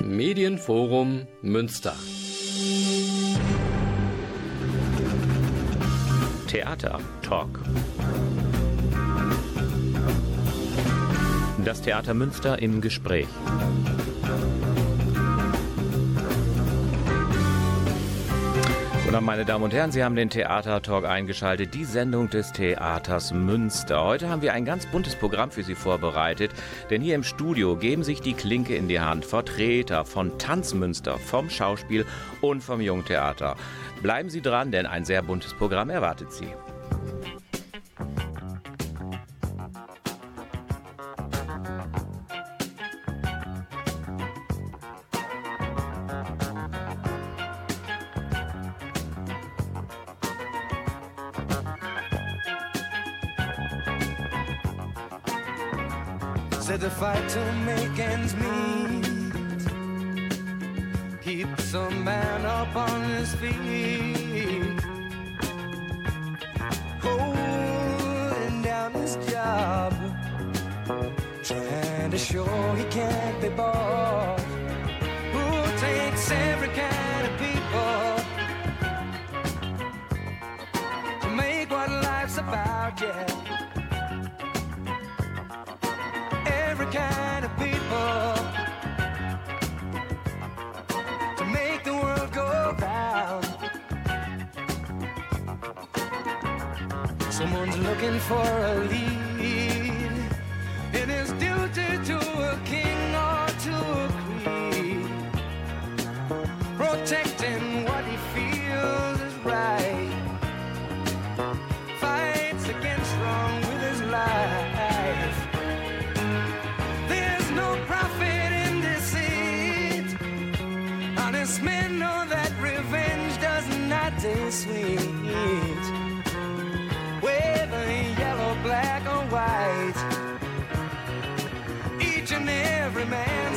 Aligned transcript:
Medienforum 0.00 1.26
Münster. 1.42 1.94
Theater 6.48 7.00
Talk. 7.22 7.60
Das 11.64 11.80
Theater 11.82 12.14
Münster 12.14 12.60
im 12.60 12.80
Gespräch. 12.80 13.28
Und 19.16 19.26
meine 19.26 19.44
Damen 19.44 19.62
und 19.62 19.72
Herren, 19.72 19.92
Sie 19.92 20.02
haben 20.02 20.16
den 20.16 20.28
Theater 20.28 20.82
Talk 20.82 21.04
eingeschaltet, 21.04 21.72
die 21.72 21.84
Sendung 21.84 22.30
des 22.30 22.50
Theaters 22.50 23.32
Münster. 23.32 24.04
Heute 24.04 24.28
haben 24.28 24.42
wir 24.42 24.52
ein 24.52 24.64
ganz 24.64 24.86
buntes 24.86 25.14
Programm 25.14 25.52
für 25.52 25.62
Sie 25.62 25.76
vorbereitet, 25.76 26.50
denn 26.90 27.00
hier 27.00 27.14
im 27.14 27.22
Studio 27.22 27.76
geben 27.76 28.02
sich 28.02 28.22
die 28.22 28.34
Klinke 28.34 28.74
in 28.74 28.88
die 28.88 28.98
Hand 28.98 29.24
Vertreter 29.24 30.04
von 30.04 30.36
Tanzmünster, 30.38 31.18
vom 31.18 31.48
Schauspiel 31.48 32.06
und 32.40 32.60
vom 32.60 32.80
Jungtheater. 32.80 33.54
Bleiben 34.02 34.30
Sie 34.30 34.42
dran, 34.42 34.72
denn 34.72 34.84
ein 34.84 35.04
sehr 35.04 35.22
buntes 35.22 35.54
Programm 35.54 35.90
erwartet 35.90 36.32
Sie. 36.32 36.48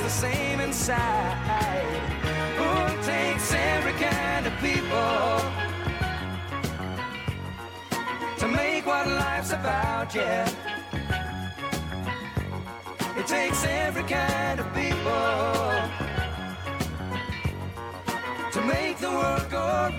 The 0.08 0.14
same 0.14 0.62
inside. 0.62 1.36
Who 2.60 3.04
takes 3.04 3.54
every 3.54 3.92
kind 3.92 4.48
of 4.48 4.54
people 4.68 5.38
to 8.38 8.48
make 8.48 8.86
what 8.86 9.06
life's 9.06 9.52
about? 9.52 10.16
Yeah. 10.16 10.50
It 13.18 13.28
takes 13.28 13.66
every 13.66 14.04
kind 14.04 14.62
of 14.62 14.68
people 14.74 15.28
to 18.54 18.62
make 18.62 18.98
the 19.00 19.12
world 19.12 19.50
go 19.50 19.97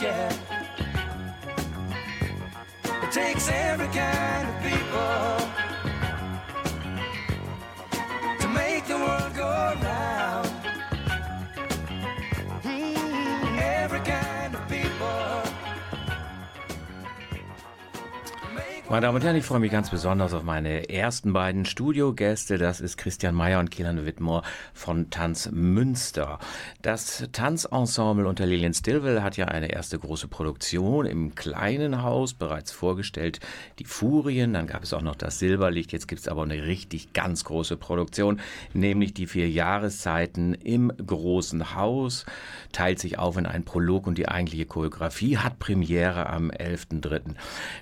Yeah. 0.00 0.32
It 3.02 3.10
takes 3.10 3.48
every 3.48 3.88
kind 3.88 4.48
of 4.48 4.62
people 4.62 5.67
Meine 18.90 19.02
Damen 19.02 19.16
und 19.16 19.22
Herren, 19.24 19.36
ich 19.36 19.44
freue 19.44 19.60
mich 19.60 19.70
ganz 19.70 19.90
besonders 19.90 20.32
auf 20.32 20.44
meine 20.44 20.88
ersten 20.88 21.34
beiden 21.34 21.66
Studiogäste. 21.66 22.56
Das 22.56 22.80
ist 22.80 22.96
Christian 22.96 23.34
Mayer 23.34 23.60
und 23.60 23.70
Kielan 23.70 24.06
Wittmoor 24.06 24.42
von 24.72 25.10
Tanz 25.10 25.50
Münster. 25.52 26.38
Das 26.80 27.28
Tanzensemble 27.32 28.26
unter 28.26 28.46
Lilian 28.46 28.72
Stillwell 28.72 29.20
hat 29.20 29.36
ja 29.36 29.44
eine 29.44 29.70
erste 29.70 29.98
große 29.98 30.28
Produktion 30.28 31.04
im 31.04 31.34
kleinen 31.34 32.02
Haus 32.02 32.32
bereits 32.32 32.72
vorgestellt. 32.72 33.40
Die 33.78 33.84
Furien, 33.84 34.54
dann 34.54 34.66
gab 34.66 34.84
es 34.84 34.94
auch 34.94 35.02
noch 35.02 35.16
das 35.16 35.38
Silberlicht. 35.38 35.92
Jetzt 35.92 36.08
gibt 36.08 36.22
es 36.22 36.28
aber 36.28 36.44
eine 36.44 36.62
richtig 36.64 37.12
ganz 37.12 37.44
große 37.44 37.76
Produktion, 37.76 38.40
nämlich 38.72 39.12
die 39.12 39.26
vier 39.26 39.50
Jahreszeiten 39.50 40.54
im 40.54 40.90
großen 40.96 41.74
Haus. 41.74 42.24
Teilt 42.72 43.00
sich 43.00 43.18
auf 43.18 43.36
in 43.36 43.44
einen 43.44 43.66
Prolog 43.66 44.06
und 44.06 44.16
die 44.16 44.28
eigentliche 44.28 44.64
Choreografie 44.64 45.36
hat 45.36 45.58
Premiere 45.58 46.30
am 46.30 46.50
11.3. 46.50 47.34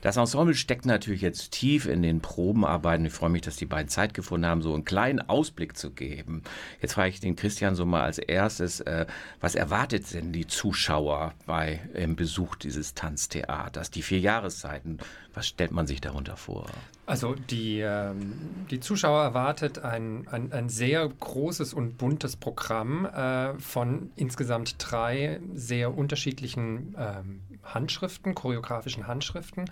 Das 0.02 0.16
Ensemble 0.16 0.56
steckt 0.56 0.84
natürlich 0.84 0.95
jetzt 1.04 1.52
tief 1.52 1.86
in 1.86 2.02
den 2.02 2.20
Probenarbeiten. 2.20 3.04
Ich 3.06 3.12
freue 3.12 3.30
mich, 3.30 3.42
dass 3.42 3.56
die 3.56 3.66
beiden 3.66 3.88
Zeit 3.88 4.14
gefunden 4.14 4.46
haben, 4.46 4.62
so 4.62 4.74
einen 4.74 4.84
kleinen 4.84 5.20
Ausblick 5.20 5.76
zu 5.76 5.90
geben. 5.90 6.42
Jetzt 6.80 6.94
frage 6.94 7.10
ich 7.10 7.20
den 7.20 7.36
Christian 7.36 7.74
so 7.74 7.84
mal 7.84 8.02
als 8.02 8.18
erstes, 8.18 8.80
äh, 8.80 9.06
was 9.40 9.54
erwartet 9.54 10.12
denn 10.14 10.32
die 10.32 10.46
Zuschauer 10.46 11.34
bei 11.46 11.80
im 11.94 12.16
Besuch 12.16 12.56
dieses 12.56 12.94
Tanztheaters? 12.94 13.90
Die 13.90 14.02
vier 14.02 14.20
Jahreszeiten, 14.20 14.98
was 15.34 15.46
stellt 15.46 15.72
man 15.72 15.86
sich 15.86 16.00
darunter 16.00 16.36
vor? 16.36 16.66
Also 17.06 17.34
die, 17.34 17.80
ähm, 17.80 18.66
die 18.70 18.80
Zuschauer 18.80 19.22
erwartet 19.22 19.78
ein, 19.78 20.26
ein, 20.28 20.52
ein 20.52 20.68
sehr 20.68 21.08
großes 21.08 21.72
und 21.72 21.98
buntes 21.98 22.36
Programm 22.36 23.06
äh, 23.06 23.58
von 23.60 24.10
insgesamt 24.16 24.76
drei 24.78 25.40
sehr 25.54 25.96
unterschiedlichen 25.96 26.96
ähm, 26.98 27.42
Handschriften, 27.62 28.34
choreografischen 28.34 29.06
Handschriften. 29.06 29.70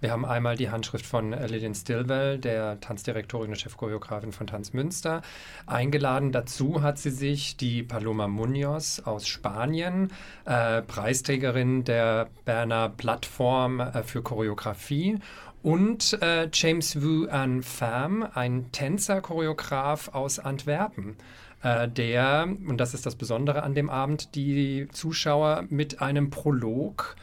Wir 0.00 0.12
haben 0.12 0.24
einmal 0.24 0.56
die 0.56 0.70
Handschrift 0.70 1.04
von 1.04 1.32
äh, 1.32 1.48
Lillian 1.48 1.74
Stilwell, 1.74 2.38
der 2.38 2.78
Tanzdirektorin 2.80 3.50
und 3.50 3.58
Chefchoreografin 3.58 4.30
von 4.30 4.46
Tanz 4.46 4.72
Münster. 4.72 5.22
Eingeladen 5.66 6.30
dazu 6.30 6.82
hat 6.82 6.98
sie 6.98 7.10
sich 7.10 7.56
die 7.56 7.82
Paloma 7.82 8.28
Munoz 8.28 9.02
aus 9.04 9.26
Spanien, 9.26 10.12
äh, 10.44 10.82
Preisträgerin 10.82 11.82
der 11.82 12.28
Berner 12.44 12.90
Plattform 12.90 13.80
äh, 13.80 14.04
für 14.04 14.22
Choreografie 14.22 15.18
und 15.62 16.22
äh, 16.22 16.48
James 16.52 17.02
Wu 17.02 17.26
An 17.26 17.64
Pham, 17.64 18.24
ein 18.34 18.70
Tänzer-Choreograf 18.70 20.14
aus 20.14 20.38
Antwerpen, 20.38 21.16
äh, 21.64 21.88
der, 21.88 22.46
und 22.46 22.76
das 22.76 22.94
ist 22.94 23.04
das 23.04 23.16
Besondere 23.16 23.64
an 23.64 23.74
dem 23.74 23.90
Abend, 23.90 24.36
die 24.36 24.86
Zuschauer 24.92 25.64
mit 25.70 26.00
einem 26.00 26.30
Prolog 26.30 27.16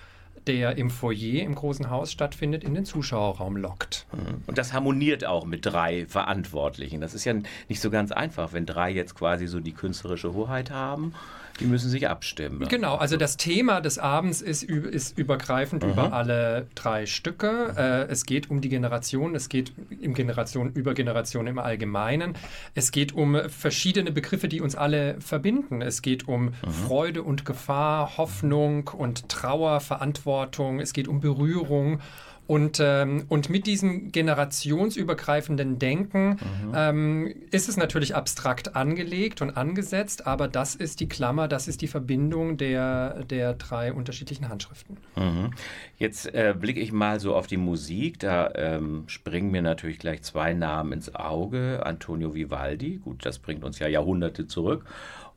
der 0.47 0.77
im 0.77 0.89
Foyer 0.89 1.43
im 1.43 1.55
großen 1.55 1.89
Haus 1.89 2.11
stattfindet, 2.11 2.63
in 2.63 2.73
den 2.73 2.85
Zuschauerraum 2.85 3.57
lockt. 3.57 4.05
Und 4.47 4.57
das 4.57 4.73
harmoniert 4.73 5.25
auch 5.25 5.45
mit 5.45 5.65
drei 5.65 6.05
Verantwortlichen. 6.05 7.01
Das 7.01 7.13
ist 7.13 7.25
ja 7.25 7.33
nicht 7.67 7.81
so 7.81 7.89
ganz 7.89 8.11
einfach, 8.11 8.53
wenn 8.53 8.65
drei 8.65 8.91
jetzt 8.91 9.15
quasi 9.15 9.47
so 9.47 9.59
die 9.59 9.73
künstlerische 9.73 10.33
Hoheit 10.33 10.71
haben. 10.71 11.13
Die 11.59 11.65
müssen 11.65 11.89
sich 11.89 12.09
abstimmen. 12.09 12.67
Genau, 12.67 12.95
also 12.95 13.15
das 13.15 13.37
Thema 13.37 13.79
des 13.79 13.97
Abends 13.97 14.41
ist, 14.41 14.63
ist 14.63 15.17
übergreifend 15.17 15.83
über 15.83 16.11
alle 16.13 16.67
drei 16.75 17.05
Stücke. 17.05 17.73
Äh, 17.77 18.11
es 18.11 18.25
geht 18.25 18.49
um 18.49 18.61
die 18.61 18.69
Generation, 18.69 19.35
es 19.35 19.47
geht 19.47 19.71
um 20.03 20.13
Generation 20.13 20.73
über 20.73 20.93
Generation 20.93 21.47
im 21.47 21.59
Allgemeinen. 21.59 22.33
Es 22.73 22.91
geht 22.91 23.13
um 23.13 23.37
verschiedene 23.47 24.11
Begriffe, 24.11 24.47
die 24.47 24.59
uns 24.59 24.75
alle 24.75 25.19
verbinden. 25.21 25.81
Es 25.81 26.01
geht 26.01 26.27
um 26.27 26.53
Freude 26.87 27.23
und 27.23 27.45
Gefahr, 27.45 28.17
Hoffnung 28.17 28.89
und 28.89 29.29
Trauer, 29.29 29.79
Verantwortung. 29.79 30.79
Es 30.79 30.93
geht 30.93 31.07
um 31.07 31.21
Berührung. 31.21 32.01
Und, 32.47 32.79
ähm, 32.79 33.25
und 33.27 33.49
mit 33.49 33.65
diesem 33.65 34.11
generationsübergreifenden 34.11 35.79
Denken 35.79 36.37
ähm, 36.75 37.33
ist 37.51 37.67
es 37.69 37.75
natürlich 37.75 38.15
abstrakt 38.15 38.75
angelegt 38.75 39.41
und 39.41 39.57
angesetzt, 39.57 40.27
aber 40.27 40.47
das 40.47 40.75
ist 40.75 40.99
die 40.99 41.09
Klammer, 41.09 41.47
das 41.47 41.67
ist 41.67 41.81
die 41.81 41.87
Verbindung 41.87 42.57
der, 42.57 43.23
der 43.23 43.53
drei 43.53 43.91
unterschiedlichen 43.91 44.49
Handschriften. 44.49 44.97
Mhm. 45.15 45.51
Jetzt 45.97 46.33
äh, 46.33 46.53
blicke 46.57 46.79
ich 46.79 46.91
mal 46.91 47.19
so 47.19 47.35
auf 47.35 47.47
die 47.47 47.57
Musik. 47.57 48.19
Da 48.19 48.51
ähm, 48.55 49.05
springen 49.07 49.49
mir 49.49 49.61
natürlich 49.61 49.99
gleich 49.99 50.21
zwei 50.21 50.53
Namen 50.53 50.91
ins 50.93 51.15
Auge. 51.15 51.81
Antonio 51.85 52.35
Vivaldi, 52.35 52.99
gut, 53.03 53.25
das 53.25 53.39
bringt 53.39 53.63
uns 53.63 53.79
ja 53.79 53.87
Jahrhunderte 53.87 54.47
zurück. 54.47 54.85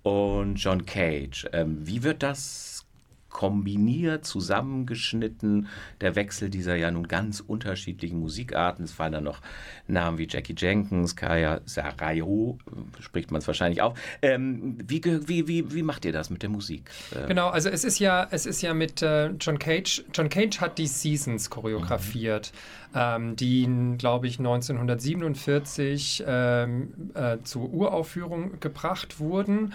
Und 0.02 0.56
John 0.56 0.86
Cage. 0.86 1.46
Ähm, 1.52 1.78
wie 1.86 2.02
wird 2.02 2.22
das 2.22 2.67
kombiniert, 3.30 4.24
zusammengeschnitten, 4.24 5.68
der 6.00 6.16
Wechsel 6.16 6.50
dieser 6.50 6.76
ja 6.76 6.90
nun 6.90 7.08
ganz 7.08 7.40
unterschiedlichen 7.40 8.18
Musikarten. 8.20 8.84
Es 8.84 8.92
fallen 8.92 9.12
dann 9.12 9.24
noch 9.24 9.40
Namen 9.86 10.18
wie 10.18 10.26
Jackie 10.28 10.54
Jenkins, 10.56 11.16
Kaya 11.16 11.60
Sarayo, 11.64 12.58
spricht 13.00 13.30
man 13.30 13.40
es 13.40 13.46
wahrscheinlich 13.46 13.82
auch. 13.82 13.94
Ähm, 14.22 14.78
wie, 14.86 15.02
wie, 15.04 15.48
wie, 15.48 15.72
wie 15.72 15.82
macht 15.82 16.04
ihr 16.04 16.12
das 16.12 16.30
mit 16.30 16.42
der 16.42 16.50
Musik? 16.50 16.90
Äh, 17.14 17.28
Genau, 17.28 17.48
also 17.48 17.68
es 17.68 17.84
ist 17.84 17.98
ja, 17.98 18.26
es 18.30 18.46
ist 18.46 18.62
ja 18.62 18.74
mit 18.74 19.02
äh, 19.02 19.28
John 19.40 19.58
Cage. 19.58 20.04
John 20.14 20.28
Cage 20.28 20.60
hat 20.60 20.78
die 20.78 20.86
Seasons 20.86 21.50
choreografiert, 21.50 22.52
ähm, 22.94 23.36
die, 23.36 23.68
glaube 23.98 24.26
ich, 24.26 24.38
1947 24.38 26.24
ähm, 26.26 27.10
äh, 27.14 27.38
zur 27.44 27.72
Uraufführung 27.72 28.60
gebracht 28.60 29.20
wurden. 29.20 29.74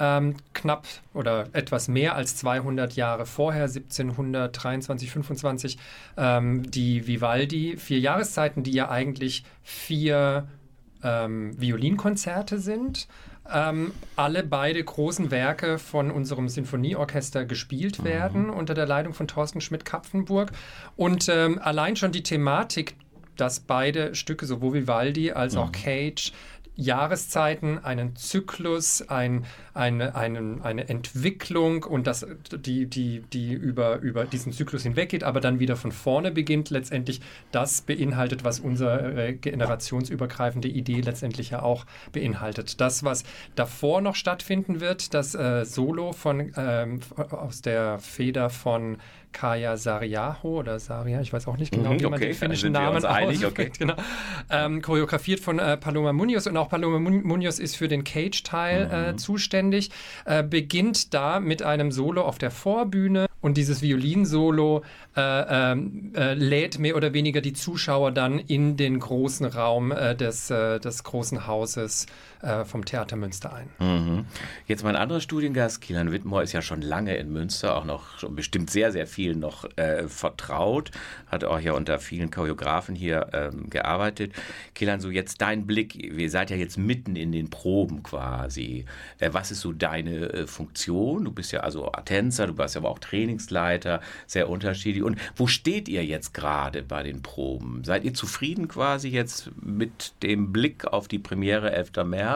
Ähm, 0.00 0.36
knapp 0.54 0.86
oder 1.12 1.46
etwas 1.52 1.88
mehr 1.88 2.14
als 2.14 2.36
200 2.36 2.94
Jahre 2.94 3.26
vorher, 3.26 3.64
1723, 3.64 5.10
25, 5.10 5.78
ähm, 6.16 6.70
die 6.70 7.06
Vivaldi, 7.06 7.76
vier 7.76 7.98
Jahreszeiten, 7.98 8.62
die 8.62 8.72
ja 8.72 8.90
eigentlich 8.90 9.44
vier 9.62 10.46
ähm, 11.02 11.60
Violinkonzerte 11.60 12.58
sind. 12.58 13.08
Ähm, 13.50 13.92
alle 14.14 14.42
beide 14.44 14.82
großen 14.82 15.30
Werke 15.30 15.78
von 15.78 16.10
unserem 16.10 16.48
Sinfonieorchester 16.48 17.46
gespielt 17.46 18.04
werden 18.04 18.50
unter 18.50 18.74
der 18.74 18.86
Leitung 18.86 19.14
von 19.14 19.26
Thorsten 19.26 19.60
Schmidt-Kapfenburg. 19.60 20.52
Und 20.96 21.28
ähm, 21.30 21.58
allein 21.58 21.96
schon 21.96 22.12
die 22.12 22.22
Thematik, 22.22 22.94
dass 23.36 23.60
beide 23.60 24.14
Stücke, 24.14 24.44
sowohl 24.46 24.74
Vivaldi 24.74 25.30
als 25.30 25.56
auch 25.56 25.72
Cage, 25.72 26.32
Jahreszeiten, 26.78 27.84
einen 27.84 28.14
Zyklus, 28.14 29.02
ein, 29.08 29.44
eine, 29.74 30.14
einen, 30.14 30.62
eine 30.62 30.88
Entwicklung 30.88 31.82
und 31.82 32.06
das, 32.06 32.24
die, 32.52 32.86
die, 32.86 33.20
die 33.32 33.52
über, 33.52 33.98
über 33.98 34.24
diesen 34.24 34.52
Zyklus 34.52 34.84
hinweggeht, 34.84 35.24
aber 35.24 35.40
dann 35.40 35.58
wieder 35.58 35.74
von 35.74 35.90
vorne 35.90 36.30
beginnt, 36.30 36.70
letztendlich 36.70 37.20
das 37.50 37.82
beinhaltet, 37.82 38.44
was 38.44 38.60
unsere 38.60 39.34
generationsübergreifende 39.34 40.68
Idee 40.68 41.00
letztendlich 41.00 41.50
ja 41.50 41.62
auch 41.62 41.84
beinhaltet. 42.12 42.80
Das, 42.80 43.02
was 43.02 43.24
davor 43.56 44.00
noch 44.00 44.14
stattfinden 44.14 44.80
wird, 44.80 45.14
das 45.14 45.34
äh, 45.34 45.64
Solo 45.64 46.12
von, 46.12 46.52
ähm, 46.56 47.00
aus 47.16 47.60
der 47.60 47.98
Feder 47.98 48.50
von 48.50 48.98
Kaya 49.32 49.76
Sariaho 49.76 50.58
oder 50.60 50.78
Saria, 50.78 51.20
ich 51.20 51.32
weiß 51.32 51.46
auch 51.48 51.56
nicht 51.56 51.72
genau, 51.72 51.92
Mhm, 51.92 52.00
wie 52.00 52.04
man 52.04 52.14
okay, 52.14 52.26
den 52.26 52.34
finnischen 52.34 52.72
Namen 52.72 53.04
einig, 53.04 53.44
ausspricht. 53.44 53.78
Genau. 53.78 53.94
Ähm, 54.50 54.82
choreografiert 54.82 55.40
von 55.40 55.58
äh, 55.58 55.76
Paloma 55.76 56.12
Munoz 56.12 56.46
und 56.46 56.56
auch 56.56 56.68
Paloma 56.68 56.98
Mun- 56.98 57.22
Munoz 57.22 57.58
ist 57.58 57.76
für 57.76 57.88
den 57.88 58.04
Cage-Teil 58.04 59.12
äh, 59.12 59.16
zuständig. 59.16 59.90
Äh, 60.24 60.42
beginnt 60.42 61.14
da 61.14 61.40
mit 61.40 61.62
einem 61.62 61.92
Solo 61.92 62.22
auf 62.22 62.38
der 62.38 62.50
Vorbühne 62.50 63.26
und 63.40 63.56
dieses 63.56 63.82
Violinsolo 63.82 64.82
äh, 65.16 65.20
ähm, 65.72 66.12
äh, 66.16 66.34
lädt 66.34 66.78
mehr 66.78 66.96
oder 66.96 67.12
weniger 67.12 67.40
die 67.40 67.52
Zuschauer 67.52 68.10
dann 68.12 68.38
in 68.38 68.76
den 68.76 68.98
großen 68.98 69.46
Raum 69.46 69.92
äh, 69.92 70.16
des, 70.16 70.50
äh, 70.50 70.80
des 70.80 71.04
großen 71.04 71.46
Hauses 71.46 72.06
äh, 72.42 72.64
vom 72.64 72.84
Theater 72.84 73.16
Münster 73.16 73.52
ein. 73.52 73.68
Mhm. 73.78 74.24
Jetzt 74.66 74.84
mein 74.84 74.96
anderer 74.96 75.20
Studiengast, 75.20 75.80
Kielan 75.80 76.12
Wittmoor, 76.12 76.42
ist 76.42 76.52
ja 76.52 76.62
schon 76.62 76.82
lange 76.82 77.16
in 77.16 77.32
Münster, 77.32 77.76
auch 77.76 77.84
noch 77.84 78.22
bestimmt 78.30 78.70
sehr, 78.70 78.92
sehr 78.92 79.06
vielen 79.06 79.40
noch 79.40 79.64
äh, 79.76 80.06
vertraut, 80.08 80.90
hat 81.26 81.44
auch 81.44 81.58
ja 81.58 81.72
unter 81.72 81.98
vielen 81.98 82.30
Choreografen 82.30 82.94
hier 82.94 83.28
ähm, 83.32 83.70
gearbeitet. 83.70 84.32
Kielan, 84.74 85.00
so 85.00 85.10
jetzt 85.10 85.40
dein 85.40 85.66
Blick, 85.66 85.96
ihr 85.96 86.30
seid 86.30 86.50
ja 86.50 86.56
jetzt 86.56 86.78
mitten 86.78 87.16
in 87.16 87.32
den 87.32 87.50
Proben 87.50 88.02
quasi. 88.02 88.84
Äh, 89.18 89.30
was 89.32 89.50
ist 89.50 89.60
so 89.60 89.72
deine 89.72 90.32
äh, 90.32 90.46
Funktion? 90.46 91.24
Du 91.24 91.32
bist 91.32 91.50
ja 91.52 91.60
also 91.60 91.90
Tänzer, 92.04 92.46
du 92.46 92.56
warst 92.56 92.76
ja 92.76 92.80
aber 92.80 92.90
auch 92.90 93.00
Trainingsleiter, 93.00 94.00
sehr 94.26 94.48
unterschiedlich. 94.48 95.02
Und 95.02 95.18
wo 95.34 95.48
steht 95.48 95.88
ihr 95.88 96.04
jetzt 96.04 96.34
gerade 96.34 96.82
bei 96.82 97.02
den 97.02 97.22
Proben? 97.22 97.82
Seid 97.84 98.04
ihr 98.04 98.14
zufrieden 98.14 98.68
quasi 98.68 99.08
jetzt 99.08 99.50
mit 99.60 100.12
dem 100.22 100.52
Blick 100.52 100.86
auf 100.86 101.08
die 101.08 101.18
Premiere 101.18 101.72
11. 101.72 102.04
März? 102.04 102.27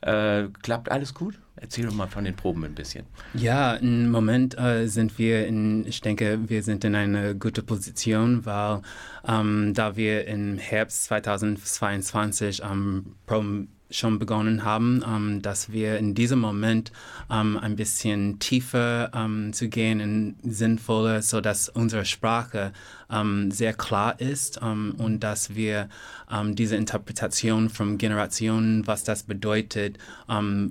Äh, 0.00 0.48
klappt 0.62 0.90
alles 0.90 1.14
gut? 1.14 1.38
Erzähl 1.56 1.84
doch 1.84 1.94
mal 1.94 2.06
von 2.06 2.24
den 2.24 2.34
Proben 2.34 2.64
ein 2.64 2.74
bisschen. 2.74 3.04
Ja, 3.34 3.74
im 3.74 4.10
Moment 4.10 4.58
äh, 4.58 4.86
sind 4.86 5.18
wir 5.18 5.46
in, 5.46 5.86
ich 5.86 6.00
denke, 6.00 6.38
wir 6.48 6.62
sind 6.62 6.84
in 6.84 6.94
einer 6.94 7.34
guten 7.34 7.66
Position, 7.66 8.46
weil 8.46 8.80
ähm, 9.28 9.74
da 9.74 9.94
wir 9.94 10.26
im 10.26 10.56
Herbst 10.56 11.04
2022 11.04 12.62
ähm, 12.62 13.14
Proben 13.26 13.68
schon 13.90 14.18
begonnen 14.18 14.64
haben, 14.64 15.02
ähm, 15.06 15.42
dass 15.42 15.72
wir 15.72 15.98
in 15.98 16.14
diesem 16.14 16.38
Moment 16.38 16.92
ähm, 17.30 17.58
ein 17.58 17.76
bisschen 17.76 18.38
tiefer 18.38 19.10
ähm, 19.14 19.52
zu 19.52 19.68
gehen 19.68 20.00
und 20.00 20.52
sinnvoller, 20.52 21.22
so 21.22 21.40
dass 21.40 21.68
unsere 21.68 22.04
Sprache 22.04 22.72
ähm, 23.10 23.50
sehr 23.50 23.72
klar 23.72 24.20
ist 24.20 24.60
ähm, 24.62 24.94
und 24.98 25.20
dass 25.20 25.54
wir 25.54 25.88
ähm, 26.30 26.54
diese 26.54 26.76
Interpretation 26.76 27.68
von 27.68 27.98
Generationen, 27.98 28.86
was 28.86 29.02
das 29.02 29.24
bedeutet 29.24 29.98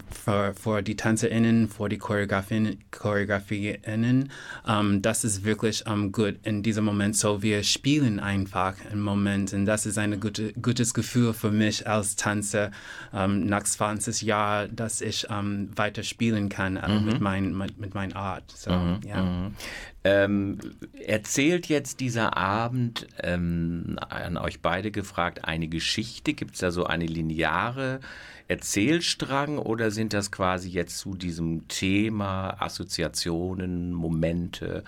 für, 0.10 0.54
für 0.54 0.82
die 0.82 0.96
TänzerInnen, 0.96 1.68
für 1.68 1.90
die 1.90 1.98
Choreografinnen, 1.98 2.78
ChoreografierInnen, 2.92 4.32
das 5.02 5.24
ist 5.26 5.44
wirklich 5.44 5.84
gut 6.14 6.36
in 6.44 6.64
diesem 6.64 6.86
Moment. 6.86 7.18
So 7.18 7.42
wir 7.42 7.64
spielen 7.64 8.20
einfach 8.20 8.76
im 8.92 9.02
Moment 9.02 9.52
und 9.54 9.66
das 9.66 9.86
ist 9.86 9.98
ein 9.98 10.20
gute, 10.20 10.54
gutes 10.54 10.94
Gefühl 10.94 11.34
für 11.34 11.52
mich 11.52 11.88
als 11.88 12.16
Tänzer 12.16 12.72
ähm, 13.14 13.46
nach 13.46 13.64
20 13.64 14.22
Jahren, 14.22 14.76
dass 14.76 15.02
ich 15.02 15.28
ähm, 15.30 15.70
weiter 15.76 16.04
spielen 16.04 16.50
kann 16.50 16.78
äh, 16.78 17.00
mit, 17.00 17.22
mein, 17.22 17.56
mit, 17.58 17.80
mit 17.80 17.94
meiner 17.94 18.16
Art. 18.16 18.52
So, 18.52 18.72
ja. 18.72 19.52
Ähm, 20.04 20.60
erzählt 21.06 21.68
jetzt 21.68 22.00
dieser 22.00 22.38
Abend 22.38 23.08
ähm, 23.22 23.98
an 24.10 24.38
euch 24.38 24.62
beide 24.62 24.92
gefragt 24.92 25.46
eine 25.46 25.68
Geschichte? 25.68 26.34
Gibt 26.34 26.54
es 26.54 26.60
da 26.62 26.72
so 26.72 26.86
eine 26.86 27.06
lineare 27.06 28.00
Erzählstrang 28.48 29.60
oder 29.60 29.92
sind 29.92 30.14
das 30.14 30.32
quasi 30.32 30.70
jetzt 30.70 30.98
zu 30.98 31.16
diesem 31.16 31.68
Thema 31.68 32.56
Assoziationen, 32.60 33.94
Momente, 33.94 34.84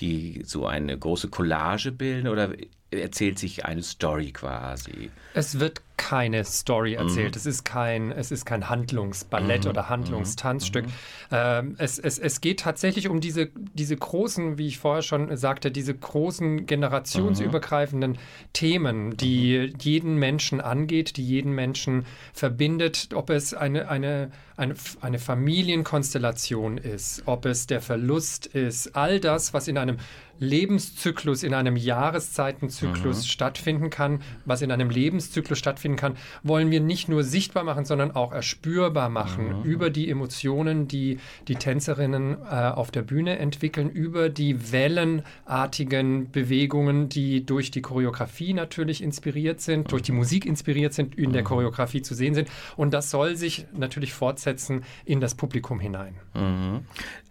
die 0.00 0.42
so 0.44 0.66
eine 0.66 0.98
große 0.98 1.28
Collage 1.28 1.92
bilden 1.92 2.28
oder 2.28 2.52
erzählt 2.90 3.38
sich 3.38 3.64
eine 3.64 3.82
Story 3.82 4.32
quasi? 4.32 5.10
Es 5.32 5.58
wird 5.60 5.80
keine 5.96 6.44
Story 6.44 6.94
erzählt. 6.94 7.36
Es 7.36 7.46
ist 7.46 7.64
kein, 7.64 8.12
es 8.12 8.30
ist 8.30 8.44
kein 8.44 8.68
Handlungsballett 8.68 9.66
oder 9.66 9.88
Handlungstanzstück. 9.88 10.84
Ähm, 11.32 11.74
es, 11.78 11.98
es, 11.98 12.18
es 12.18 12.40
geht 12.40 12.60
tatsächlich 12.60 13.08
um 13.08 13.20
diese, 13.20 13.48
diese 13.74 13.96
großen, 13.96 14.58
wie 14.58 14.68
ich 14.68 14.78
vorher 14.78 15.02
schon 15.02 15.36
sagte, 15.36 15.70
diese 15.70 15.94
großen 15.94 16.66
generationsübergreifenden 16.66 18.18
Themen, 18.52 19.16
die 19.16 19.72
jeden 19.80 20.16
Menschen 20.16 20.60
angeht, 20.60 21.16
die 21.16 21.26
jeden 21.26 21.52
Menschen 21.52 22.06
verbindet, 22.32 23.08
ob 23.14 23.30
es 23.30 23.54
eine, 23.54 23.88
eine, 23.88 24.30
eine, 24.56 24.74
eine 25.00 25.18
Familienkonstellation 25.18 26.78
ist, 26.78 27.22
ob 27.26 27.46
es 27.46 27.66
der 27.66 27.80
Verlust 27.80 28.46
ist, 28.46 28.94
all 28.96 29.20
das, 29.20 29.54
was 29.54 29.68
in 29.68 29.78
einem 29.78 29.98
Lebenszyklus, 30.38 31.42
in 31.42 31.54
einem 31.54 31.76
Jahreszeitenzyklus 31.76 33.26
stattfinden 33.26 33.90
kann, 33.90 34.20
was 34.44 34.62
in 34.62 34.70
einem 34.70 34.90
Lebenszyklus 34.90 35.58
stattfinden 35.86 35.96
kann, 35.96 36.16
wollen 36.42 36.70
wir 36.70 36.80
nicht 36.80 37.08
nur 37.08 37.22
sichtbar 37.22 37.64
machen, 37.64 37.84
sondern 37.84 38.10
auch 38.10 38.32
erspürbar 38.32 39.08
machen 39.08 39.62
über 39.64 39.90
die 39.90 40.10
Emotionen, 40.10 40.88
die 40.88 41.18
die 41.48 41.54
Tänzerinnen 41.54 42.36
äh, 42.50 42.54
auf 42.54 42.90
der 42.90 43.02
Bühne 43.02 43.38
entwickeln, 43.38 43.90
über 43.90 44.28
die 44.28 44.72
wellenartigen 44.72 46.30
Bewegungen, 46.30 47.08
die 47.08 47.44
durch 47.46 47.70
die 47.70 47.82
Choreografie 47.82 48.52
natürlich 48.52 49.02
inspiriert 49.02 49.60
sind, 49.60 49.92
durch 49.92 50.02
die 50.02 50.12
Musik 50.12 50.46
inspiriert 50.46 50.92
sind, 50.92 51.16
in 51.16 51.32
der 51.32 51.42
Choreografie 51.42 52.02
zu 52.02 52.14
sehen 52.14 52.34
sind. 52.34 52.48
Und 52.76 52.92
das 52.92 53.10
soll 53.10 53.36
sich 53.36 53.66
natürlich 53.72 54.12
fortsetzen 54.12 54.82
in 55.04 55.20
das 55.20 55.34
Publikum 55.34 55.80
hinein. 55.80 56.14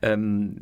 Ähm, 0.01 0.57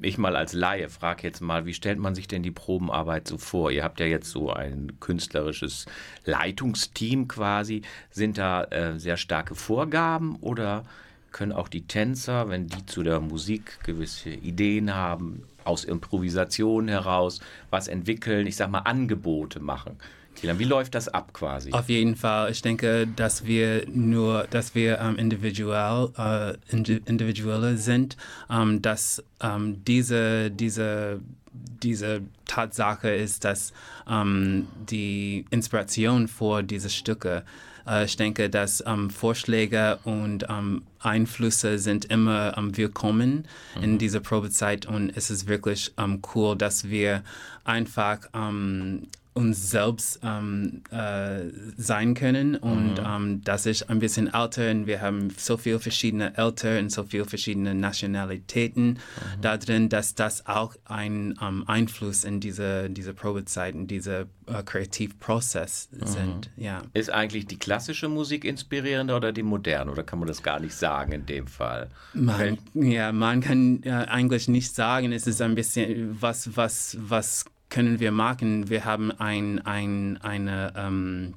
ich 0.00 0.18
mal 0.18 0.36
als 0.36 0.52
Laie 0.52 0.88
frage 0.88 1.24
jetzt 1.24 1.40
mal, 1.40 1.66
wie 1.66 1.74
stellt 1.74 1.98
man 1.98 2.14
sich 2.14 2.28
denn 2.28 2.42
die 2.42 2.50
Probenarbeit 2.50 3.26
so 3.28 3.38
vor? 3.38 3.70
Ihr 3.70 3.84
habt 3.84 4.00
ja 4.00 4.06
jetzt 4.06 4.30
so 4.30 4.52
ein 4.52 4.92
künstlerisches 5.00 5.86
Leitungsteam 6.24 7.28
quasi. 7.28 7.82
Sind 8.10 8.38
da 8.38 8.64
äh, 8.64 8.98
sehr 8.98 9.16
starke 9.16 9.54
Vorgaben 9.54 10.36
oder 10.36 10.84
können 11.32 11.52
auch 11.52 11.68
die 11.68 11.86
Tänzer, 11.86 12.48
wenn 12.48 12.68
die 12.68 12.86
zu 12.86 13.02
der 13.02 13.20
Musik 13.20 13.78
gewisse 13.84 14.30
Ideen 14.30 14.94
haben, 14.94 15.44
aus 15.64 15.84
Improvisation 15.84 16.88
heraus 16.88 17.40
was 17.70 17.88
entwickeln, 17.88 18.46
ich 18.46 18.56
sag 18.56 18.70
mal 18.70 18.80
Angebote 18.80 19.60
machen? 19.60 19.98
Wie 20.42 20.64
läuft 20.64 20.94
das 20.94 21.08
ab 21.08 21.32
quasi? 21.32 21.72
Auf 21.72 21.88
jeden 21.88 22.16
Fall. 22.16 22.50
Ich 22.50 22.62
denke, 22.62 23.06
dass 23.06 23.44
wir 23.44 23.86
nur, 23.88 24.46
dass 24.50 24.74
wir 24.74 24.98
ähm, 25.00 25.16
individuell, 25.16 26.10
äh, 26.16 26.54
indi 26.70 27.00
individuelle 27.04 27.76
sind, 27.76 28.16
ähm, 28.50 28.82
dass 28.82 29.22
ähm, 29.40 29.84
diese, 29.84 30.50
diese, 30.50 31.20
diese 31.52 32.22
Tatsache 32.46 33.10
ist, 33.10 33.44
dass 33.44 33.72
ähm, 34.08 34.68
die 34.88 35.44
Inspiration 35.50 36.28
für 36.28 36.62
diese 36.62 36.90
Stücke 36.90 37.44
äh, 37.88 38.04
ich 38.04 38.16
denke, 38.16 38.50
dass 38.50 38.82
ähm, 38.86 39.10
Vorschläge 39.10 39.98
und 40.04 40.46
ähm, 40.48 40.82
Einflüsse 41.00 41.78
sind 41.78 42.04
immer 42.06 42.56
ähm, 42.56 42.76
willkommen 42.76 43.46
in 43.80 43.98
dieser 43.98 44.20
Probezeit 44.20 44.86
und 44.86 45.10
es 45.16 45.30
ist 45.30 45.48
wirklich 45.48 45.92
ähm, 45.96 46.20
cool, 46.34 46.56
dass 46.56 46.88
wir 46.88 47.22
einfach 47.64 48.18
ähm, 48.34 49.08
uns 49.34 49.70
selbst 49.70 50.20
ähm, 50.22 50.82
äh, 50.90 51.44
sein 51.76 52.14
können 52.14 52.56
und 52.56 52.94
ähm, 52.98 53.42
dass 53.44 53.66
ich 53.66 53.88
ein 53.88 53.98
bisschen 53.98 54.32
älter 54.32 54.70
und 54.70 54.86
wir 54.86 55.00
haben 55.00 55.30
so 55.36 55.56
viele 55.56 55.78
verschiedene 55.78 56.36
Eltern 56.36 56.84
und 56.84 56.92
so 56.92 57.04
viele 57.04 57.24
verschiedene 57.24 57.74
Nationalitäten 57.74 58.98
da 59.40 59.56
drin, 59.56 59.88
dass 59.88 60.14
das 60.14 60.46
auch 60.46 60.74
ein 60.84 61.38
ähm, 61.40 61.64
Einfluss 61.66 62.24
in 62.24 62.40
diese, 62.40 62.90
diese 62.90 63.14
Probezeit, 63.14 63.74
in 63.74 63.86
diese 63.86 64.26
äh, 64.46 64.62
Kreativprozess 64.62 65.88
sind. 65.92 66.50
Ja. 66.56 66.82
Ist 66.94 67.10
eigentlich 67.10 67.46
die 67.46 67.58
klassische 67.58 68.08
Musik 68.08 68.44
inspirierender 68.44 69.16
oder 69.16 69.32
die 69.32 69.42
moderne? 69.42 69.90
Oder 69.90 70.02
kann 70.02 70.18
man 70.18 70.28
das 70.28 70.42
gar 70.42 70.58
nicht 70.60 70.74
sagen 70.74 71.12
in 71.12 71.26
dem 71.26 71.46
Fall? 71.46 71.88
Man, 72.14 72.58
ja, 72.74 73.12
man 73.12 73.40
kann 73.40 73.82
äh, 73.84 73.90
eigentlich 73.90 74.48
nicht 74.48 74.74
sagen, 74.74 75.12
es 75.12 75.26
ist 75.26 75.40
ein 75.42 75.54
bisschen, 75.54 76.16
was, 76.20 76.56
was, 76.56 76.96
was 77.00 77.44
können 77.68 78.00
wir 78.00 78.12
machen? 78.12 78.68
Wir 78.68 78.84
haben 78.84 79.10
ein, 79.12 79.64
ein, 79.64 80.18
eine, 80.22 80.72
ähm, 80.76 81.34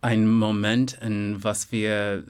einen 0.00 0.28
Moment, 0.28 0.98
in 1.00 1.42
was 1.42 1.72
wir, 1.72 2.24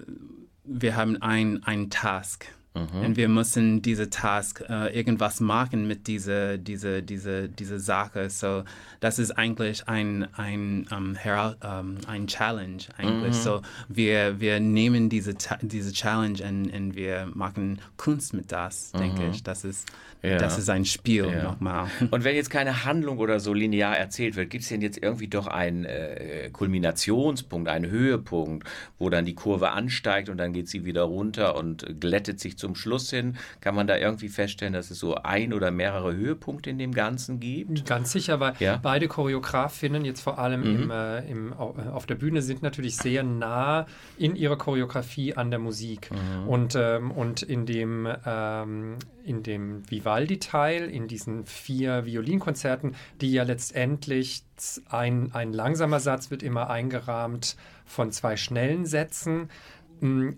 wir 0.64 0.96
haben 0.96 1.20
ein, 1.20 1.62
ein 1.64 1.90
Task. 1.90 2.46
Und 2.72 3.16
wir 3.16 3.28
müssen 3.28 3.82
diese 3.82 4.10
Task 4.10 4.62
äh, 4.68 4.96
irgendwas 4.96 5.40
machen 5.40 5.88
mit 5.88 6.06
dieser 6.06 6.56
diese, 6.56 7.02
diese, 7.02 7.48
diese 7.48 7.80
Sache. 7.80 8.30
So, 8.30 8.62
das 9.00 9.18
ist 9.18 9.32
eigentlich 9.32 9.88
ein, 9.88 10.28
ein, 10.36 10.86
ähm, 10.92 11.16
hera- 11.20 11.56
ähm, 11.64 11.98
ein 12.06 12.28
Challenge 12.28 12.82
eigentlich. 12.96 13.34
So, 13.34 13.62
wir, 13.88 14.38
wir 14.40 14.60
nehmen 14.60 15.08
diese, 15.08 15.34
diese 15.62 15.92
Challenge 15.92 16.38
und, 16.48 16.72
und 16.72 16.94
wir 16.94 17.28
machen 17.34 17.80
Kunst 17.96 18.34
mit 18.34 18.52
das, 18.52 18.92
denke 18.92 19.28
ich. 19.32 19.42
Das 19.42 19.64
ist, 19.64 19.88
Ja. 20.22 20.36
das 20.38 20.56
ist 20.56 20.70
ein 20.70 20.84
Spiel 20.84 21.26
Ja. 21.28 21.42
nochmal. 21.42 21.88
Und 22.12 22.22
wenn 22.24 22.36
jetzt 22.36 22.50
keine 22.50 22.84
Handlung 22.84 23.18
oder 23.18 23.40
so 23.40 23.52
linear 23.54 23.96
erzählt 23.96 24.36
wird, 24.36 24.50
gibt 24.50 24.62
es 24.62 24.68
denn 24.68 24.82
jetzt 24.82 25.02
irgendwie 25.02 25.28
doch 25.28 25.46
einen 25.48 25.86
äh, 25.86 26.50
Kulminationspunkt, 26.52 27.68
einen 27.68 27.90
Höhepunkt, 27.90 28.68
wo 28.98 29.08
dann 29.10 29.24
die 29.24 29.34
Kurve 29.34 29.70
ansteigt 29.70 30.28
und 30.28 30.36
dann 30.38 30.52
geht 30.52 30.68
sie 30.68 30.84
wieder 30.84 31.02
runter 31.02 31.56
und 31.56 32.00
glättet 32.00 32.38
sich 32.38 32.56
zum 32.60 32.76
Schluss 32.76 33.10
hin? 33.10 33.36
Kann 33.60 33.74
man 33.74 33.86
da 33.88 33.96
irgendwie 33.96 34.28
feststellen, 34.28 34.72
dass 34.74 34.90
es 34.90 34.98
so 35.00 35.16
ein 35.16 35.52
oder 35.52 35.70
mehrere 35.72 36.14
Höhepunkte 36.14 36.70
in 36.70 36.78
dem 36.78 36.92
Ganzen 36.92 37.40
gibt? 37.40 37.84
Ganz 37.86 38.12
sicher, 38.12 38.38
weil 38.38 38.54
Ja. 38.60 38.76
beide 38.80 39.08
Choreografinnen 39.08 40.04
jetzt 40.04 40.20
vor 40.20 40.38
allem 40.38 40.62
im, 40.62 40.90
äh, 40.90 41.28
im, 41.28 41.52
äh, 41.52 41.54
auf 41.56 42.06
der 42.06 42.14
Bühne 42.14 42.42
sind 42.42 42.62
natürlich 42.62 42.96
sehr 42.96 43.22
nah 43.24 43.86
in 44.18 44.36
ihrer 44.36 44.56
Choreografie 44.56 45.34
an 45.34 45.50
der 45.50 45.58
Musik. 45.58 46.10
Und, 46.46 46.74
ähm, 46.76 47.10
und 47.10 47.42
in 47.42 47.66
dem, 47.66 48.06
ähm, 48.24 48.96
in 49.24 49.42
dem 49.42 49.90
Vivaldi-Teil, 49.90 50.88
in 50.88 51.08
diesen 51.08 51.46
vier 51.46 52.04
Violinkonzerten, 52.04 52.94
die 53.20 53.32
ja 53.32 53.42
letztendlich 53.42 54.44
ein, 54.90 55.32
ein 55.32 55.52
langsamer 55.52 56.00
Satz 56.00 56.30
wird 56.30 56.42
immer 56.42 56.68
eingerahmt 56.68 57.56
von 57.86 58.12
zwei 58.12 58.36
schnellen 58.36 58.84
Sätzen, 58.86 59.48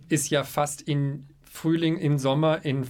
ist 0.08 0.30
ja 0.30 0.44
fast 0.44 0.82
in 0.82 1.26
Frühling, 1.54 1.98
in 1.98 2.18
Sommer, 2.18 2.64
in, 2.64 2.86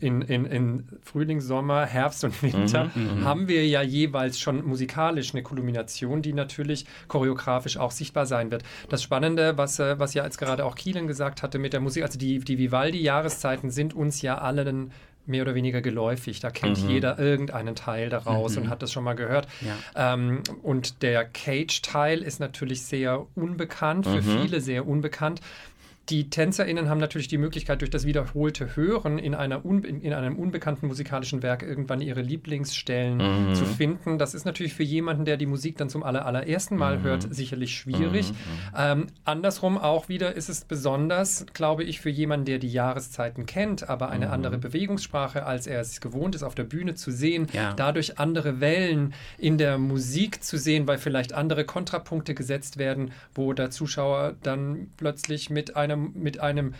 in, 0.00 0.20
in, 0.22 0.44
in 0.44 0.88
Frühling, 1.00 1.40
Sommer, 1.40 1.86
Herbst 1.86 2.24
und 2.24 2.42
Winter 2.42 2.90
haben 3.24 3.46
wir 3.46 3.64
ja 3.64 3.82
jeweils 3.82 4.40
schon 4.40 4.66
musikalisch 4.66 5.32
eine 5.32 5.44
Kulmination, 5.44 6.20
die 6.20 6.32
natürlich 6.32 6.86
choreografisch 7.06 7.76
auch 7.76 7.92
sichtbar 7.92 8.26
sein 8.26 8.50
wird. 8.50 8.64
Das 8.88 9.04
Spannende, 9.04 9.56
was, 9.56 9.78
äh, 9.78 9.98
was 10.00 10.14
ja 10.14 10.24
jetzt 10.24 10.38
gerade 10.38 10.64
auch 10.64 10.74
Kielen 10.74 11.06
gesagt 11.06 11.44
hatte 11.44 11.60
mit 11.60 11.72
der 11.72 11.80
Musik, 11.80 12.02
also 12.02 12.18
die, 12.18 12.40
die 12.40 12.58
Vivaldi-Jahreszeiten 12.58 13.70
sind 13.70 13.94
uns 13.94 14.22
ja 14.22 14.38
allen 14.38 14.90
mehr 15.26 15.42
oder 15.42 15.54
weniger 15.54 15.80
geläufig. 15.80 16.40
Da 16.40 16.50
kennt 16.50 16.78
jeder 16.78 17.18
irgendeinen 17.18 17.76
Teil 17.76 18.08
daraus 18.08 18.56
und 18.56 18.68
hat 18.68 18.82
das 18.82 18.92
schon 18.92 19.04
mal 19.04 19.14
gehört. 19.14 19.46
Ähm, 19.94 20.42
und 20.62 21.02
der 21.02 21.24
Cage-Teil 21.24 22.22
ist 22.22 22.40
natürlich 22.40 22.82
sehr 22.82 23.26
unbekannt, 23.34 24.06
für 24.06 24.22
viele 24.22 24.60
sehr 24.60 24.86
unbekannt. 24.88 25.40
Die 26.10 26.28
TänzerInnen 26.28 26.88
haben 26.88 26.98
natürlich 26.98 27.28
die 27.28 27.38
Möglichkeit, 27.38 27.80
durch 27.80 27.90
das 27.90 28.04
wiederholte 28.04 28.74
Hören 28.76 29.18
in, 29.18 29.34
einer 29.34 29.64
in, 29.64 30.00
in 30.02 30.12
einem 30.12 30.36
unbekannten 30.36 30.88
musikalischen 30.88 31.42
Werk 31.42 31.62
irgendwann 31.62 32.00
ihre 32.00 32.20
Lieblingsstellen 32.22 33.54
zu 33.54 33.64
finden. 33.64 34.18
Das 34.18 34.34
ist 34.34 34.44
natürlich 34.44 34.74
für 34.74 34.82
jemanden, 34.82 35.24
der 35.24 35.36
die 35.36 35.46
Musik 35.46 35.76
dann 35.76 35.88
zum 35.88 36.02
aller, 36.02 36.26
allerersten 36.26 36.76
Mal 36.76 37.02
hört, 37.02 37.26
sicherlich 37.32 37.76
schwierig. 37.76 38.32
Ähm, 38.76 39.06
andersrum 39.24 39.78
auch 39.78 40.08
wieder 40.08 40.34
ist 40.34 40.48
es 40.48 40.64
besonders, 40.64 41.46
glaube 41.52 41.84
ich, 41.84 42.00
für 42.00 42.10
jemanden, 42.10 42.46
der 42.46 42.58
die 42.58 42.70
Jahreszeiten 42.72 43.46
kennt, 43.46 43.88
aber 43.88 44.08
eine 44.10 44.30
andere 44.30 44.58
Bewegungssprache, 44.58 45.46
als 45.46 45.66
er 45.66 45.80
es 45.80 46.00
gewohnt 46.00 46.34
ist, 46.34 46.42
auf 46.42 46.54
der 46.54 46.64
Bühne 46.64 46.94
zu 46.94 47.10
sehen, 47.10 47.46
Ja. 47.52 47.72
dadurch 47.74 48.18
andere 48.18 48.60
Wellen 48.60 49.14
in 49.38 49.58
der 49.58 49.78
Musik 49.78 50.42
zu 50.42 50.58
sehen, 50.58 50.86
weil 50.86 50.98
vielleicht 50.98 51.32
andere 51.34 51.64
Kontrapunkte 51.64 52.34
gesetzt 52.34 52.78
werden, 52.78 53.12
wo 53.34 53.52
der 53.52 53.70
Zuschauer 53.70 54.34
dann 54.42 54.88
plötzlich 54.96 55.50
mit 55.50 55.76
einem, 55.76 55.99
mit 56.14 56.40
einem 56.40 56.74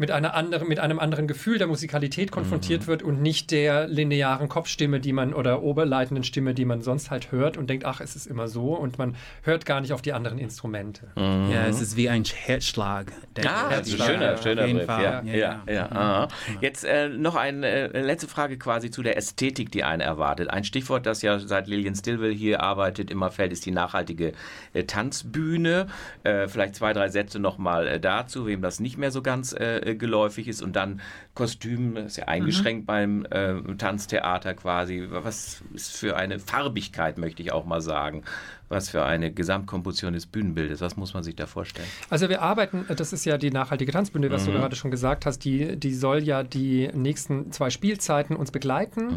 mit, 0.00 0.10
einer 0.10 0.34
anderen, 0.34 0.66
mit 0.66 0.80
einem 0.80 0.98
anderen 0.98 1.28
Gefühl 1.28 1.58
der 1.58 1.66
Musikalität 1.68 2.32
konfrontiert 2.32 2.86
wird 2.88 3.02
und 3.04 3.22
nicht 3.22 3.50
der 3.52 3.86
linearen 3.86 4.48
Kopfstimme, 4.48 4.98
die 4.98 5.12
man 5.12 5.32
oder 5.34 5.62
oberleitenden 5.62 6.24
Stimme, 6.24 6.54
die 6.54 6.64
man 6.64 6.82
sonst 6.82 7.10
halt 7.10 7.30
hört 7.30 7.56
und 7.56 7.70
denkt, 7.70 7.84
ach, 7.84 8.00
es 8.00 8.16
ist 8.16 8.26
immer 8.26 8.48
so 8.48 8.74
und 8.74 8.98
man 8.98 9.14
hört 9.42 9.66
gar 9.66 9.80
nicht 9.80 9.92
auf 9.92 10.02
die 10.02 10.12
anderen 10.12 10.38
Instrumente. 10.38 11.08
Ja, 11.16 11.66
es 11.68 11.80
ist 11.80 11.96
wie 11.96 12.08
ein 12.08 12.24
Herzschlag. 12.24 13.12
der- 13.36 13.44
Ah, 13.50 13.68
der- 13.68 13.78
das 13.78 13.88
ist 13.88 14.00
ein 14.00 14.06
schöner, 14.06 14.34
auf 14.34 14.42
schöner. 14.42 14.80
Fall. 14.86 15.02
Ja, 15.04 15.22
ja, 15.24 15.62
ja. 15.68 15.92
aha. 15.92 16.28
Jetzt 16.60 16.84
äh, 16.84 17.08
noch 17.08 17.36
eine 17.36 17.66
äh, 17.92 18.00
letzte 18.00 18.26
Frage 18.28 18.56
quasi 18.58 18.90
zu 18.90 19.02
der 19.02 19.16
Ästhetik, 19.16 19.70
die 19.70 19.84
einen 19.84 20.00
erwartet. 20.00 20.50
Ein 20.50 20.64
Stichwort, 20.64 21.06
das 21.06 21.22
ja 21.22 21.38
seit 21.38 21.66
Lillian 21.68 21.94
Stillwell 21.94 22.34
hier 22.34 22.62
arbeitet, 22.62 23.10
immer 23.10 23.30
fällt, 23.30 23.52
ist 23.52 23.66
die 23.66 23.70
nachhaltige 23.70 24.32
äh, 24.72 24.84
Tanzbühne. 24.84 25.86
Äh, 26.24 26.48
vielleicht 26.48 26.76
zwei, 26.76 26.92
drei 26.92 27.08
Sätze 27.08 27.38
nochmal 27.38 27.86
äh, 27.86 28.00
dazu, 28.00 28.46
wem 28.46 28.62
das 28.62 28.80
nicht 28.80 28.96
mehr 28.98 29.10
so 29.10 29.22
ganz 29.22 29.52
äh, 29.52 29.89
geläufig 29.96 30.48
ist. 30.48 30.62
Und 30.62 30.76
dann 30.76 31.00
Kostüm, 31.34 31.94
das 31.94 32.06
ist 32.06 32.16
ja 32.16 32.28
eingeschränkt 32.28 32.86
beim 32.86 33.24
äh, 33.30 33.54
Tanztheater 33.76 34.54
quasi. 34.54 35.06
Was 35.08 35.62
ist 35.74 35.96
für 35.96 36.16
eine 36.16 36.38
Farbigkeit, 36.38 37.18
möchte 37.18 37.42
ich 37.42 37.52
auch 37.52 37.64
mal 37.64 37.80
sagen, 37.80 38.24
Was 38.70 38.88
für 38.88 39.04
eine 39.04 39.32
Gesamtkomposition 39.32 40.12
des 40.12 40.26
Bühnenbildes? 40.26 40.80
Was 40.80 40.96
muss 40.96 41.12
man 41.12 41.24
sich 41.24 41.34
da 41.34 41.46
vorstellen? 41.46 41.88
Also 42.08 42.28
wir 42.28 42.40
arbeiten, 42.40 42.86
das 42.88 43.12
ist 43.12 43.24
ja 43.24 43.36
die 43.36 43.50
nachhaltige 43.50 43.90
Tanzbühne, 43.90 44.30
was 44.30 44.44
du 44.44 44.52
gerade 44.52 44.76
schon 44.76 44.92
gesagt 44.92 45.26
hast, 45.26 45.40
die, 45.40 45.76
die 45.76 45.92
soll 45.92 46.22
ja 46.22 46.44
die 46.44 46.88
nächsten 46.94 47.50
zwei 47.50 47.70
Spielzeiten 47.70 48.36
uns 48.36 48.52
begleiten, 48.52 49.16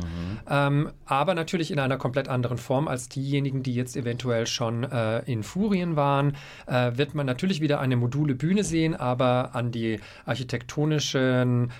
ähm, 0.50 0.90
aber 1.06 1.36
natürlich 1.36 1.70
in 1.70 1.78
einer 1.78 1.98
komplett 1.98 2.30
anderen 2.30 2.58
Form 2.58 2.88
als 2.88 3.10
diejenigen, 3.10 3.62
die 3.62 3.76
jetzt 3.76 3.96
eventuell 3.96 4.48
schon 4.48 4.86
äh, 4.86 5.20
in 5.32 5.44
Furien 5.44 5.96
waren, 5.96 6.36
äh, 6.66 6.92
wird 6.96 7.14
man 7.14 7.28
natürlich 7.28 7.62
wieder 7.62 7.80
eine 7.80 7.96
module 7.96 8.34
Bühne 8.34 8.64
sehen, 8.64 8.96
aber 8.96 9.52
an 9.54 9.72
die 9.72 10.00
architektonischen 10.26 11.72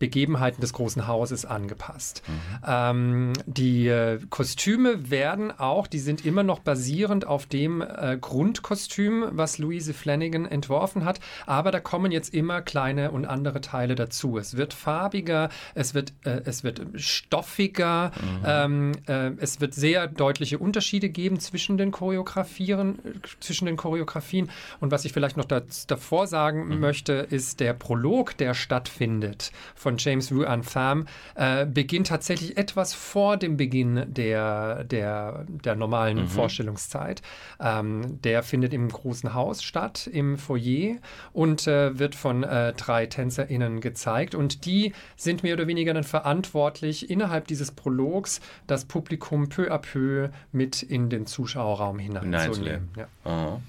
Begebenheiten 0.00 0.60
des 0.60 0.72
großen 0.72 1.06
Hauses 1.06 1.44
angepasst. 1.44 2.22
Ähm, 2.66 3.34
die 3.46 3.86
äh, 3.86 4.18
Kostüme 4.30 5.10
werden 5.10 5.56
auch, 5.56 5.86
die 5.86 6.00
sind 6.00 6.26
immer 6.26 6.42
noch 6.42 6.58
basierend 6.58 7.26
auf 7.26 7.46
dem 7.46 7.82
äh, 7.82 8.18
Grundkostüm, 8.20 9.26
was 9.30 9.58
Louise 9.58 9.94
Flanagan 9.94 10.46
entworfen 10.46 11.04
hat, 11.04 11.20
aber 11.46 11.70
da 11.70 11.78
kommen 11.78 12.10
jetzt 12.10 12.34
immer 12.34 12.62
kleine 12.62 13.12
und 13.12 13.26
andere 13.26 13.60
Teile 13.60 13.94
dazu. 13.94 14.38
Es 14.38 14.56
wird 14.56 14.72
farbiger, 14.74 15.50
es 15.74 15.94
wird, 15.94 16.12
äh, 16.24 16.40
es 16.44 16.64
wird 16.64 16.80
stoffiger, 16.94 18.10
ähm, 18.44 18.92
äh, 19.06 19.32
es 19.36 19.60
wird 19.60 19.74
sehr 19.74 20.08
deutliche 20.08 20.58
Unterschiede 20.58 21.10
geben 21.10 21.38
zwischen 21.38 21.76
den 21.76 21.90
Choreografieren, 21.90 22.98
zwischen 23.40 23.66
den 23.66 23.76
Choreografien. 23.76 24.50
Und 24.80 24.90
was 24.90 25.04
ich 25.04 25.12
vielleicht 25.12 25.36
noch 25.36 25.44
davor 25.44 26.26
sagen 26.26 26.80
möchte, 26.80 27.12
ist 27.12 27.60
der 27.60 27.74
Prolog, 27.74 28.36
der 28.38 28.54
stattfindet 28.54 29.52
von 29.74 29.89
James 29.98 30.34
Wuan 30.34 30.62
Pham, 30.62 31.06
äh, 31.34 31.66
beginnt 31.66 32.08
tatsächlich 32.08 32.56
etwas 32.56 32.94
vor 32.94 33.36
dem 33.36 33.56
Beginn 33.56 34.04
der, 34.06 34.84
der, 34.84 35.46
der 35.48 35.74
normalen 35.74 36.26
Vorstellungszeit. 36.26 37.22
Ähm, 37.60 38.20
der 38.22 38.42
findet 38.42 38.72
im 38.72 38.88
großen 38.88 39.34
Haus 39.34 39.62
statt, 39.62 40.06
im 40.06 40.38
Foyer 40.38 40.96
und 41.32 41.66
äh, 41.66 41.98
wird 41.98 42.14
von 42.14 42.42
äh, 42.42 42.72
drei 42.72 43.06
TänzerInnen 43.06 43.80
gezeigt. 43.80 44.34
Und 44.34 44.64
die 44.66 44.92
sind 45.16 45.42
mehr 45.42 45.54
oder 45.54 45.66
weniger 45.66 45.94
dann 45.94 46.04
verantwortlich, 46.04 47.10
innerhalb 47.10 47.46
dieses 47.46 47.70
Prologs 47.70 48.40
das 48.66 48.84
Publikum 48.84 49.48
peu 49.48 49.70
à 49.72 49.78
peu 49.78 50.30
mit 50.52 50.82
in 50.82 51.10
den 51.10 51.26
Zuschauerraum 51.26 51.98
hineinzunehmen. 51.98 52.88
Ja. 52.96 53.06
Oh. 53.24 53.60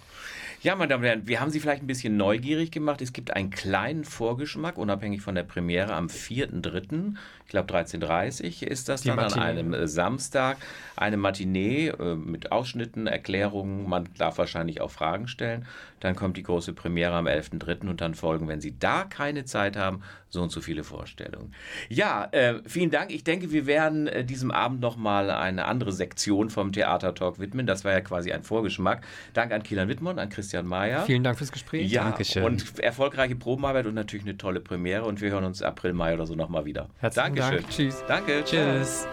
Ja, 0.64 0.76
meine 0.76 0.90
Damen 0.90 1.02
und 1.02 1.08
Herren, 1.08 1.28
wir 1.28 1.40
haben 1.40 1.50
Sie 1.50 1.60
vielleicht 1.60 1.82
ein 1.82 1.88
bisschen 1.88 2.18
neugierig 2.18 2.70
gemacht. 2.70 3.02
Es 3.02 3.14
gibt 3.14 3.36
einen 3.36 3.50
kleinen 3.50 4.04
Vorgeschmack, 4.04 4.78
unabhängig 4.78 5.24
von 5.24 5.34
der 5.34 5.42
Premiere 5.42 5.94
am 5.94 6.06
4.3., 6.06 7.16
ich 7.52 7.52
glaube 7.52 7.74
13.30 7.74 8.64
ist 8.66 8.88
das 8.88 9.02
Die 9.02 9.10
dann 9.10 9.18
Matinee. 9.18 9.42
an 9.42 9.50
einem 9.50 9.74
äh, 9.74 9.86
Samstag. 9.86 10.56
Eine 10.96 11.18
Matinee 11.18 11.90
äh, 11.90 12.16
mit 12.16 12.54
Ausschnitten, 12.54 13.08
Erklärungen, 13.08 13.90
man 13.90 14.08
darf 14.18 14.38
wahrscheinlich 14.38 14.80
auch 14.80 14.90
Fragen 14.90 15.28
stellen. 15.28 15.66
Dann 16.00 16.16
kommt 16.16 16.38
die 16.38 16.44
große 16.44 16.72
Premiere 16.72 17.14
am 17.14 17.28
11.3. 17.28 17.90
und 17.90 18.00
dann 18.00 18.16
folgen, 18.16 18.48
wenn 18.48 18.62
Sie 18.62 18.80
da 18.80 19.04
keine 19.04 19.44
Zeit 19.44 19.76
haben, 19.76 20.02
so 20.30 20.42
und 20.42 20.50
so 20.50 20.62
viele 20.62 20.86
Vorstellungen. 20.86 21.54
Ja, 21.90 22.30
äh, 22.32 22.62
vielen 22.66 22.90
Dank. 22.90 23.12
Ich 23.12 23.26
denke, 23.26 23.52
wir 23.52 23.66
werden 23.66 24.08
äh, 24.08 24.24
diesem 24.24 24.52
Abend 24.52 24.80
nochmal 24.80 25.30
eine 25.30 25.66
andere 25.66 25.92
Sektion 25.92 26.50
vom 26.50 26.72
Theater 26.72 27.14
Talk 27.14 27.38
widmen. 27.40 27.68
Das 27.68 27.84
war 27.84 27.92
ja 27.92 28.00
quasi 28.00 28.32
ein 28.32 28.44
Vorgeschmack. 28.44 29.06
Dank 29.34 29.52
an 29.52 29.62
Kielan 29.62 29.90
Wittmann, 29.90 30.20
an 30.20 30.30
Christian 30.30 30.51
Mayer. 30.64 31.04
Vielen 31.06 31.24
Dank 31.24 31.38
fürs 31.38 31.52
Gespräch. 31.52 31.92
Ja, 31.92 32.04
Dankeschön. 32.04 32.44
und 32.44 32.80
erfolgreiche 32.80 33.36
Probenarbeit 33.36 33.86
und 33.86 33.94
natürlich 33.94 34.26
eine 34.26 34.38
tolle 34.38 34.60
Premiere. 34.60 35.06
Und 35.06 35.22
wir 35.22 35.32
hören 35.32 35.46
uns 35.46 35.62
April, 35.62 35.94
Mai 35.94 36.14
oder 36.14 36.26
so 36.26 36.36
nochmal 36.36 36.66
wieder. 36.66 36.90
Herzlichen 37.00 37.36
Dankeschön. 37.36 37.62
Dank. 37.62 37.70
Tschüss. 37.70 38.04
Danke. 38.08 38.44
ciao. 38.46 38.80
Tschüss. 38.80 39.08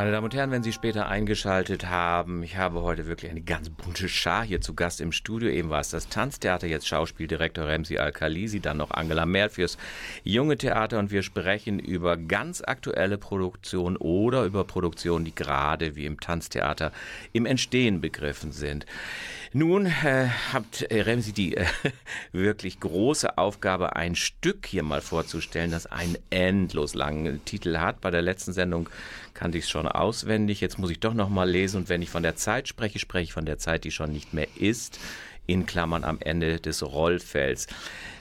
Meine 0.00 0.12
Damen 0.12 0.24
und 0.24 0.34
Herren, 0.34 0.50
wenn 0.50 0.62
Sie 0.62 0.72
später 0.72 1.08
eingeschaltet 1.08 1.90
haben, 1.90 2.42
ich 2.42 2.56
habe 2.56 2.80
heute 2.80 3.06
wirklich 3.06 3.30
eine 3.30 3.42
ganz 3.42 3.68
bunte 3.68 4.08
Schar 4.08 4.46
hier 4.46 4.62
zu 4.62 4.72
Gast 4.72 5.02
im 5.02 5.12
Studio. 5.12 5.50
Eben 5.50 5.68
war 5.68 5.80
es 5.80 5.90
das 5.90 6.08
Tanztheater, 6.08 6.66
jetzt 6.66 6.88
Schauspieldirektor 6.88 7.66
Remsi 7.66 7.98
Al-Khalisi, 7.98 8.60
dann 8.60 8.78
noch 8.78 8.92
Angela 8.92 9.26
Merl 9.26 9.50
fürs 9.50 9.76
junge 10.24 10.56
Theater 10.56 10.98
und 10.98 11.10
wir 11.10 11.22
sprechen 11.22 11.78
über 11.78 12.16
ganz 12.16 12.62
aktuelle 12.62 13.18
Produktionen 13.18 13.98
oder 13.98 14.44
über 14.44 14.64
Produktionen, 14.64 15.26
die 15.26 15.34
gerade 15.34 15.96
wie 15.96 16.06
im 16.06 16.18
Tanztheater 16.18 16.92
im 17.34 17.44
Entstehen 17.44 18.00
begriffen 18.00 18.52
sind. 18.52 18.86
Nun 19.52 19.86
äh, 19.86 20.28
habt 20.52 20.82
äh, 20.82 21.02
Remsi 21.02 21.32
die 21.32 21.56
äh, 21.56 21.66
wirklich 22.32 22.78
große 22.78 23.36
Aufgabe, 23.36 23.96
ein 23.96 24.14
Stück 24.14 24.64
hier 24.64 24.84
mal 24.84 25.00
vorzustellen, 25.00 25.72
das 25.72 25.86
einen 25.86 26.16
endlos 26.30 26.94
langen 26.94 27.44
Titel 27.44 27.78
hat. 27.78 28.00
Bei 28.00 28.12
der 28.12 28.22
letzten 28.22 28.52
Sendung 28.52 28.88
kannte 29.40 29.56
ich 29.56 29.64
es 29.64 29.70
schon 29.70 29.88
auswendig. 29.88 30.60
Jetzt 30.60 30.78
muss 30.78 30.90
ich 30.90 31.00
doch 31.00 31.14
noch 31.14 31.30
mal 31.30 31.48
lesen. 31.48 31.78
Und 31.78 31.88
wenn 31.88 32.02
ich 32.02 32.10
von 32.10 32.22
der 32.22 32.36
Zeit 32.36 32.68
spreche, 32.68 32.98
spreche 32.98 33.24
ich 33.24 33.32
von 33.32 33.46
der 33.46 33.56
Zeit, 33.56 33.84
die 33.84 33.90
schon 33.90 34.12
nicht 34.12 34.34
mehr 34.34 34.48
ist 34.54 35.00
in 35.46 35.64
Klammern 35.64 36.04
am 36.04 36.18
Ende 36.20 36.60
des 36.60 36.82
Rollfells. 36.82 37.66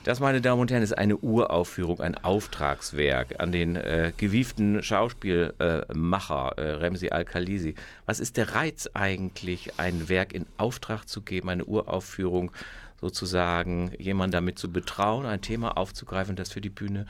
Das, 0.05 0.21
meine 0.21 0.39
Damen 0.39 0.62
und 0.62 0.71
Herren, 0.71 0.82
ist 0.82 0.97
eine 0.97 1.17
Uraufführung, 1.17 1.99
ein 1.99 2.15
Auftragswerk 2.15 3.41
an 3.41 3.51
den 3.51 3.75
äh, 3.75 4.13
gewieften 4.15 4.82
Schauspielmacher 4.82 6.53
äh, 6.58 6.62
Remsi 6.75 7.10
Al-Khalisi. 7.10 7.75
Was 8.05 8.21
ist 8.21 8.38
der 8.38 8.55
Reiz 8.55 8.89
eigentlich, 8.93 9.77
ein 9.77 10.08
Werk 10.08 10.32
in 10.32 10.45
Auftrag 10.55 11.03
zu 11.10 11.21
geben, 11.21 11.49
eine 11.49 11.65
Uraufführung 11.65 12.53
sozusagen, 13.01 13.91
jemanden 13.99 14.32
damit 14.32 14.58
zu 14.58 14.71
betrauen, 14.71 15.25
ein 15.25 15.41
Thema 15.41 15.75
aufzugreifen, 15.75 16.38
das 16.38 16.53
für 16.53 16.62
die 16.62 16.69
Bühne 16.69 17.08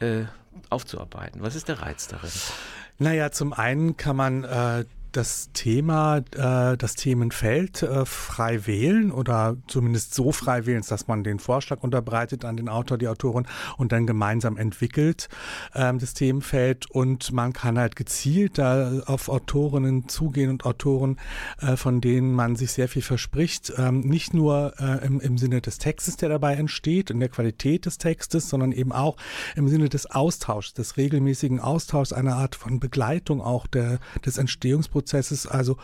äh, 0.00 0.22
aufzuarbeiten? 0.70 1.42
Was 1.42 1.56
ist 1.56 1.68
der 1.68 1.82
Reiz 1.82 2.08
darin? 2.08 2.30
Naja, 3.02 3.32
zum 3.32 3.54
einen 3.54 3.96
kann 3.96 4.14
man 4.14 4.44
äh, 4.44 4.84
das 5.12 5.50
Thema, 5.52 6.18
äh, 6.18 6.76
das 6.76 6.94
Themenfeld 6.94 7.82
äh, 7.82 8.04
frei 8.04 8.66
wählen 8.66 9.10
oder 9.10 9.56
zumindest 9.66 10.14
so 10.14 10.32
frei 10.32 10.66
wählen, 10.66 10.82
dass 10.88 11.08
man 11.08 11.24
den 11.24 11.38
Vorschlag 11.38 11.82
unterbreitet 11.82 12.44
an 12.44 12.56
den 12.56 12.68
Autor, 12.68 12.98
die 12.98 13.08
Autorin 13.08 13.46
und 13.76 13.92
dann 13.92 14.06
gemeinsam 14.06 14.56
entwickelt 14.56 15.28
ähm, 15.74 15.98
das 15.98 16.14
Themenfeld. 16.14 16.90
Und 16.90 17.32
man 17.32 17.52
kann 17.52 17.78
halt 17.78 17.96
gezielt 17.96 18.58
da 18.58 19.00
auf 19.06 19.28
Autorinnen 19.28 20.08
zugehen 20.08 20.50
und 20.50 20.64
Autoren, 20.64 21.18
äh, 21.60 21.76
von 21.76 22.00
denen 22.00 22.32
man 22.32 22.56
sich 22.56 22.72
sehr 22.72 22.88
viel 22.88 23.02
verspricht, 23.02 23.72
ähm, 23.76 24.00
nicht 24.00 24.32
nur 24.34 24.74
äh, 24.78 25.04
im, 25.04 25.20
im 25.20 25.38
Sinne 25.38 25.60
des 25.60 25.78
Textes, 25.78 26.16
der 26.16 26.28
dabei 26.28 26.54
entsteht, 26.54 27.10
in 27.10 27.20
der 27.20 27.28
Qualität 27.28 27.86
des 27.86 27.98
Textes, 27.98 28.48
sondern 28.48 28.72
eben 28.72 28.92
auch 28.92 29.16
im 29.56 29.68
Sinne 29.68 29.88
des 29.88 30.06
Austauschs, 30.06 30.74
des 30.74 30.96
regelmäßigen 30.96 31.60
Austauschs, 31.60 32.12
einer 32.12 32.36
Art 32.36 32.54
von 32.54 32.80
Begleitung 32.80 33.40
auch 33.40 33.66
der, 33.66 33.98
des 34.24 34.38
Entstehungsprozesses 34.38 34.99
Prozesses, 35.00 35.46
also 35.46 35.76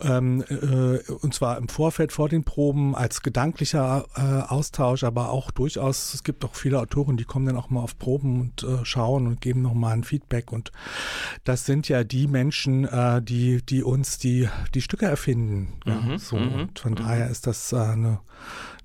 ähm, 0.00 0.44
äh, 0.48 1.12
und 1.12 1.34
zwar 1.34 1.56
im 1.58 1.68
Vorfeld 1.68 2.12
vor 2.12 2.28
den 2.28 2.44
Proben 2.44 2.94
als 2.94 3.22
gedanklicher 3.22 4.06
äh, 4.16 4.20
Austausch, 4.52 5.04
aber 5.04 5.30
auch 5.30 5.50
durchaus, 5.50 6.14
es 6.14 6.22
gibt 6.24 6.44
auch 6.44 6.54
viele 6.54 6.80
Autoren, 6.80 7.16
die 7.16 7.24
kommen 7.24 7.46
dann 7.46 7.56
auch 7.56 7.70
mal 7.70 7.80
auf 7.80 7.98
Proben 7.98 8.40
und 8.40 8.62
äh, 8.62 8.84
schauen 8.84 9.26
und 9.26 9.40
geben 9.40 9.62
nochmal 9.62 9.94
ein 9.94 10.04
Feedback 10.04 10.52
und 10.52 10.72
das 11.44 11.66
sind 11.66 11.88
ja 11.88 12.04
die 12.04 12.26
Menschen, 12.26 12.84
äh, 12.84 13.22
die, 13.22 13.62
die 13.64 13.82
uns 13.82 14.18
die, 14.18 14.48
die 14.74 14.82
Stücke 14.82 15.06
erfinden. 15.06 15.72
Ja, 15.84 15.94
Mhm, 15.94 16.18
so. 16.18 16.36
mhm, 16.36 16.52
Und 16.54 16.78
von 16.78 16.94
daher 16.94 17.30
ist 17.30 17.46
das 17.46 17.72
äh, 17.72 17.76
eine, 17.76 18.20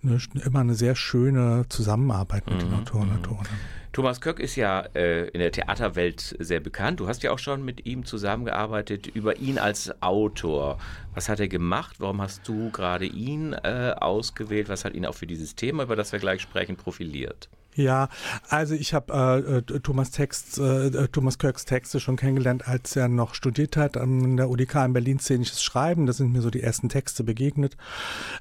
eine, 0.04 0.20
immer 0.46 0.60
eine 0.60 0.76
sehr 0.76 0.96
schöne 0.96 1.66
Zusammenarbeit 1.70 2.50
mit 2.50 2.62
den 2.62 2.74
Autoren 2.74 3.10
und 3.10 3.18
Autorinnen. 3.18 3.79
Thomas 3.92 4.22
Köck 4.22 4.40
ist 4.40 4.56
ja 4.56 4.82
äh, 4.94 5.30
in 5.30 5.40
der 5.40 5.52
Theaterwelt 5.52 6.36
sehr 6.38 6.60
bekannt. 6.60 7.00
Du 7.00 7.08
hast 7.08 7.24
ja 7.24 7.32
auch 7.32 7.40
schon 7.40 7.66
mit 7.66 7.88
ihm 7.88 8.06
zusammengearbeitet 8.06 9.08
über 9.08 9.38
ihn 9.38 9.58
als 9.58 10.02
Autor. 10.02 10.78
Was 11.16 11.28
hat 11.28 11.40
er 11.40 11.48
gemacht? 11.48 11.96
Warum 12.00 12.22
hast 12.22 12.48
du 12.48 12.70
gerade 12.70 13.06
ihn 13.06 13.54
äh, 13.54 13.96
ausgewählt? 14.00 14.70
Was 14.70 14.86
hat 14.86 14.94
ihn 14.94 15.08
auch 15.08 15.16
für 15.16 15.26
dieses 15.26 15.56
Thema, 15.56 15.84
über 15.84 15.96
das 15.96 16.12
wir 16.12 16.20
gleich 16.20 16.42
sprechen, 16.42 16.76
profiliert? 16.76 17.50
Ja, 17.80 18.10
also 18.50 18.76
ich 18.76 18.94
habe 18.94 19.64
äh, 19.66 19.80
Thomas 19.80 20.12
Text, 20.12 20.58
äh, 20.58 21.08
Thomas 21.08 21.38
Kirks 21.38 21.64
Texte 21.64 22.02
schon 22.02 22.18
kennengelernt, 22.18 22.68
als 22.68 22.94
er 22.98 23.08
noch 23.08 23.34
studiert 23.34 23.78
hat 23.78 23.96
an 23.96 24.36
der 24.36 24.50
UDK 24.50 24.84
in 24.84 24.92
Berlin 24.92 25.20
szenisches 25.20 25.64
Schreiben. 25.64 26.06
Da 26.06 26.12
sind 26.12 26.34
mir 26.34 26.42
so 26.42 26.50
die 26.50 26.62
ersten 26.62 26.90
Texte 26.90 27.24
begegnet 27.24 27.78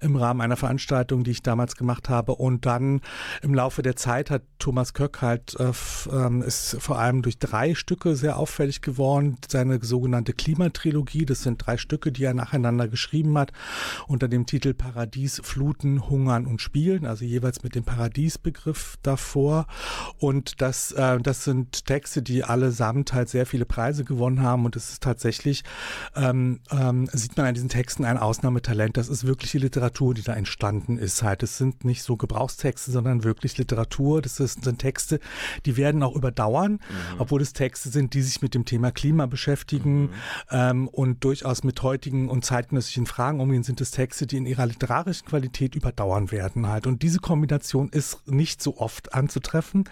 im 0.01 0.17
Rahmen 0.17 0.41
einer 0.41 0.57
Veranstaltung, 0.57 1.23
die 1.23 1.31
ich 1.31 1.43
damals 1.43 1.77
gemacht 1.77 2.09
habe. 2.09 2.35
Und 2.35 2.67
dann 2.67 3.01
im 3.41 3.55
Laufe 3.55 3.83
der 3.83 3.95
Zeit 3.95 4.29
hat 4.29 4.43
Thomas 4.59 4.93
Kirk 4.93 5.23
halt 5.23 5.55
äh, 5.61 5.71
ähm, 6.11 6.43
ist 6.43 6.77
vor 6.81 6.99
allem 6.99 7.23
durch 7.23 7.39
drei 7.39 7.77
Stücke 7.77 8.17
sehr 8.17 8.39
auffällig 8.39 8.83
geworden. 8.83 9.37
Seine 9.49 9.79
sogenannte 9.85 10.33
Klimatrilogie, 10.33 11.27
das 11.27 11.45
sind 11.45 11.65
drei 11.65 11.77
Stücke, 11.77 12.11
die 12.11 12.25
er 12.25 12.35
nacheinander 12.35 12.89
geschrieben 12.89 13.39
hat, 13.39 13.53
unter 14.09 14.27
dem 14.27 14.47
Titel 14.47 14.75
Paradies, 14.75 15.41
Fluten, 15.45 16.11
Hungern 16.11 16.45
und 16.45 16.61
Spielen, 16.61 17.07
also 17.07 17.25
jeweils 17.25 17.63
mit 17.63 17.77
dem 17.77 17.85
Paradiesbegriff 17.85 18.97
davor 19.03 19.28
vor. 19.29 19.67
Und 20.19 20.61
das, 20.61 20.93
äh, 20.93 21.19
das 21.21 21.45
sind 21.45 21.87
Texte, 21.87 22.23
die 22.23 22.43
allesamt 22.43 23.13
halt 23.13 23.29
sehr 23.29 23.47
viele 23.47 23.65
Preise 23.65 24.05
gewonnen 24.05 24.43
haben. 24.43 24.65
Und 24.65 24.75
es 24.75 24.91
ist 24.91 25.03
tatsächlich, 25.03 25.63
ähm, 26.17 26.61
ähm, 26.71 27.09
sieht 27.13 27.37
man 27.37 27.47
an 27.47 27.55
diesen 27.55 27.69
Texten 27.69 28.05
ein 28.05 28.19
Ausnahmetalent. 28.19 28.97
Das 28.97 29.09
ist 29.09 29.27
wirklich 29.27 29.53
die 29.53 29.59
Literatur, 29.59 30.15
die 30.15 30.23
da 30.23 30.35
entstanden 30.35 30.99
ist 30.99 31.23
halt. 31.23 31.43
Es 31.43 31.59
sind 31.59 31.85
nicht 31.85 32.03
so 32.03 32.17
Gebrauchstexte, 32.17 32.91
sondern 32.91 33.25
wirklich 33.25 33.59
Literatur. 33.59 34.23
Das 34.23 34.41
ist, 34.41 34.65
sind 34.65 34.79
Texte, 34.79 35.21
die 35.67 35.77
werden 35.77 36.03
auch 36.03 36.17
überdauern, 36.17 36.73
mhm. 36.73 36.79
obwohl 37.19 37.43
es 37.43 37.53
Texte 37.53 37.91
sind, 37.91 38.15
die 38.15 38.23
sich 38.23 38.43
mit 38.43 38.55
dem 38.55 38.65
Thema 38.65 38.91
Klima 38.91 39.27
beschäftigen 39.27 40.03
mhm. 40.03 40.11
ähm, 40.51 40.89
und 40.89 41.25
durchaus 41.25 41.65
mit 41.65 41.83
heutigen 41.83 42.29
und 42.29 42.45
zeitgenössischen 42.45 43.07
Fragen 43.07 43.41
umgehen, 43.41 43.63
sind 43.63 43.81
es 43.81 43.91
Texte, 43.91 44.27
die 44.27 44.39
in 44.39 44.47
ihrer 44.47 44.67
literarischen 44.67 45.27
Qualität 45.27 45.75
überdauern 45.75 46.31
werden 46.31 46.67
halt. 46.67 46.87
Und 46.87 47.03
diese 47.03 47.19
Kombination 47.19 47.89
ist 47.91 48.27
nicht 48.27 48.63
so 48.63 48.79
oft 48.79 49.08
anzutreffen. 49.13 49.85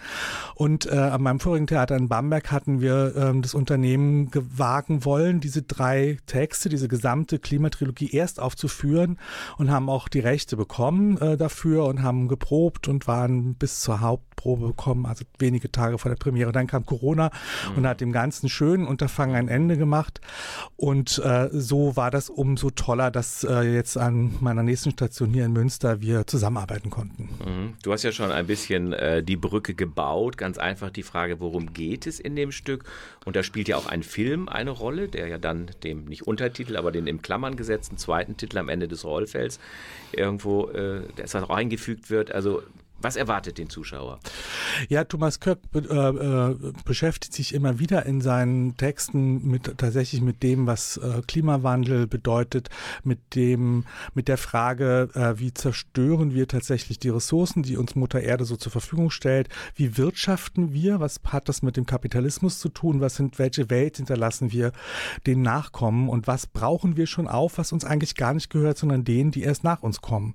Und 0.55 0.85
äh, 0.85 0.95
an 0.95 1.21
meinem 1.21 1.39
vorigen 1.39 1.67
Theater 1.67 1.95
in 1.95 2.09
Bamberg 2.09 2.51
hatten 2.51 2.81
wir 2.81 3.13
ähm, 3.15 3.41
das 3.41 3.53
Unternehmen 3.53 4.29
wagen 4.33 5.05
wollen, 5.05 5.39
diese 5.39 5.61
drei 5.61 6.17
Texte, 6.25 6.69
diese 6.69 6.87
gesamte 6.87 7.39
Klimatrilogie 7.39 8.11
erst 8.11 8.39
aufzuführen 8.39 9.17
und 9.57 9.71
haben 9.71 9.89
auch 9.89 10.07
die 10.07 10.19
Rechte 10.19 10.57
bekommen 10.57 11.17
äh, 11.17 11.37
dafür 11.37 11.85
und 11.85 12.03
haben 12.03 12.27
geprobt 12.27 12.87
und 12.87 13.07
waren 13.07 13.55
bis 13.55 13.81
zur 13.81 14.01
Hauptprobe 14.01 14.67
gekommen, 14.67 15.05
also 15.05 15.25
wenige 15.39 15.71
Tage 15.71 15.97
vor 15.97 16.09
der 16.09 16.17
Premiere. 16.17 16.51
Dann 16.51 16.67
kam 16.67 16.85
Corona 16.85 17.31
mhm. 17.69 17.77
und 17.77 17.87
hat 17.87 18.01
dem 18.01 18.11
ganzen 18.11 18.49
schönen 18.49 18.85
Unterfangen 18.87 19.35
ein 19.35 19.47
Ende 19.47 19.77
gemacht. 19.77 20.21
Und 20.75 21.19
äh, 21.19 21.49
so 21.51 21.95
war 21.95 22.11
das 22.11 22.29
umso 22.29 22.69
toller, 22.69 23.11
dass 23.11 23.43
äh, 23.43 23.61
jetzt 23.73 23.97
an 23.97 24.35
meiner 24.39 24.63
nächsten 24.63 24.91
Station 24.91 25.29
hier 25.33 25.45
in 25.45 25.53
Münster 25.53 26.01
wir 26.01 26.27
zusammenarbeiten 26.27 26.89
konnten. 26.89 27.29
Mhm. 27.45 27.73
Du 27.83 27.91
hast 27.91 28.03
ja 28.03 28.11
schon 28.11 28.31
ein 28.31 28.47
bisschen 28.47 28.93
äh, 29.07 29.23
die 29.23 29.37
Brücke 29.37 29.73
gebaut. 29.73 30.37
Ganz 30.37 30.57
einfach 30.57 30.89
die 30.89 31.03
Frage, 31.03 31.39
worum 31.39 31.73
geht 31.73 32.07
es 32.07 32.19
in 32.19 32.35
dem 32.35 32.51
Stück? 32.51 32.83
Und 33.25 33.35
da 33.35 33.43
spielt 33.43 33.67
ja 33.67 33.77
auch 33.77 33.87
ein 33.87 34.03
Film 34.03 34.49
eine 34.49 34.71
Rolle, 34.71 35.07
der 35.07 35.27
ja 35.27 35.37
dann 35.37 35.71
dem 35.83 36.05
nicht 36.05 36.27
Untertitel, 36.27 36.75
aber 36.75 36.91
den 36.91 37.07
im 37.07 37.21
Klammern 37.21 37.55
gesetzten 37.55 37.97
zweiten 37.97 38.37
Titel 38.37 38.57
am 38.57 38.69
Ende 38.69 38.87
des 38.87 39.05
Rollfells 39.05 39.59
irgendwo, 40.11 40.67
äh, 40.69 41.01
das 41.15 41.35
auch 41.35 41.49
eingefügt 41.49 42.09
wird. 42.09 42.31
Also 42.31 42.63
was 42.99 43.15
erwartet 43.15 43.57
den 43.57 43.69
Zuschauer? 43.69 44.19
Ja, 44.89 45.03
Thomas 45.03 45.39
Köck 45.39 45.59
äh, 45.73 45.79
äh, 45.79 46.55
beschäftigt 46.83 47.33
sich 47.33 47.53
immer 47.53 47.79
wieder 47.79 48.05
in 48.05 48.21
seinen 48.21 48.75
Texten 48.77 49.47
mit 49.47 49.77
tatsächlich 49.77 50.21
mit 50.21 50.41
dem, 50.43 50.67
was 50.67 50.97
äh, 50.97 51.21
Klimawandel 51.27 52.07
bedeutet, 52.07 52.69
mit 53.03 53.35
dem, 53.35 53.85
mit 54.13 54.27
der 54.27 54.37
Frage, 54.37 55.09
äh, 55.13 55.39
wie 55.39 55.53
zerstören 55.53 56.33
wir 56.33 56.47
tatsächlich 56.47 56.99
die 56.99 57.09
Ressourcen, 57.09 57.63
die 57.63 57.77
uns 57.77 57.95
Mutter 57.95 58.21
Erde 58.21 58.45
so 58.45 58.55
zur 58.55 58.71
Verfügung 58.71 59.11
stellt, 59.11 59.49
wie 59.75 59.97
wirtschaften 59.97 60.73
wir, 60.73 60.99
was 60.99 61.19
hat 61.25 61.49
das 61.49 61.61
mit 61.61 61.77
dem 61.77 61.85
Kapitalismus 61.85 62.59
zu 62.59 62.69
tun, 62.69 63.01
was 63.01 63.15
sind, 63.15 63.39
welche 63.39 63.69
Welt 63.69 63.97
hinterlassen 63.97 64.51
wir 64.51 64.71
den 65.25 65.41
Nachkommen 65.41 66.09
und 66.09 66.27
was 66.27 66.47
brauchen 66.47 66.97
wir 66.97 67.07
schon 67.07 67.27
auf, 67.27 67.57
was 67.57 67.71
uns 67.71 67.85
eigentlich 67.85 68.15
gar 68.15 68.33
nicht 68.33 68.49
gehört, 68.49 68.77
sondern 68.77 69.03
denen, 69.03 69.31
die 69.31 69.43
erst 69.43 69.63
nach 69.63 69.83
uns 69.83 70.01
kommen. 70.01 70.33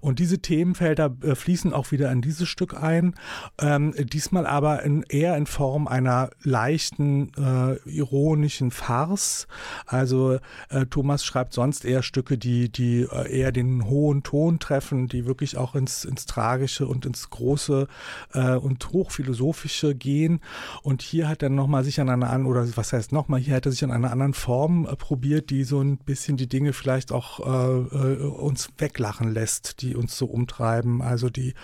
Und 0.00 0.18
diese 0.18 0.38
Themenfelder 0.38 1.14
äh, 1.22 1.34
fließen 1.34 1.72
auch 1.72 1.89
wieder 1.90 2.10
in 2.12 2.22
dieses 2.22 2.48
Stück 2.48 2.74
ein. 2.80 3.14
Ähm, 3.58 3.94
diesmal 3.96 4.46
aber 4.46 4.82
in, 4.82 5.02
eher 5.02 5.36
in 5.36 5.46
Form 5.46 5.88
einer 5.88 6.30
leichten, 6.42 7.32
äh, 7.34 7.76
ironischen 7.88 8.70
Farce. 8.70 9.46
Also 9.86 10.38
äh, 10.68 10.86
Thomas 10.86 11.24
schreibt 11.24 11.52
sonst 11.52 11.84
eher 11.84 12.02
Stücke, 12.02 12.38
die, 12.38 12.70
die 12.70 13.02
äh, 13.10 13.38
eher 13.40 13.52
den 13.52 13.86
hohen 13.86 14.22
Ton 14.22 14.58
treffen, 14.58 15.08
die 15.08 15.26
wirklich 15.26 15.56
auch 15.56 15.74
ins, 15.74 16.04
ins 16.04 16.26
Tragische 16.26 16.86
und 16.86 17.06
ins 17.06 17.30
Große 17.30 17.88
äh, 18.32 18.54
und 18.54 18.90
Hochphilosophische 18.92 19.94
gehen. 19.94 20.40
Und 20.82 21.02
hier 21.02 21.28
hat 21.28 21.42
er 21.42 21.50
nochmal 21.50 21.84
sich 21.84 22.00
an 22.00 22.08
einer 22.08 22.30
anderen, 22.30 22.46
oder 22.46 22.76
was 22.76 22.92
heißt 22.92 23.12
nochmal, 23.12 23.40
hier 23.40 23.54
hat 23.54 23.66
er 23.66 23.72
sich 23.72 23.84
an 23.84 23.92
einer 23.92 24.10
anderen 24.10 24.34
Form 24.34 24.86
äh, 24.86 24.96
probiert, 24.96 25.50
die 25.50 25.64
so 25.64 25.80
ein 25.80 25.98
bisschen 25.98 26.36
die 26.36 26.48
Dinge 26.48 26.72
vielleicht 26.72 27.12
auch 27.12 27.40
äh, 27.40 28.16
uns 28.24 28.68
weglachen 28.78 29.32
lässt, 29.32 29.82
die 29.82 29.96
uns 29.96 30.16
so 30.16 30.26
umtreiben, 30.26 31.02
also 31.02 31.30
die 31.30 31.54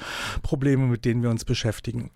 Probleme, 0.42 0.87
mit 0.87 1.05
denen 1.05 1.22
wir 1.22 1.31
uns 1.31 1.44
beschäftigen. 1.44 2.11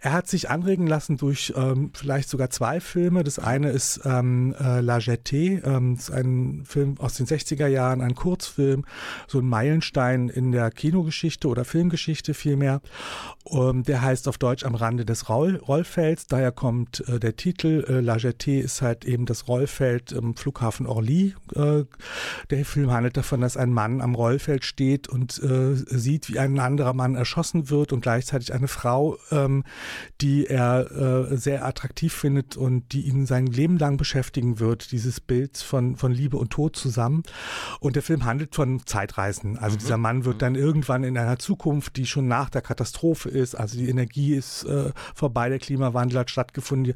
Er 0.00 0.12
hat 0.12 0.28
sich 0.28 0.50
anregen 0.50 0.86
lassen 0.86 1.16
durch 1.16 1.52
ähm, 1.56 1.90
vielleicht 1.94 2.28
sogar 2.28 2.50
zwei 2.50 2.80
Filme. 2.80 3.24
Das 3.24 3.38
eine 3.38 3.70
ist 3.70 4.00
ähm, 4.04 4.54
äh, 4.58 4.80
La 4.80 4.98
Jetée, 4.98 5.64
ähm, 5.64 5.94
ist 5.94 6.10
ein 6.10 6.64
Film 6.66 6.96
aus 6.98 7.14
den 7.14 7.26
60er 7.26 7.66
Jahren, 7.66 8.00
ein 8.00 8.14
Kurzfilm, 8.14 8.84
so 9.26 9.38
ein 9.38 9.46
Meilenstein 9.46 10.28
in 10.28 10.52
der 10.52 10.70
Kinogeschichte 10.70 11.48
oder 11.48 11.64
Filmgeschichte 11.64 12.34
vielmehr. 12.34 12.80
Ähm, 13.50 13.82
der 13.82 14.02
heißt 14.02 14.28
auf 14.28 14.38
Deutsch 14.38 14.64
Am 14.64 14.74
Rande 14.74 15.04
des 15.04 15.28
Roll 15.28 15.56
Rollfelds. 15.56 16.26
Daher 16.26 16.52
kommt 16.52 17.06
äh, 17.08 17.18
der 17.18 17.36
Titel. 17.36 17.84
Äh, 17.88 18.00
La 18.00 18.16
Jetée 18.16 18.60
ist 18.60 18.82
halt 18.82 19.04
eben 19.04 19.26
das 19.26 19.48
Rollfeld 19.48 20.12
im 20.12 20.34
Flughafen 20.34 20.86
Orly. 20.86 21.34
Äh, 21.54 21.84
der 22.50 22.64
Film 22.64 22.90
handelt 22.90 23.16
davon, 23.16 23.40
dass 23.40 23.56
ein 23.56 23.72
Mann 23.72 24.00
am 24.00 24.14
Rollfeld 24.14 24.64
steht 24.64 25.08
und 25.08 25.42
äh, 25.42 25.74
sieht, 25.74 26.28
wie 26.30 26.38
ein 26.38 26.58
anderer 26.58 26.94
Mann 26.94 27.14
erschossen 27.14 27.43
wird 27.52 27.92
und 27.92 28.00
gleichzeitig 28.00 28.52
eine 28.54 28.68
Frau, 28.68 29.18
ähm, 29.30 29.64
die 30.20 30.46
er 30.46 31.30
äh, 31.30 31.36
sehr 31.36 31.64
attraktiv 31.64 32.14
findet 32.14 32.56
und 32.56 32.92
die 32.92 33.02
ihn 33.02 33.26
sein 33.26 33.46
Leben 33.46 33.78
lang 33.78 33.96
beschäftigen 33.96 34.60
wird. 34.60 34.92
Dieses 34.92 35.20
Bild 35.20 35.58
von, 35.58 35.96
von 35.96 36.12
Liebe 36.12 36.36
und 36.36 36.50
Tod 36.50 36.76
zusammen. 36.76 37.22
Und 37.80 37.96
der 37.96 38.02
Film 38.02 38.24
handelt 38.24 38.54
von 38.54 38.86
Zeitreisen. 38.86 39.58
Also 39.58 39.76
mhm. 39.76 39.80
dieser 39.80 39.96
Mann 39.96 40.24
wird 40.24 40.42
dann 40.42 40.54
irgendwann 40.54 41.04
in 41.04 41.18
einer 41.18 41.38
Zukunft, 41.38 41.96
die 41.96 42.06
schon 42.06 42.28
nach 42.28 42.50
der 42.50 42.62
Katastrophe 42.62 43.28
ist, 43.28 43.54
also 43.54 43.76
die 43.76 43.88
Energie 43.88 44.34
ist 44.34 44.64
äh, 44.64 44.92
vorbei, 45.14 45.48
der 45.48 45.58
Klimawandel 45.58 46.20
hat 46.20 46.30
stattgefunden, 46.30 46.94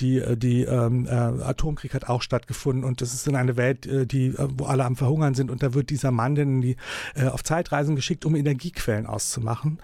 die, 0.00 0.18
äh, 0.18 0.36
die 0.36 0.62
ähm, 0.62 1.06
äh, 1.06 1.10
Atomkrieg 1.10 1.94
hat 1.94 2.08
auch 2.08 2.22
stattgefunden 2.22 2.84
und 2.84 3.00
das 3.00 3.14
ist 3.14 3.26
in 3.26 3.36
eine 3.36 3.56
Welt, 3.56 3.86
äh, 3.86 4.06
die, 4.06 4.28
äh, 4.28 4.48
wo 4.56 4.64
alle 4.64 4.84
am 4.84 4.96
Verhungern 4.96 5.34
sind 5.34 5.50
und 5.50 5.62
da 5.62 5.74
wird 5.74 5.90
dieser 5.90 6.10
Mann 6.10 6.34
dann 6.34 6.60
die, 6.60 6.76
äh, 7.14 7.26
auf 7.26 7.42
Zeitreisen 7.44 7.96
geschickt, 7.96 8.24
um 8.24 8.34
Energiequellen 8.34 9.06
auszumachen 9.06 9.78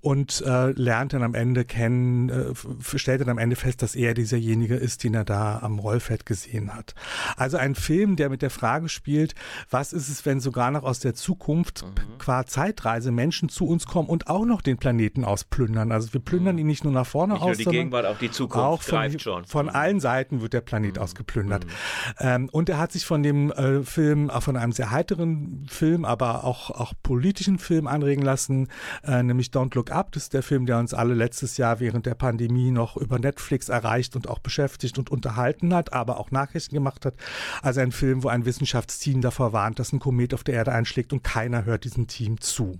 und 0.00 0.42
äh, 0.46 0.70
lernt 0.70 1.12
dann 1.12 1.22
am 1.22 1.34
Ende 1.34 1.64
kennen, 1.64 2.28
äh, 2.28 2.98
stellt 2.98 3.20
dann 3.20 3.28
am 3.28 3.38
Ende 3.38 3.56
fest, 3.56 3.82
dass 3.82 3.94
er 3.94 4.14
dieserjenige 4.14 4.76
ist, 4.76 5.04
den 5.04 5.14
er 5.14 5.24
da 5.24 5.58
am 5.60 5.78
Rollfeld 5.78 6.26
gesehen 6.26 6.74
hat. 6.74 6.94
Also 7.36 7.56
ein 7.56 7.74
Film, 7.74 8.16
der 8.16 8.30
mit 8.30 8.42
der 8.42 8.50
Frage 8.50 8.88
spielt, 8.88 9.34
was 9.70 9.92
ist 9.92 10.08
es, 10.08 10.24
wenn 10.26 10.40
sogar 10.40 10.70
noch 10.70 10.82
aus 10.82 11.00
der 11.00 11.14
Zukunft 11.14 11.84
mhm. 11.84 12.18
qua 12.18 12.46
Zeitreise 12.46 13.10
Menschen 13.12 13.48
zu 13.48 13.66
uns 13.66 13.86
kommen 13.86 14.08
und 14.08 14.28
auch 14.28 14.44
noch 14.44 14.62
den 14.62 14.78
Planeten 14.78 15.24
ausplündern. 15.24 15.92
Also 15.92 16.12
wir 16.12 16.20
plündern 16.20 16.58
ihn 16.58 16.66
nicht 16.66 16.84
nur 16.84 16.92
nach 16.92 17.06
vorne 17.06 17.34
nicht 17.34 17.42
aus, 17.42 17.56
die 17.56 17.64
sondern 17.64 17.80
Gegenwart, 17.84 18.06
auch 18.06 18.18
die 18.18 18.30
Zukunft 18.30 18.64
auch 18.64 18.82
von, 18.82 19.18
schon. 19.18 19.44
von 19.44 19.66
Mhm. 19.66 19.72
allen 19.72 20.00
Seiten 20.00 20.40
wird 20.40 20.52
der 20.52 20.60
Planet 20.60 20.96
Mhm. 20.96 21.02
ausgeplündert. 21.02 21.64
Mhm. 21.64 21.70
Ähm, 22.18 22.48
und 22.50 22.68
er 22.68 22.78
hat 22.78 22.92
sich 22.92 23.06
von 23.06 23.22
dem 23.22 23.50
äh, 23.52 23.82
Film, 23.82 24.30
auch 24.30 24.42
von 24.42 24.56
einem 24.56 24.72
sehr 24.72 24.90
heiteren 24.90 25.66
Film, 25.68 26.04
aber 26.04 26.44
auch, 26.44 26.70
auch 26.70 26.92
politischen 27.02 27.58
Film 27.58 27.86
anregen 27.86 28.22
lassen, 28.22 28.68
äh, 29.04 29.22
nämlich 29.42 29.48
Don't 29.48 29.74
Look 29.74 29.90
Up. 29.90 30.12
Das 30.12 30.24
ist 30.24 30.34
der 30.34 30.42
Film, 30.42 30.66
der 30.66 30.78
uns 30.78 30.94
alle 30.94 31.14
letztes 31.14 31.56
Jahr 31.56 31.80
während 31.80 32.06
der 32.06 32.14
Pandemie 32.14 32.70
noch 32.70 32.96
über 32.96 33.18
Netflix 33.18 33.68
erreicht 33.68 34.14
und 34.16 34.28
auch 34.28 34.38
beschäftigt 34.38 34.98
und 34.98 35.10
unterhalten 35.10 35.74
hat, 35.74 35.92
aber 35.92 36.18
auch 36.18 36.30
Nachrichten 36.30 36.74
gemacht 36.74 37.04
hat. 37.04 37.14
Also 37.62 37.80
ein 37.80 37.92
Film, 37.92 38.22
wo 38.22 38.28
ein 38.28 38.44
Wissenschaftsteam 38.44 39.20
davor 39.20 39.52
warnt, 39.52 39.78
dass 39.78 39.92
ein 39.92 39.98
Komet 39.98 40.34
auf 40.34 40.44
der 40.44 40.54
Erde 40.54 40.72
einschlägt 40.72 41.12
und 41.12 41.24
keiner 41.24 41.64
hört 41.64 41.84
diesem 41.84 42.06
Team 42.06 42.40
zu. 42.40 42.78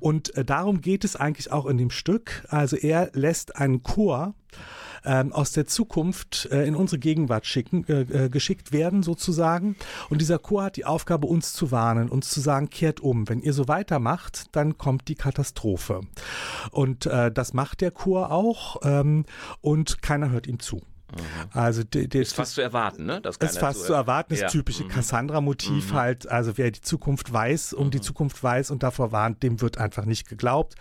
Und 0.00 0.34
äh, 0.36 0.44
darum 0.44 0.80
geht 0.80 1.04
es 1.04 1.16
eigentlich 1.16 1.50
auch 1.50 1.66
in 1.66 1.78
dem 1.78 1.90
Stück. 1.90 2.46
Also 2.48 2.76
er 2.76 3.10
lässt 3.14 3.56
einen 3.56 3.82
Chor 3.82 4.34
ähm, 5.04 5.32
aus 5.32 5.52
der 5.52 5.66
Zukunft 5.66 6.48
äh, 6.50 6.66
in 6.66 6.74
unsere 6.74 6.98
Gegenwart 6.98 7.46
schicken, 7.46 7.84
äh, 7.88 8.26
äh, 8.26 8.28
geschickt 8.28 8.72
werden 8.72 9.02
sozusagen. 9.02 9.76
Und 10.10 10.20
dieser 10.20 10.38
Chor 10.38 10.64
hat 10.64 10.76
die 10.76 10.84
Aufgabe, 10.84 11.26
uns 11.26 11.52
zu 11.52 11.70
warnen, 11.70 12.08
uns 12.08 12.30
zu 12.30 12.40
sagen, 12.40 12.70
kehrt 12.70 13.00
um. 13.00 13.28
Wenn 13.28 13.40
ihr 13.40 13.52
so 13.52 13.68
weitermacht, 13.68 14.46
dann 14.52 14.78
kommt 14.78 15.08
die 15.08 15.14
Katastrophe. 15.14 16.00
Und 16.70 17.06
äh, 17.06 17.30
das 17.30 17.54
macht 17.54 17.80
der 17.80 17.90
Chor 17.90 18.30
auch 18.30 18.76
ähm, 18.82 19.24
und 19.60 20.02
keiner 20.02 20.30
hört 20.30 20.46
ihm 20.46 20.60
zu. 20.60 20.82
Also 21.52 21.84
der, 21.84 22.06
der 22.06 22.22
Ist 22.22 22.34
fast 22.34 22.54
zu 22.54 22.60
erwarten, 22.60 23.06
ne? 23.06 23.20
Dass 23.20 23.36
ist 23.36 23.58
fast 23.58 23.84
zu 23.84 23.92
erwarten, 23.92 24.30
das 24.34 24.40
Ja. 24.40 24.48
typische 24.48 24.84
Mhm. 24.84 24.88
Cassandra-Motiv 24.88 25.92
Mhm. 25.92 25.96
halt, 25.96 26.28
also 26.28 26.58
wer 26.58 26.70
die 26.70 26.80
Zukunft 26.82 27.32
weiß, 27.32 27.72
um 27.72 27.90
die 27.90 28.00
Zukunft 28.00 28.42
weiß 28.42 28.70
und 28.70 28.82
davor 28.82 29.10
warnt, 29.12 29.42
dem 29.42 29.60
wird 29.60 29.78
einfach 29.78 30.04
nicht 30.04 30.28
geglaubt. 30.28 30.74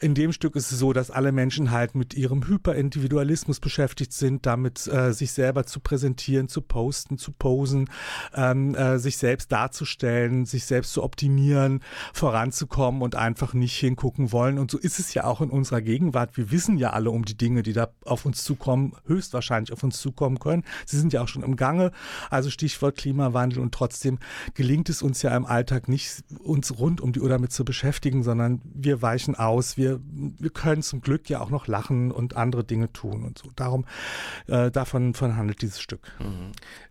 In 0.00 0.14
dem 0.14 0.32
Stück 0.32 0.56
ist 0.56 0.72
es 0.72 0.78
so, 0.78 0.92
dass 0.92 1.10
alle 1.10 1.30
Menschen 1.32 1.70
halt 1.70 1.94
mit 1.94 2.14
ihrem 2.14 2.46
Hyperindividualismus 2.46 3.60
beschäftigt 3.60 4.12
sind, 4.12 4.44
damit 4.46 4.86
äh, 4.88 5.12
sich 5.12 5.32
selber 5.32 5.64
zu 5.66 5.78
präsentieren, 5.80 6.48
zu 6.48 6.62
posten, 6.62 7.16
zu 7.18 7.32
posen, 7.32 7.88
ähm, 8.34 8.74
äh, 8.74 8.98
sich 8.98 9.18
selbst 9.18 9.52
darzustellen, 9.52 10.46
sich 10.46 10.64
selbst 10.66 10.92
zu 10.92 11.02
optimieren, 11.02 11.80
voranzukommen 12.12 13.02
und 13.02 13.14
einfach 13.14 13.54
nicht 13.54 13.76
hingucken 13.76 14.32
wollen. 14.32 14.58
Und 14.58 14.70
so 14.70 14.78
ist 14.78 14.98
es 14.98 15.14
ja 15.14 15.24
auch 15.24 15.40
in 15.40 15.50
unserer 15.50 15.80
Gegenwart. 15.80 16.36
Wir 16.36 16.50
wissen 16.50 16.76
ja 16.78 16.90
alle 16.90 17.10
um 17.10 17.24
die 17.24 17.36
Dinge, 17.36 17.62
die 17.62 17.72
da 17.72 17.88
auf 18.04 18.24
uns 18.26 18.42
zukommen, 18.44 18.94
höchstwahrscheinlich 19.06 19.59
auf 19.72 19.82
uns 19.82 20.00
zukommen 20.00 20.38
können. 20.38 20.64
Sie 20.86 20.98
sind 20.98 21.12
ja 21.12 21.22
auch 21.22 21.28
schon 21.28 21.42
im 21.42 21.56
Gange. 21.56 21.92
Also 22.30 22.50
Stichwort 22.50 22.96
Klimawandel 22.96 23.60
und 23.60 23.72
trotzdem 23.72 24.18
gelingt 24.54 24.88
es 24.88 25.02
uns 25.02 25.22
ja 25.22 25.36
im 25.36 25.46
Alltag 25.46 25.88
nicht, 25.88 26.24
uns 26.42 26.78
rund 26.78 27.00
um 27.00 27.12
die 27.12 27.20
Uhr 27.20 27.28
damit 27.28 27.52
zu 27.52 27.64
beschäftigen, 27.64 28.22
sondern 28.22 28.60
wir 28.64 29.02
weichen 29.02 29.34
aus. 29.34 29.76
Wir, 29.76 30.00
wir 30.02 30.50
können 30.50 30.82
zum 30.82 31.00
Glück 31.00 31.28
ja 31.28 31.40
auch 31.40 31.50
noch 31.50 31.66
lachen 31.66 32.10
und 32.10 32.36
andere 32.36 32.64
Dinge 32.64 32.92
tun 32.92 33.24
und 33.24 33.38
so. 33.38 33.50
Darum, 33.56 33.84
äh, 34.46 34.70
davon 34.70 35.14
von 35.14 35.36
handelt 35.36 35.62
dieses 35.62 35.80
Stück. 35.80 36.12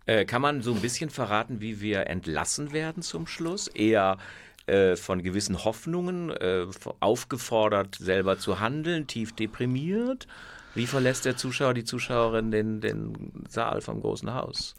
Äh, 0.06 0.24
kann 0.24 0.42
man 0.42 0.62
so 0.62 0.74
ein 0.74 0.80
bisschen 0.80 1.10
verraten, 1.10 1.60
wie 1.60 1.80
wir 1.80 2.06
entlassen 2.06 2.72
werden 2.72 3.02
zum 3.02 3.26
Schluss? 3.26 3.68
Eher 3.68 4.18
äh, 4.66 4.96
von 4.96 5.22
gewissen 5.22 5.64
Hoffnungen, 5.64 6.30
äh, 6.30 6.66
aufgefordert, 7.00 7.96
selber 7.96 8.38
zu 8.38 8.60
handeln, 8.60 9.06
tief 9.06 9.32
deprimiert? 9.32 10.26
Wie 10.74 10.86
verlässt 10.86 11.24
der 11.24 11.36
Zuschauer, 11.36 11.74
die 11.74 11.84
Zuschauerin 11.84 12.50
den, 12.50 12.80
den 12.80 13.44
Saal 13.48 13.80
vom 13.80 14.00
großen 14.00 14.32
Haus? 14.34 14.74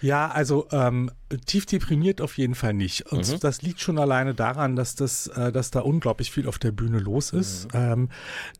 Ja, 0.00 0.28
also 0.28 0.66
ähm, 0.72 1.10
tief 1.46 1.66
deprimiert 1.66 2.20
auf 2.20 2.36
jeden 2.36 2.54
Fall 2.54 2.74
nicht. 2.74 3.12
Und 3.12 3.28
Mhm. 3.28 3.40
das 3.40 3.62
liegt 3.62 3.80
schon 3.80 3.98
alleine 3.98 4.34
daran, 4.34 4.74
dass 4.76 4.94
das, 4.96 5.28
äh, 5.28 5.52
dass 5.52 5.70
da 5.70 5.80
unglaublich 5.80 6.32
viel 6.32 6.48
auf 6.48 6.58
der 6.58 6.72
Bühne 6.72 6.98
los 6.98 7.30
ist. 7.32 7.68
Ähm, 7.74 8.08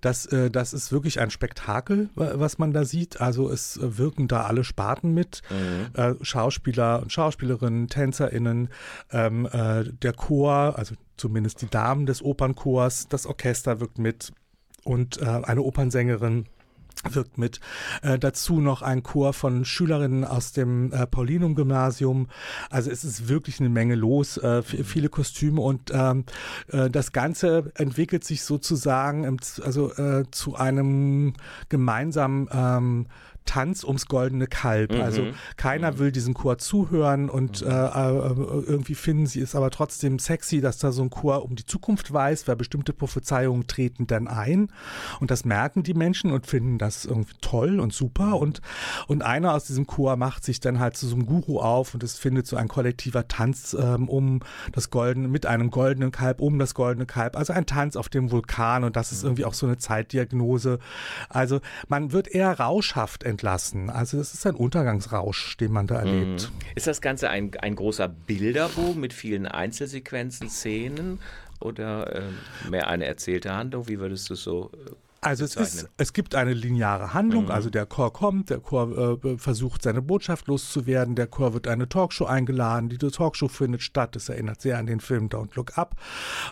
das, 0.00 0.26
äh, 0.26 0.50
das 0.50 0.72
ist 0.72 0.92
wirklich 0.92 1.18
ein 1.20 1.30
Spektakel, 1.30 2.08
wa- 2.14 2.32
was 2.34 2.58
man 2.58 2.72
da 2.72 2.84
sieht. 2.84 3.20
Also 3.20 3.50
es 3.50 3.78
wirken 3.82 4.28
da 4.28 4.42
alle 4.44 4.62
Sparten 4.64 5.12
mit. 5.12 5.42
Äh, 5.94 6.14
Schauspieler 6.22 7.02
und 7.02 7.12
Schauspielerinnen, 7.12 7.88
TänzerInnen, 7.88 8.68
ähm, 9.10 9.46
äh, 9.50 9.84
der 9.84 10.12
Chor, 10.12 10.74
also 10.78 10.94
zumindest 11.16 11.62
die 11.62 11.66
Damen 11.70 12.06
des 12.06 12.22
Opernchors, 12.22 13.08
das 13.08 13.26
Orchester 13.26 13.80
wirkt 13.80 13.98
mit 13.98 14.32
und 14.84 15.20
äh, 15.20 15.24
eine 15.24 15.62
Opernsängerin 15.62 16.46
wirkt 17.10 17.38
mit. 17.38 17.60
Äh, 18.02 18.18
dazu 18.18 18.60
noch 18.60 18.82
ein 18.82 19.02
Chor 19.02 19.32
von 19.32 19.64
Schülerinnen 19.64 20.24
aus 20.24 20.52
dem 20.52 20.92
äh, 20.92 21.06
Paulinum-Gymnasium. 21.06 22.28
Also 22.70 22.90
es 22.90 23.04
ist 23.04 23.28
wirklich 23.28 23.60
eine 23.60 23.68
Menge 23.68 23.94
los, 23.94 24.36
äh, 24.38 24.62
viele 24.62 25.08
Kostüme 25.08 25.60
und 25.60 25.90
ähm, 25.92 26.24
äh, 26.68 26.90
das 26.90 27.12
Ganze 27.12 27.72
entwickelt 27.74 28.24
sich 28.24 28.42
sozusagen 28.42 29.24
im, 29.24 29.38
also 29.62 29.92
äh, 29.94 30.24
zu 30.30 30.56
einem 30.56 31.34
gemeinsamen 31.68 32.48
ähm, 32.52 33.06
Tanz 33.46 33.84
ums 33.84 34.06
goldene 34.06 34.46
Kalb. 34.46 34.92
Mhm. 34.92 35.00
Also 35.00 35.22
keiner 35.56 35.98
will 35.98 36.12
diesem 36.12 36.34
Chor 36.34 36.58
zuhören 36.58 37.30
und 37.30 37.62
äh, 37.62 37.66
äh, 37.66 38.34
irgendwie 38.66 38.94
finden 38.94 39.26
sie 39.26 39.40
es 39.40 39.54
aber 39.54 39.70
trotzdem 39.70 40.18
sexy, 40.18 40.60
dass 40.60 40.78
da 40.78 40.92
so 40.92 41.02
ein 41.02 41.10
Chor 41.10 41.44
um 41.44 41.56
die 41.56 41.64
Zukunft 41.64 42.12
weiß, 42.12 42.46
weil 42.48 42.56
bestimmte 42.56 42.92
Prophezeiungen 42.92 43.66
treten 43.66 44.06
dann 44.06 44.28
ein. 44.28 44.68
Und 45.20 45.30
das 45.30 45.44
merken 45.44 45.82
die 45.82 45.94
Menschen 45.94 46.32
und 46.32 46.46
finden 46.46 46.78
das 46.78 47.04
irgendwie 47.04 47.34
toll 47.40 47.80
und 47.80 47.92
super. 47.92 48.38
Und, 48.38 48.60
und 49.06 49.22
einer 49.22 49.54
aus 49.54 49.64
diesem 49.64 49.86
Chor 49.86 50.16
macht 50.16 50.44
sich 50.44 50.60
dann 50.60 50.78
halt 50.78 50.96
zu 50.96 51.06
so 51.06 51.14
einem 51.14 51.26
Guru 51.26 51.60
auf 51.60 51.94
und 51.94 52.02
es 52.02 52.18
findet 52.18 52.46
so 52.46 52.56
ein 52.56 52.68
kollektiver 52.68 53.28
Tanz 53.28 53.76
ähm, 53.78 54.08
um 54.08 54.40
das 54.72 54.90
goldene, 54.90 55.28
mit 55.28 55.46
einem 55.46 55.70
goldenen 55.70 56.10
Kalb, 56.10 56.40
um 56.40 56.58
das 56.58 56.74
goldene 56.74 57.06
Kalb, 57.06 57.36
also 57.36 57.52
ein 57.52 57.66
Tanz 57.66 57.96
auf 57.96 58.08
dem 58.08 58.30
Vulkan 58.30 58.84
und 58.84 58.96
das 58.96 59.12
ist 59.12 59.24
irgendwie 59.24 59.44
auch 59.44 59.54
so 59.54 59.66
eine 59.66 59.78
Zeitdiagnose. 59.78 60.78
Also 61.28 61.60
man 61.88 62.12
wird 62.12 62.28
eher 62.28 62.58
rauschhaft 62.58 63.24
entlassen. 63.36 63.90
Also 63.90 64.18
es 64.18 64.32
ist 64.32 64.46
ein 64.46 64.54
Untergangsrausch, 64.54 65.56
den 65.58 65.72
man 65.72 65.86
da 65.86 66.00
erlebt. 66.00 66.50
Ist 66.74 66.86
das 66.86 67.00
Ganze 67.00 67.28
ein, 67.28 67.52
ein 67.60 67.76
großer 67.76 68.08
Bilderbogen 68.08 69.00
mit 69.00 69.12
vielen 69.12 69.46
Einzelsequenzen, 69.46 70.48
Szenen? 70.48 71.20
oder 71.60 72.14
äh, 72.14 72.68
mehr 72.70 72.88
eine 72.88 73.06
erzählte 73.06 73.54
Handlung? 73.54 73.88
Wie 73.88 73.98
würdest 73.98 74.28
du 74.28 74.34
es 74.34 74.42
so 74.42 74.70
äh, 74.74 74.90
Also 75.20 75.44
es, 75.44 75.56
ist, 75.56 75.88
es 75.96 76.12
gibt 76.12 76.34
eine 76.34 76.52
lineare 76.52 77.14
Handlung, 77.14 77.44
Mhm. 77.44 77.50
also 77.50 77.70
der 77.70 77.86
Chor 77.86 78.12
kommt, 78.12 78.50
der 78.50 78.60
Chor 78.60 79.18
äh, 79.24 79.38
versucht 79.38 79.82
seine 79.82 80.02
Botschaft 80.02 80.46
loszuwerden, 80.46 81.14
der 81.14 81.26
Chor 81.26 81.54
wird 81.54 81.68
eine 81.68 81.88
Talkshow 81.88 82.26
eingeladen, 82.26 82.88
die 82.88 82.98
Talkshow 82.98 83.48
findet 83.48 83.82
statt, 83.82 84.14
das 84.14 84.28
erinnert 84.28 84.60
sehr 84.60 84.78
an 84.78 84.86
den 84.86 85.00
Film 85.00 85.28
Don't 85.28 85.54
Look 85.54 85.78
Up 85.78 85.96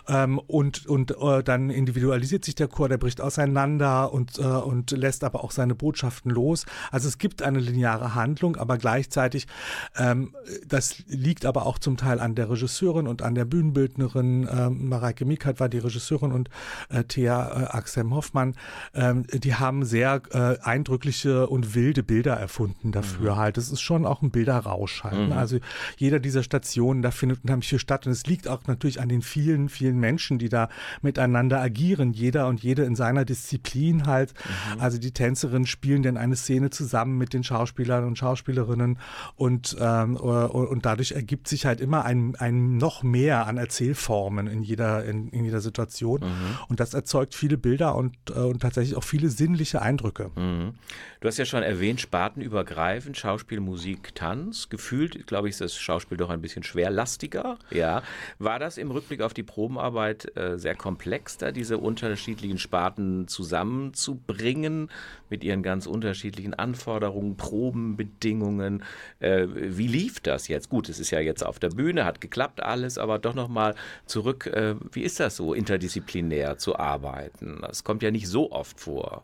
ähm, 0.07 0.39
und, 0.39 0.85
und 0.87 1.11
äh, 1.11 1.43
dann 1.43 1.69
individualisiert 1.69 2.43
sich 2.43 2.55
der 2.55 2.67
Chor, 2.67 2.89
der 2.89 2.97
bricht 2.97 3.21
auseinander 3.21 4.11
und, 4.11 4.39
äh, 4.39 4.43
und 4.43 4.91
lässt 4.91 5.23
aber 5.23 5.43
auch 5.43 5.51
seine 5.51 5.75
Botschaften 5.75 6.31
los. 6.31 6.65
Also 6.91 7.07
es 7.07 7.17
gibt 7.17 7.41
eine 7.43 7.59
lineare 7.59 8.15
Handlung, 8.15 8.55
aber 8.55 8.77
gleichzeitig, 8.77 9.47
ähm, 9.95 10.35
das 10.67 11.03
liegt 11.07 11.45
aber 11.45 11.65
auch 11.65 11.79
zum 11.79 11.97
Teil 11.97 12.19
an 12.19 12.35
der 12.35 12.49
Regisseurin 12.49 13.07
und 13.07 13.21
an 13.21 13.35
der 13.35 13.45
Bühnenbildnerin, 13.45 14.49
ähm, 14.51 14.89
Mareike 14.89 15.25
Mikat 15.25 15.59
war 15.59 15.69
die 15.69 15.79
Regisseurin 15.79 16.31
und 16.31 16.49
äh, 16.89 17.03
Thea 17.03 17.63
äh, 17.63 17.65
Axel 17.77 18.09
Hoffmann, 18.09 18.55
ähm, 18.93 19.25
die 19.31 19.55
haben 19.55 19.85
sehr 19.85 20.21
äh, 20.31 20.57
eindrückliche 20.61 21.47
und 21.47 21.75
wilde 21.75 22.03
Bilder 22.03 22.33
erfunden 22.33 22.91
dafür 22.91 23.35
halt. 23.37 23.57
Es 23.57 23.71
ist 23.71 23.81
schon 23.81 24.05
auch 24.05 24.21
ein 24.21 24.31
Bilderrausch 24.31 25.03
halt. 25.03 25.29
Ne? 25.29 25.35
Also 25.35 25.59
jeder 25.97 26.19
dieser 26.19 26.43
Stationen, 26.43 27.01
da 27.01 27.11
findet 27.11 27.43
unheimlich 27.43 27.69
viel 27.69 27.79
statt 27.79 28.05
und 28.05 28.11
es 28.11 28.25
liegt 28.25 28.47
auch 28.47 28.61
natürlich 28.67 29.01
an 29.01 29.09
den 29.09 29.21
vielen, 29.21 29.69
vielen 29.69 29.99
Menschen, 29.99 30.39
die 30.39 30.49
da 30.49 30.69
miteinander 31.01 31.61
agieren. 31.61 32.13
Jeder 32.13 32.47
und 32.47 32.63
jede 32.63 32.83
in 32.83 32.95
seiner 32.95 33.25
Disziplin 33.25 34.05
halt. 34.05 34.33
Also 34.79 34.97
die 34.97 35.11
Tänzerinnen 35.11 35.65
spielen 35.65 36.03
dann 36.03 36.17
eine 36.17 36.35
Szene 36.35 36.69
zusammen 36.69 37.17
mit 37.17 37.33
den 37.33 37.43
Schauspielern 37.43 38.05
und 38.05 38.17
Schauspielerinnen 38.17 38.99
und, 39.35 39.75
ähm, 39.79 40.15
äh, 40.15 40.19
und 40.19 40.85
dadurch 40.85 41.11
ergibt 41.11 41.47
sich 41.47 41.65
halt 41.65 41.81
immer 41.81 42.05
ein, 42.05 42.35
ein 42.35 42.77
noch 42.77 43.03
mehr 43.03 43.47
an 43.47 43.57
Erzählformen 43.57 44.47
in 44.47 44.63
jeder, 44.63 45.05
in, 45.05 45.29
in 45.29 45.45
jeder 45.45 45.61
Situation. 45.61 46.23
Und 46.67 46.79
das 46.79 46.93
erzeugt 46.93 47.35
viele 47.35 47.57
Bilder 47.57 47.95
und, 47.95 48.15
äh, 48.29 48.44
und 48.47 48.61
tatsächlich 48.61 48.95
auch 48.95 49.03
viele 49.03 49.29
sinnliche 49.29 49.81
Eindrücke. 49.81 50.31
Mhm. 50.35 50.73
Du 51.21 51.27
hast 51.27 51.37
ja 51.37 51.45
schon 51.45 51.63
erwähnt, 51.63 52.01
spartenübergreifend, 52.01 53.17
Schauspiel, 53.17 53.59
Musik, 53.59 54.13
Tanz. 54.13 54.69
Gefühlt, 54.69 55.25
glaube 55.27 55.47
ich, 55.47 55.53
ist 55.53 55.61
das 55.61 55.75
Schauspiel 55.75 56.17
doch 56.17 56.29
ein 56.29 56.41
bisschen 56.41 56.63
schwerlastiger. 56.63 57.57
Ja. 57.71 58.03
War 58.37 58.59
das 58.59 58.77
im 58.77 58.91
Rückblick 58.91 59.21
auf 59.21 59.33
die 59.33 59.43
Probenarbeit 59.43 60.37
äh, 60.37 60.59
sehr 60.59 60.75
komplex, 60.75 61.37
da 61.37 61.51
diese 61.51 61.77
unterschiedlichen 61.77 62.59
Sparten 62.59 63.27
zusammenzubringen 63.27 64.91
mit 65.29 65.43
ihren 65.43 65.63
ganz 65.63 65.87
unterschiedlichen 65.87 66.53
Anforderungen, 66.53 67.37
Probenbedingungen? 67.37 68.83
Äh, 69.19 69.47
wie 69.49 69.87
lief 69.87 70.19
das 70.19 70.47
jetzt? 70.47 70.69
Gut, 70.69 70.89
es 70.89 70.99
ist 70.99 71.11
ja 71.11 71.19
jetzt 71.19 71.45
auf 71.45 71.59
der 71.59 71.69
Bühne, 71.69 72.05
hat 72.05 72.21
geklappt 72.21 72.61
alles, 72.61 72.97
aber 72.97 73.19
doch 73.19 73.33
nochmal 73.33 73.73
zurück. 74.05 74.47
Äh, 74.47 74.75
wie 74.91 75.01
ist 75.01 75.19
das 75.19 75.37
so, 75.37 75.53
interdisziplinär 75.53 76.57
zu 76.57 76.77
arbeiten? 76.77 77.59
Das 77.61 77.83
kommt 77.83 78.03
ja 78.03 78.11
nicht 78.11 78.27
so 78.27 78.34
oft 78.43 78.79
vor. 78.79 79.23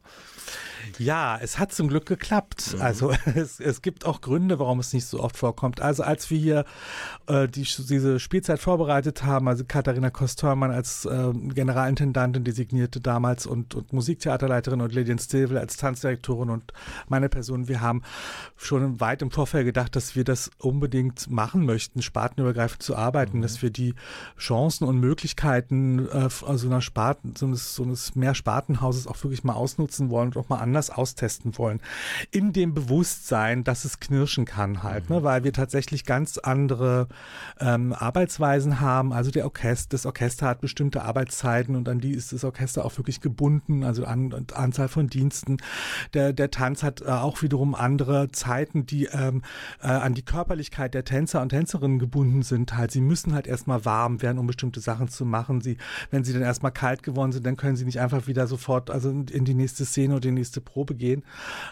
Ja, 0.98 1.38
es 1.42 1.60
hat 1.60 1.72
zum 1.72 1.88
Glück 1.88 2.06
geklappt. 2.06 2.76
Also 2.80 3.12
es, 3.36 3.60
es 3.60 3.82
gibt 3.82 4.06
auch 4.06 4.22
Gründe, 4.22 4.60
warum 4.60 4.80
es 4.80 4.94
nicht 4.94 5.06
so 5.06 5.20
oft 5.20 5.38
vorkommt. 5.38 5.82
Also 5.82 6.04
als 6.04 6.30
wir 6.30 6.38
hier 6.38 6.66
äh, 7.28 7.48
die, 7.48 7.64
diese 7.64 8.20
Spielzeit 8.20 8.60
vorbereitet 8.60 9.24
haben, 9.24 9.48
also 9.48 9.64
Katharina 9.68 10.10
Kostörmann 10.10 10.72
als 10.72 11.06
äh, 11.06 11.32
Generalintendantin 11.34 12.44
designierte 12.44 13.02
damals 13.02 13.46
und, 13.46 13.76
und 13.76 13.94
Musiktheaterleiterin 13.94 14.82
und 14.82 14.94
Lilian 14.94 15.20
Stilwell 15.20 15.58
als 15.58 15.78
Tanzdirektorin 15.78 16.50
und 16.50 16.74
meine 17.08 17.30
Person, 17.30 17.68
wir 17.68 17.82
haben 17.82 18.02
schon 18.58 19.00
weit 19.00 19.22
im 19.22 19.32
Vorfeld 19.32 19.66
gedacht, 19.66 19.96
dass 19.96 20.16
wir 20.16 20.24
das 20.24 20.52
unbedingt 20.58 21.30
machen 21.30 21.66
möchten, 21.66 22.02
spartenübergreifend 22.02 22.84
zu 22.84 22.96
arbeiten, 22.96 23.42
dass 23.42 23.62
wir 23.62 23.70
die 23.70 23.96
Chancen 24.38 24.86
und 24.86 25.00
Möglichkeiten 25.00 26.08
äh, 26.08 26.30
so 26.30 26.68
einer 26.68 26.82
Sparten, 26.82 27.36
so 27.36 27.46
eines, 27.46 27.76
so 27.76 27.84
eines 27.84 28.16
Mehrspartenhauses 28.16 29.08
auch 29.08 29.22
wirklich 29.24 29.44
mal 29.44 29.54
ausnutzen 29.54 30.10
wollen 30.10 30.30
und 30.30 30.38
auch 30.38 30.50
mal 30.50 30.60
anders 30.72 30.90
austesten 30.90 31.58
wollen. 31.58 31.82
In 32.32 32.54
dem 32.54 32.74
Bewusstsein, 32.74 33.66
dass 33.66 33.84
es 33.84 34.00
knirschen 34.00 34.46
kann 34.46 34.84
halt, 34.84 35.10
ne? 35.10 35.22
weil 35.22 35.44
wir 35.44 35.52
tatsächlich 35.52 36.06
ganz 36.06 36.38
andere 36.38 37.10
ähm, 37.60 37.94
Arbeitsweisen 37.94 38.80
haben. 38.80 39.12
Also 39.12 39.32
der 39.32 39.44
Orchester, 39.44 39.90
das 39.90 40.06
Orchester 40.06 40.48
hat 40.48 40.62
bestimmte 40.62 41.04
Arbeitszeiten 41.04 41.76
und 41.76 41.90
an 41.90 42.00
die 42.00 42.12
ist 42.12 42.32
das 42.32 42.46
Orchester 42.46 42.86
auch 42.86 42.98
wirklich 42.98 43.20
gebunden, 43.20 43.84
also 43.84 44.06
an, 44.06 44.34
an 44.34 44.48
Anzahl 44.54 44.88
von 44.88 45.08
Diensten. 45.08 45.58
Der, 46.14 46.32
der 46.32 46.52
Tanz 46.52 46.84
hat 46.84 47.02
äh, 47.02 47.06
auch 47.10 47.42
wiederum 47.42 47.76
andere 47.76 48.32
Zeiten, 48.32 48.86
die 48.86 49.06
ähm, 49.06 49.42
äh, 49.82 49.88
an 49.88 50.14
die 50.14 50.24
Körperlichkeit 50.24 50.94
der 50.94 51.04
Tänzer 51.04 51.42
und 51.42 51.50
Tänzerinnen 51.50 52.00
gebunden 52.00 52.44
sind. 52.44 52.78
Halt, 52.78 52.92
sie 52.92 53.02
müssen 53.02 53.34
halt 53.34 53.46
erstmal 53.46 53.84
warm 53.84 54.22
werden, 54.22 54.38
um 54.38 54.48
bestimmte 54.48 54.80
Sachen 54.80 55.10
zu 55.10 55.26
machen. 55.26 55.60
Sie, 55.60 55.78
wenn 56.12 56.24
sie 56.24 56.32
dann 56.32 56.44
erstmal 56.44 56.72
kalt 56.72 57.04
geworden 57.04 57.34
sind, 57.34 57.46
dann 57.46 57.58
können 57.58 57.76
sie 57.76 57.84
nicht 57.84 58.00
einfach 58.00 58.28
wieder 58.28 58.48
sofort 58.48 58.90
also 58.90 59.10
in 59.10 59.44
die 59.44 59.54
nächste 59.54 59.84
Szene 59.84 60.14
oder 60.14 60.22
die 60.22 60.32
nächste 60.32 60.61
Probe 60.62 60.96
gehen. 60.96 61.24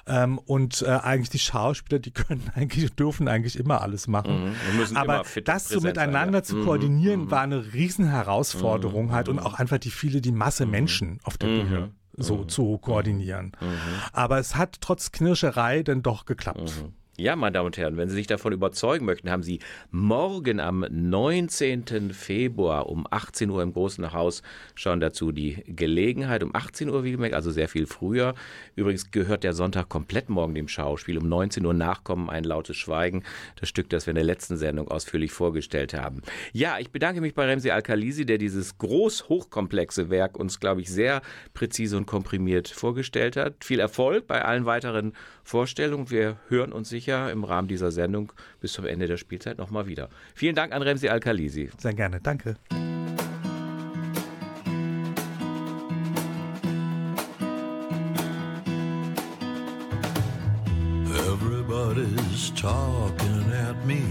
Ähm, 0.07 0.37
und 0.37 0.81
äh, 0.81 0.87
eigentlich 0.87 1.29
die 1.29 1.39
Schauspieler, 1.39 1.99
die 1.99 2.11
können 2.13 2.51
eigentlich, 2.55 2.91
dürfen 2.93 3.27
eigentlich 3.27 3.57
immer 3.57 3.81
alles 3.81 4.07
machen. 4.07 4.49
Mhm. 4.49 4.97
Aber 4.97 5.23
fit 5.23 5.47
das 5.47 5.67
so 5.67 5.75
präsent 5.75 5.95
sein, 5.95 6.07
miteinander 6.07 6.39
ja. 6.39 6.43
zu 6.43 6.55
Mhm, 6.57 6.65
koordinieren, 6.65 7.31
war 7.31 7.41
eine 7.41 7.73
riesen 7.73 8.09
Herausforderung 8.09 9.11
halt 9.11 9.29
und 9.29 9.39
auch 9.39 9.55
einfach 9.55 9.77
die 9.77 9.91
viele, 9.91 10.21
die 10.21 10.31
Masse 10.31 10.65
Menschen 10.65 11.19
auf 11.23 11.37
der 11.37 11.47
Bühne 11.47 11.91
so 12.13 12.43
zu 12.43 12.77
koordinieren. 12.79 13.53
Aber 14.11 14.39
es 14.39 14.55
hat 14.55 14.81
trotz 14.81 15.11
Knirscherei 15.11 15.83
dann 15.83 16.01
doch 16.01 16.25
geklappt. 16.25 16.83
Ja, 17.19 17.35
meine 17.35 17.51
Damen 17.51 17.65
und 17.65 17.77
Herren, 17.77 17.97
wenn 17.97 18.07
Sie 18.07 18.15
sich 18.15 18.27
davon 18.27 18.53
überzeugen 18.53 19.05
möchten, 19.05 19.29
haben 19.29 19.43
Sie 19.43 19.59
morgen 19.91 20.61
am 20.61 20.85
19. 20.89 22.13
Februar 22.13 22.87
um 22.87 23.05
18 23.09 23.49
Uhr 23.49 23.61
im 23.61 23.73
Großen 23.73 24.13
Haus 24.13 24.41
schon 24.73 25.01
dazu 25.01 25.33
die 25.33 25.61
Gelegenheit. 25.67 26.43
Um 26.43 26.55
18 26.55 26.89
Uhr, 26.89 27.03
wie 27.03 27.11
gemerkt, 27.11 27.35
also 27.35 27.51
sehr 27.51 27.67
viel 27.67 27.87
früher. 27.87 28.35
Übrigens 28.77 29.11
gehört 29.11 29.43
der 29.43 29.51
Sonntag 29.51 29.89
komplett 29.89 30.29
morgen 30.29 30.55
dem 30.55 30.69
Schauspiel. 30.69 31.17
Um 31.17 31.27
19 31.27 31.65
Uhr 31.65 31.73
nachkommen 31.73 32.29
ein 32.29 32.45
lautes 32.45 32.77
Schweigen. 32.77 33.23
Das 33.59 33.67
Stück, 33.67 33.89
das 33.89 34.05
wir 34.05 34.11
in 34.11 34.15
der 34.15 34.23
letzten 34.23 34.55
Sendung 34.55 34.87
ausführlich 34.87 35.33
vorgestellt 35.33 35.93
haben. 35.93 36.21
Ja, 36.53 36.79
ich 36.79 36.89
bedanke 36.89 37.19
mich 37.19 37.33
bei 37.33 37.45
Remsi 37.45 37.69
Alkalisi, 37.69 38.25
der 38.25 38.37
dieses 38.37 38.77
groß 38.77 39.27
hochkomplexe 39.27 40.09
Werk 40.09 40.39
uns, 40.39 40.61
glaube 40.61 40.79
ich, 40.79 40.89
sehr 40.89 41.21
präzise 41.53 41.97
und 41.97 42.05
komprimiert 42.05 42.69
vorgestellt 42.69 43.35
hat. 43.35 43.65
Viel 43.65 43.81
Erfolg 43.81 44.25
bei 44.25 44.45
allen 44.45 44.65
weiteren 44.65 45.11
Vorstellungen. 45.49 46.11
Wir 46.11 46.37
hören 46.47 46.71
uns 46.71 46.89
sicher 46.89 47.31
im 47.31 47.43
Rahmen 47.43 47.67
dieser 47.67 47.89
Sendung 47.89 48.31
bis 48.61 48.73
zum 48.73 48.85
Ende 48.85 49.07
der 49.07 49.17
Spielzeit 49.17 49.57
nochmal 49.57 49.87
wieder. 49.87 50.07
Vielen 50.35 50.53
Dank 50.53 50.73
an 50.73 50.83
Remsi 50.83 51.09
Alkalisi. 51.09 51.71
Sehr 51.75 51.95
gerne, 51.95 52.21
danke. 52.21 52.55
Everybody's 61.27 62.51
talking 62.53 63.51
at 63.51 63.83
me. 63.87 64.03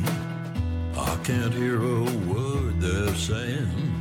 I 0.96 1.16
can't 1.22 1.54
hear 1.54 1.76
a 1.76 2.02
word 2.26 2.80
they're 2.80 3.14
saying. 3.14 3.92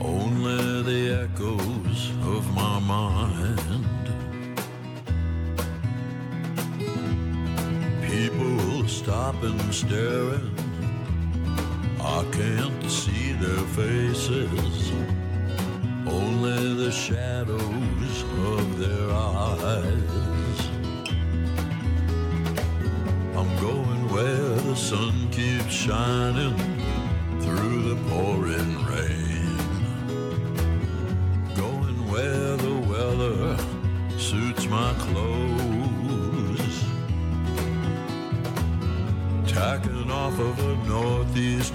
Only 0.00 0.84
the 0.84 1.24
echoes 1.24 2.12
of 2.24 2.48
my 2.54 2.78
mind. 2.78 3.89
Stopping, 9.04 9.58
staring. 9.72 10.54
I 12.00 12.22
can't 12.32 12.84
see 12.90 13.32
their 13.32 13.64
faces. 13.78 14.92
Only 16.06 16.74
the 16.84 16.92
shadows 16.92 18.16
of 18.56 18.78
their 18.78 19.10
eyes. 19.10 20.58
I'm 23.38 23.50
going 23.68 24.02
where 24.12 24.54
the 24.68 24.76
sun 24.76 25.30
keeps 25.30 25.72
shining 25.72 26.56
through 27.40 27.82
the 27.88 27.98
pouring 28.10 28.84
rain. 28.84 28.89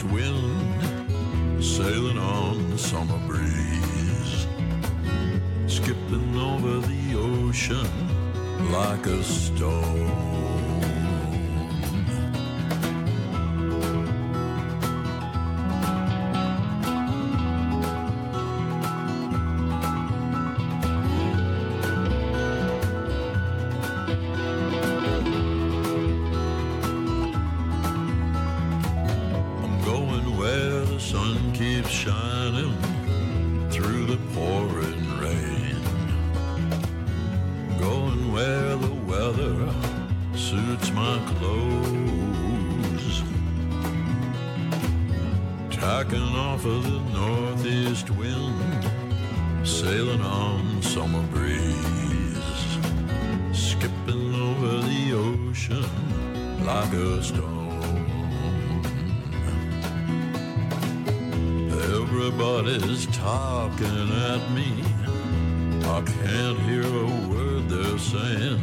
Wind, 0.06 1.63
sailing 1.63 2.18
on 2.18 2.70
the 2.70 2.78
summer 2.78 3.20
breeze. 3.28 4.48
Skipping 5.68 6.38
over 6.38 6.80
the 6.88 7.15
ocean 7.15 7.88
like 8.72 9.06
a 9.06 9.24
stone. 9.24 10.25
Like 56.66 56.94
a 56.94 57.22
stone. 57.22 58.06
Everybody's 61.94 63.06
talking 63.08 64.10
at 64.32 64.50
me. 64.50 64.84
I 65.84 66.02
can't 66.02 66.60
hear 66.62 66.82
a 66.82 67.10
word 67.30 67.70
they're 67.70 68.00
saying. 68.00 68.62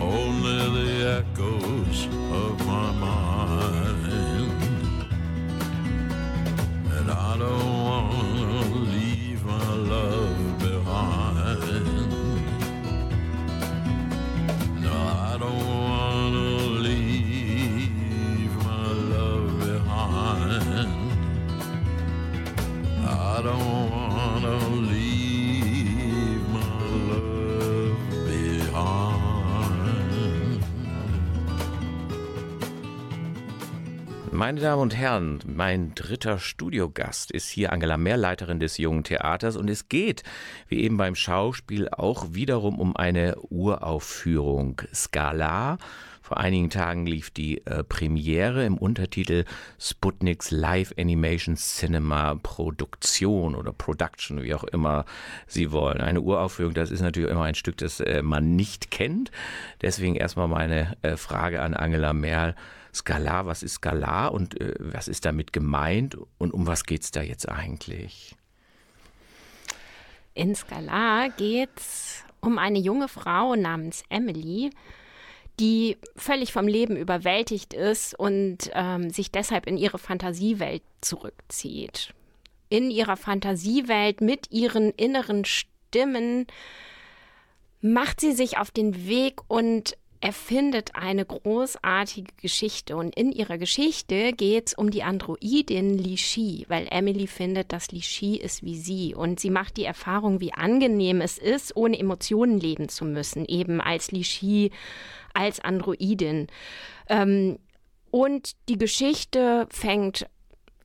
Only 0.00 0.62
the 0.78 0.92
echoes 1.20 2.06
of 2.06 2.66
my 2.66 2.90
mind. 2.90 4.62
And 6.96 7.08
I 7.08 7.38
don't 7.38 7.81
Meine 34.42 34.60
Damen 34.60 34.82
und 34.82 34.96
Herren, 34.96 35.38
mein 35.46 35.94
dritter 35.94 36.40
Studiogast 36.40 37.30
ist 37.30 37.48
hier 37.48 37.72
Angela 37.72 37.96
Mehr, 37.96 38.16
Leiterin 38.16 38.58
des 38.58 38.76
Jungen 38.76 39.04
Theaters 39.04 39.56
und 39.56 39.70
es 39.70 39.88
geht, 39.88 40.24
wie 40.66 40.80
eben 40.80 40.96
beim 40.96 41.14
Schauspiel, 41.14 41.88
auch 41.88 42.26
wiederum 42.32 42.80
um 42.80 42.96
eine 42.96 43.36
Uraufführung 43.50 44.82
Scala. 44.92 45.78
Vor 46.22 46.38
einigen 46.38 46.70
Tagen 46.70 47.06
lief 47.06 47.30
die 47.30 47.64
äh, 47.66 47.84
Premiere 47.84 48.66
im 48.66 48.78
Untertitel 48.78 49.44
Sputniks 49.78 50.50
Live 50.50 50.92
Animation 50.98 51.54
Cinema 51.54 52.34
Produktion 52.42 53.54
oder 53.54 53.72
Production, 53.72 54.42
wie 54.42 54.54
auch 54.54 54.64
immer 54.64 55.04
Sie 55.46 55.70
wollen. 55.70 56.00
Eine 56.00 56.20
Uraufführung, 56.20 56.74
das 56.74 56.90
ist 56.90 57.00
natürlich 57.00 57.30
immer 57.30 57.44
ein 57.44 57.54
Stück, 57.54 57.76
das 57.76 58.00
äh, 58.00 58.22
man 58.22 58.56
nicht 58.56 58.90
kennt. 58.90 59.30
Deswegen 59.82 60.16
erstmal 60.16 60.48
meine 60.48 60.96
äh, 61.02 61.16
Frage 61.16 61.62
an 61.62 61.74
Angela 61.74 62.12
Merl. 62.12 62.56
Skalar, 62.94 63.46
was 63.46 63.62
ist 63.62 63.74
Skalar 63.74 64.32
und 64.32 64.60
äh, 64.60 64.74
was 64.78 65.08
ist 65.08 65.24
damit 65.24 65.52
gemeint 65.52 66.16
und 66.38 66.52
um 66.52 66.66
was 66.66 66.84
geht 66.84 67.02
es 67.02 67.10
da 67.10 67.22
jetzt 67.22 67.48
eigentlich? 67.48 68.36
In 70.34 70.54
Skalar 70.54 71.30
geht 71.30 71.70
es 71.76 72.24
um 72.40 72.58
eine 72.58 72.78
junge 72.78 73.08
Frau 73.08 73.54
namens 73.54 74.02
Emily, 74.08 74.70
die 75.60 75.96
völlig 76.16 76.52
vom 76.52 76.66
Leben 76.66 76.96
überwältigt 76.96 77.74
ist 77.74 78.18
und 78.18 78.70
ähm, 78.74 79.10
sich 79.10 79.30
deshalb 79.30 79.66
in 79.66 79.76
ihre 79.76 79.98
Fantasiewelt 79.98 80.82
zurückzieht. 81.00 82.14
In 82.68 82.90
ihrer 82.90 83.16
Fantasiewelt 83.16 84.20
mit 84.20 84.50
ihren 84.50 84.90
inneren 84.92 85.44
Stimmen 85.44 86.46
macht 87.82 88.20
sie 88.20 88.32
sich 88.32 88.58
auf 88.58 88.70
den 88.70 89.06
Weg 89.06 89.40
und 89.48 89.96
erfindet 90.22 90.94
eine 90.94 91.26
großartige 91.26 92.32
Geschichte. 92.40 92.96
Und 92.96 93.14
in 93.16 93.32
ihrer 93.32 93.58
Geschichte 93.58 94.32
geht 94.32 94.68
es 94.68 94.74
um 94.74 94.90
die 94.90 95.02
Androidin 95.02 95.98
Lishi, 95.98 96.64
weil 96.68 96.86
Emily 96.90 97.26
findet, 97.26 97.72
dass 97.72 97.90
Lishi 97.90 98.36
ist 98.36 98.62
wie 98.62 98.78
sie. 98.78 99.14
Und 99.16 99.40
sie 99.40 99.50
macht 99.50 99.76
die 99.76 99.84
Erfahrung, 99.84 100.40
wie 100.40 100.54
angenehm 100.54 101.20
es 101.20 101.38
ist, 101.38 101.76
ohne 101.76 101.98
Emotionen 101.98 102.60
leben 102.60 102.88
zu 102.88 103.04
müssen, 103.04 103.44
eben 103.46 103.80
als 103.80 104.12
Lishi, 104.12 104.70
als 105.34 105.58
Androidin. 105.58 106.46
Ähm, 107.08 107.58
und 108.12 108.52
die 108.68 108.78
Geschichte 108.78 109.66
fängt 109.70 110.26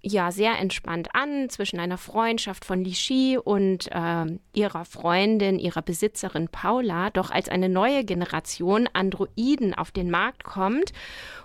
ja 0.08 0.32
sehr 0.32 0.58
entspannt 0.60 1.10
an 1.14 1.49
zwischen 1.49 1.80
einer 1.80 1.97
Freundschaft 1.97 2.66
von 2.66 2.84
Lishi 2.84 3.38
und 3.38 3.91
äh, 3.91 4.26
ihrer 4.53 4.86
Freundin, 4.86 5.60
ihrer 5.60 5.82
Besitzerin 5.82 6.47
Paula. 6.49 7.10
Doch 7.10 7.32
als 7.32 7.49
eine 7.49 7.70
neue 7.70 8.03
Generation 8.03 8.89
Androiden 8.93 9.74
auf 9.74 9.91
den 9.91 10.10
Markt 10.10 10.43
kommt 10.43 10.93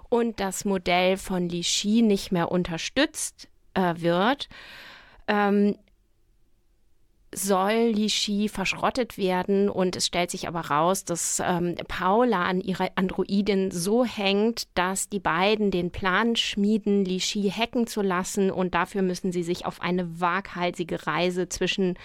und 0.08 0.40
das 0.40 0.64
Modell 0.64 1.16
von 1.16 1.48
Lishi 1.48 2.02
nicht 2.02 2.32
mehr 2.32 2.50
unterstützt 2.50 3.48
äh, 3.74 3.94
wird, 3.96 4.48
ähm, 5.26 5.76
soll 7.34 7.92
Lishi 7.94 8.48
verschrottet 8.48 9.16
werden. 9.16 9.68
Und 9.68 9.96
es 9.96 10.06
stellt 10.06 10.30
sich 10.30 10.48
aber 10.48 10.60
raus, 10.60 11.04
dass 11.04 11.42
ähm, 11.44 11.74
Paula 11.88 12.44
an 12.44 12.60
ihrer 12.60 12.88
Androidin 12.94 13.70
so 13.70 14.04
hängt, 14.04 14.68
dass 14.74 15.08
die 15.08 15.18
beiden 15.18 15.70
den 15.70 15.90
Plan 15.90 16.36
schmieden, 16.36 17.04
Lishi 17.04 17.50
hacken 17.50 17.86
zu 17.86 18.02
lassen. 18.02 18.50
Und 18.50 18.74
dafür 18.74 19.02
müssen 19.02 19.32
sie 19.32 19.42
sich 19.42 19.64
auf 19.64 19.80
eine 19.80 20.20
waghalsige 20.20 21.06
Reise 21.06 21.48
zwischen 21.48 21.98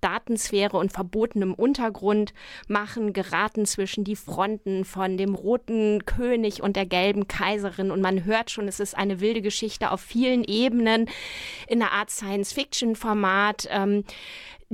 Datensphäre 0.00 0.76
und 0.76 0.92
verbotenem 0.92 1.54
Untergrund 1.54 2.34
machen, 2.66 3.12
geraten 3.12 3.66
zwischen 3.66 4.02
die 4.02 4.16
Fronten 4.16 4.84
von 4.84 5.16
dem 5.16 5.34
roten 5.34 6.04
König 6.06 6.62
und 6.62 6.74
der 6.74 6.86
gelben 6.86 7.28
Kaiserin. 7.28 7.92
Und 7.92 8.00
man 8.00 8.24
hört 8.24 8.50
schon, 8.50 8.66
es 8.66 8.80
ist 8.80 8.96
eine 8.96 9.20
wilde 9.20 9.42
Geschichte 9.42 9.92
auf 9.92 10.00
vielen 10.00 10.42
Ebenen. 10.42 11.08
In 11.68 11.80
einer 11.80 11.92
Art 11.92 12.10
Science-Fiction-Format. 12.10 13.68
Ähm, 13.70 14.04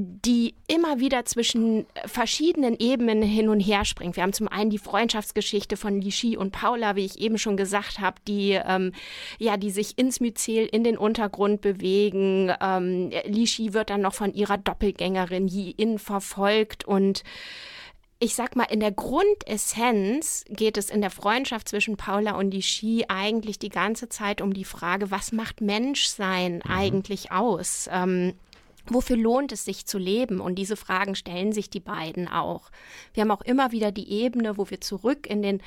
die 0.01 0.55
immer 0.69 1.01
wieder 1.01 1.25
zwischen 1.25 1.85
verschiedenen 2.07 2.77
Ebenen 2.79 3.21
hin 3.21 3.49
und 3.49 3.59
her 3.59 3.85
springt. 3.85 4.15
Wir 4.15 4.23
haben 4.23 4.33
zum 4.33 4.47
einen 4.47 4.71
die 4.71 4.79
Freundschaftsgeschichte 4.79 5.77
von 5.77 6.01
Lishi 6.01 6.37
und 6.37 6.53
Paula, 6.53 6.95
wie 6.95 7.05
ich 7.05 7.19
eben 7.19 7.37
schon 7.37 7.57
gesagt 7.57 7.99
habe, 7.99 8.17
die 8.29 8.53
ähm, 8.53 8.93
ja, 9.39 9.57
die 9.57 9.73
sich 9.73 9.99
ins 9.99 10.21
Myzel 10.21 10.67
in 10.67 10.85
den 10.85 10.97
Untergrund 10.97 11.63
bewegen. 11.63 12.53
Ähm, 12.61 13.11
Lishi 13.25 13.75
wird 13.75 13.91
dann 13.91 14.03
noch 14.03 14.15
von 14.15 14.33
ihrer 14.33 14.57
Doppelgängerin 14.57 15.49
Yi-In 15.49 15.99
verfolgt 15.99 16.85
und 16.87 17.25
ich 18.21 18.35
sag 18.35 18.57
mal, 18.57 18.65
in 18.65 18.81
der 18.81 18.93
Grundessenz 18.93 20.45
geht 20.49 20.77
es 20.77 20.91
in 20.91 21.01
der 21.01 21.11
Freundschaft 21.11 21.69
zwischen 21.69 21.97
Paula 21.97 22.33
und 22.33 22.53
Lishi 22.53 23.05
eigentlich 23.09 23.59
die 23.59 23.69
ganze 23.69 24.09
Zeit 24.09 24.41
um 24.41 24.53
die 24.55 24.65
Frage, 24.65 25.11
was 25.11 25.33
macht 25.33 25.61
Menschsein 25.61 26.63
eigentlich 26.63 27.31
aus? 27.31 27.89
Ähm, 27.93 28.35
Wofür 28.91 29.17
lohnt 29.17 29.53
es 29.53 29.65
sich 29.65 29.87
zu 29.87 29.99
leben? 29.99 30.41
Und 30.41 30.57
diese 30.57 30.77
Fragen 30.77 31.15
stellen 31.15 31.53
sich 31.53 31.71
die 31.71 31.81
beiden 31.81 32.29
auch. 32.29 32.71
Wir 33.15 33.23
haben 33.23 33.31
auch 33.31 33.43
immer 33.43 33.73
wieder 33.73 33.93
die 33.93 34.11
Ebene, 34.11 34.57
wo 34.57 34.71
wir 34.71 34.81
zurück 34.81 35.27
in 35.27 35.43
den 35.43 35.63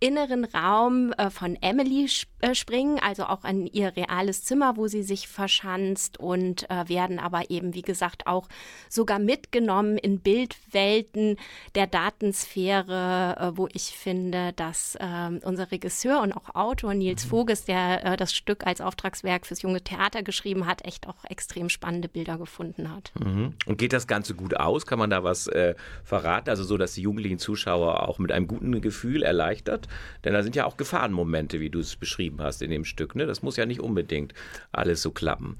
inneren 0.00 0.44
Raum 0.44 1.12
äh, 1.12 1.30
von 1.30 1.56
Emily 1.60 2.04
sp 2.06 2.28
äh, 2.40 2.54
springen, 2.54 3.00
also 3.00 3.24
auch 3.24 3.42
an 3.42 3.66
ihr 3.66 3.96
reales 3.96 4.44
Zimmer, 4.44 4.76
wo 4.76 4.86
sie 4.86 5.02
sich 5.02 5.26
verschanzt 5.26 6.20
und 6.20 6.70
äh, 6.70 6.88
werden 6.88 7.18
aber 7.18 7.50
eben, 7.50 7.74
wie 7.74 7.82
gesagt, 7.82 8.28
auch 8.28 8.48
sogar 8.88 9.18
mitgenommen 9.18 9.98
in 9.98 10.20
Bildwelten 10.20 11.36
der 11.74 11.88
Datensphäre, 11.88 13.36
äh, 13.40 13.56
wo 13.56 13.66
ich 13.72 13.86
finde, 13.86 14.52
dass 14.52 14.96
ähm, 15.00 15.40
unser 15.42 15.72
Regisseur 15.72 16.22
und 16.22 16.32
auch 16.32 16.54
Autor 16.54 16.94
Nils 16.94 17.24
Voges, 17.24 17.64
der 17.64 18.04
äh, 18.04 18.16
das 18.16 18.32
Stück 18.32 18.64
als 18.68 18.80
Auftragswerk 18.80 19.44
fürs 19.44 19.62
junge 19.62 19.82
Theater 19.82 20.22
geschrieben 20.22 20.66
hat, 20.66 20.84
echt 20.84 21.08
auch 21.08 21.24
extrem 21.24 21.68
spannende 21.68 22.08
Bilder 22.08 22.38
gefunden 22.38 22.94
hat. 22.94 23.10
Mhm. 23.18 23.54
Und 23.66 23.78
geht 23.78 23.92
das 23.92 24.06
Ganze 24.06 24.34
gut 24.34 24.56
aus? 24.56 24.86
Kann 24.86 25.00
man 25.00 25.10
da 25.10 25.24
was 25.24 25.48
äh, 25.48 25.74
verraten? 26.04 26.50
Also 26.50 26.62
so, 26.62 26.76
dass 26.76 26.94
die 26.94 27.02
jugendlichen 27.02 27.40
Zuschauer 27.40 28.08
auch 28.08 28.20
mit 28.20 28.30
einem 28.30 28.46
guten 28.46 28.80
Gefühl 28.80 29.24
erleichtert? 29.24 29.87
Denn 30.24 30.32
da 30.32 30.42
sind 30.42 30.56
ja 30.56 30.66
auch 30.66 30.76
Gefahrenmomente, 30.76 31.60
wie 31.60 31.70
du 31.70 31.78
es 31.80 31.96
beschrieben 31.96 32.40
hast 32.42 32.62
in 32.62 32.70
dem 32.70 32.84
Stück. 32.84 33.14
Ne? 33.14 33.26
Das 33.26 33.42
muss 33.42 33.56
ja 33.56 33.66
nicht 33.66 33.80
unbedingt 33.80 34.34
alles 34.72 35.02
so 35.02 35.10
klappen. 35.10 35.58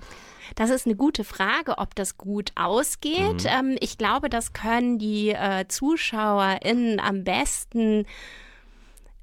Das 0.54 0.70
ist 0.70 0.86
eine 0.86 0.96
gute 0.96 1.24
Frage, 1.24 1.78
ob 1.78 1.94
das 1.94 2.16
gut 2.16 2.52
ausgeht. 2.54 3.44
Ähm, 3.44 3.76
ich 3.80 3.98
glaube, 3.98 4.30
das 4.30 4.52
können 4.52 4.98
die 4.98 5.30
äh, 5.30 5.66
ZuschauerInnen 5.68 7.00
am 7.00 7.24
besten 7.24 8.06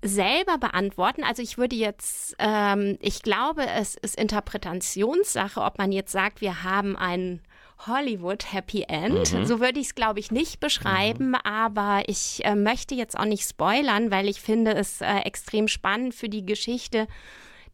selber 0.02 0.58
beantworten. 0.58 1.24
Also 1.24 1.42
ich 1.42 1.58
würde 1.58 1.76
jetzt, 1.76 2.36
ähm, 2.40 2.98
ich 3.02 3.24
glaube, 3.24 3.66
es 3.68 3.96
ist 3.96 4.18
Interpretationssache, 4.18 5.62
ob 5.62 5.78
man 5.78 5.92
jetzt 5.92 6.12
sagt, 6.12 6.42
wir 6.42 6.64
haben 6.64 6.96
ein 6.96 7.42
Hollywood 7.80 8.52
Happy 8.52 8.86
End. 8.88 9.28
So 9.48 9.60
würde 9.60 9.80
ich 9.80 9.88
es, 9.88 9.96
glaube 9.96 10.20
ich, 10.20 10.32
nicht 10.32 10.60
beschreiben, 10.60 11.36
aber 11.36 12.04
ich 12.08 12.44
äh, 12.46 12.56
möchte 12.56 12.96
jetzt 12.96 13.18
auch 13.18 13.26
nicht 13.26 13.48
spoilern, 13.48 14.12
weil 14.12 14.28
ich 14.28 14.42
finde 14.42 14.74
es 14.74 15.02
äh, 15.02 15.20
extrem 15.20 15.68
spannend 15.68 16.16
für 16.16 16.30
die 16.30 16.46
Geschichte 16.46 17.08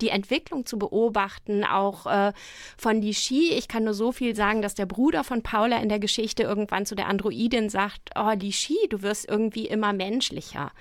die 0.01 0.09
Entwicklung 0.09 0.65
zu 0.65 0.77
beobachten, 0.77 1.63
auch 1.63 2.05
äh, 2.05 2.33
von 2.77 3.01
Lishi. 3.01 3.53
Ich 3.53 3.67
kann 3.67 3.83
nur 3.83 3.93
so 3.93 4.11
viel 4.11 4.35
sagen, 4.35 4.61
dass 4.61 4.75
der 4.75 4.85
Bruder 4.85 5.23
von 5.23 5.43
Paula 5.43 5.77
in 5.81 5.89
der 5.89 5.99
Geschichte 5.99 6.43
irgendwann 6.43 6.85
zu 6.85 6.95
der 6.95 7.07
Androidin 7.07 7.69
sagt, 7.69 8.09
oh 8.15 8.31
Lishi, 8.37 8.77
du 8.89 9.01
wirst 9.01 9.29
irgendwie 9.29 9.67
immer 9.67 9.93
menschlicher. 9.93 10.71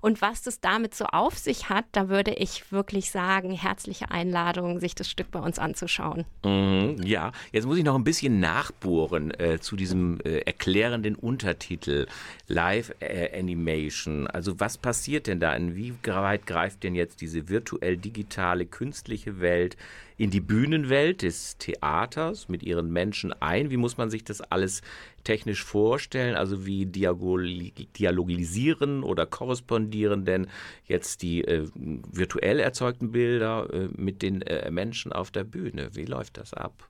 Und 0.00 0.20
was 0.20 0.42
das 0.42 0.60
damit 0.60 0.94
so 0.94 1.06
auf 1.06 1.38
sich 1.38 1.68
hat, 1.68 1.84
da 1.92 2.08
würde 2.08 2.32
ich 2.32 2.72
wirklich 2.72 3.10
sagen, 3.10 3.52
herzliche 3.52 4.10
Einladung, 4.10 4.80
sich 4.80 4.94
das 4.94 5.08
Stück 5.08 5.30
bei 5.30 5.38
uns 5.38 5.58
anzuschauen. 5.58 6.24
Mhm, 6.44 7.00
ja, 7.02 7.32
jetzt 7.52 7.66
muss 7.66 7.78
ich 7.78 7.84
noch 7.84 7.94
ein 7.94 8.04
bisschen 8.04 8.40
nachbohren 8.40 9.32
äh, 9.38 9.58
zu 9.60 9.76
diesem 9.76 10.20
äh, 10.20 10.40
erklärenden 10.40 11.14
Untertitel 11.14 12.06
Live 12.48 12.94
äh, 13.00 13.38
Animation. 13.38 14.26
Also 14.26 14.60
was 14.60 14.78
passiert 14.78 15.26
denn 15.26 15.40
da? 15.40 15.54
Inwieweit 15.54 16.46
greift 16.46 16.82
denn 16.82 16.94
jetzt 16.94 17.20
diese 17.20 17.48
virtuell 17.48 17.96
digitale 17.96 18.63
künstliche 18.66 19.40
Welt 19.40 19.76
in 20.16 20.30
die 20.30 20.40
Bühnenwelt 20.40 21.22
des 21.22 21.58
Theaters 21.58 22.48
mit 22.48 22.62
ihren 22.62 22.92
Menschen 22.92 23.32
ein? 23.32 23.70
Wie 23.70 23.76
muss 23.76 23.96
man 23.96 24.10
sich 24.10 24.22
das 24.24 24.40
alles 24.40 24.82
technisch 25.24 25.64
vorstellen? 25.64 26.36
Also 26.36 26.66
wie 26.66 26.86
dialogisieren 26.86 29.02
oder 29.02 29.26
korrespondieren 29.26 30.24
denn 30.24 30.46
jetzt 30.86 31.22
die 31.22 31.44
äh, 31.44 31.68
virtuell 31.74 32.60
erzeugten 32.60 33.12
Bilder 33.12 33.68
äh, 33.72 33.88
mit 33.96 34.22
den 34.22 34.42
äh, 34.42 34.70
Menschen 34.70 35.12
auf 35.12 35.30
der 35.30 35.44
Bühne? 35.44 35.90
Wie 35.94 36.04
läuft 36.04 36.38
das 36.38 36.54
ab? 36.54 36.88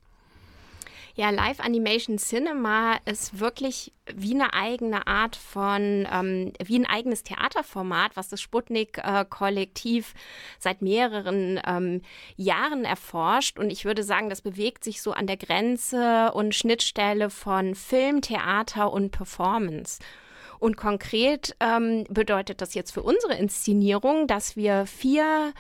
Ja, 1.17 1.31
Live 1.31 1.61
Animation 1.61 2.19
Cinema 2.19 2.97
ist 3.05 3.39
wirklich 3.39 3.93
wie 4.13 4.35
eine 4.35 4.53
eigene 4.53 5.07
Art 5.07 5.37
von, 5.37 6.09
ähm, 6.13 6.53
wie 6.61 6.77
ein 6.77 6.87
eigenes 6.87 7.23
Theaterformat, 7.23 8.17
was 8.17 8.29
das 8.29 8.41
Sputnik-Kollektiv 8.41 10.13
seit 10.59 10.83
mehreren 10.83 11.61
ähm, 11.65 12.03
Jahren 12.35 12.85
erforscht. 12.85 13.61
Und 13.61 13.71
ich 13.71 13.85
würde 13.85 14.03
sagen, 14.03 14.29
das 14.29 14.43
bewegt 14.43 14.83
sich 14.83 15.03
so 15.03 15.13
an 15.13 15.29
der 15.29 15.37
Grenze 15.37 16.33
und 16.35 16.53
Schnittstelle 16.53 17.31
von 17.31 17.77
Film, 17.77 18.21
Theater 18.21 18.93
und 18.93 19.13
Performance. 19.13 20.01
Und 20.59 20.77
konkret 20.77 21.55
ähm, 21.61 22.07
bedeutet 22.09 22.61
das 22.61 22.75
jetzt 22.75 22.91
für 22.91 23.03
unsere 23.05 23.35
Inszenierung, 23.35 24.27
dass 24.27 24.57
wir 24.57 24.85
vier 24.87 25.53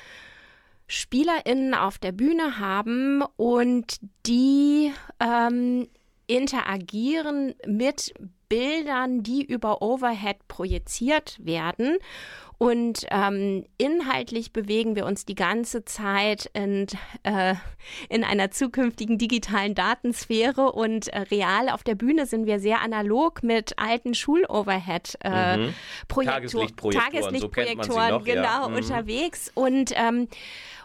SpielerInnen 0.87 1.75
auf 1.75 1.99
der 1.99 2.13
Bühne 2.13 2.59
haben 2.59 3.23
und 3.37 3.99
die 4.27 4.93
ähm, 5.21 5.89
interagieren 6.27 7.55
mit 7.67 8.13
Bildern, 8.49 9.23
die 9.23 9.43
über 9.43 9.83
Overhead 9.83 10.37
projiziert 10.49 11.39
werden. 11.45 11.99
Und 12.57 13.07
ähm, 13.11 13.67
inhaltlich 13.79 14.53
bewegen 14.53 14.95
wir 14.95 15.07
uns 15.07 15.27
die 15.27 15.35
ganze 15.35 15.85
Zeit 15.85 16.49
in, 16.55 16.87
äh, 17.25 17.55
in 18.09 18.23
einer 18.23 18.53
zukünftigen 18.53 19.19
digitalen 19.19 19.75
Datensphäre 19.75 20.71
und 20.71 21.09
äh, 21.09 21.19
real 21.31 21.69
auf 21.69 21.83
der 21.83 21.97
Bühne 21.97 22.27
sind 22.27 22.47
wir 22.47 22.61
sehr 22.61 22.81
analog 22.81 23.43
mit 23.43 23.79
alten 23.79 24.15
Schuloverhead-Projektoren, 24.15 25.67
mhm. 25.67 26.27
Tageslichtprojektoren, 26.27 27.13
Tageslichtprojektoren 27.13 28.11
so 28.11 28.21
genau, 28.21 28.43
ja. 28.43 28.69
mhm. 28.69 28.77
unterwegs. 28.77 29.51
Und 29.55 29.91
ähm, 29.97 30.29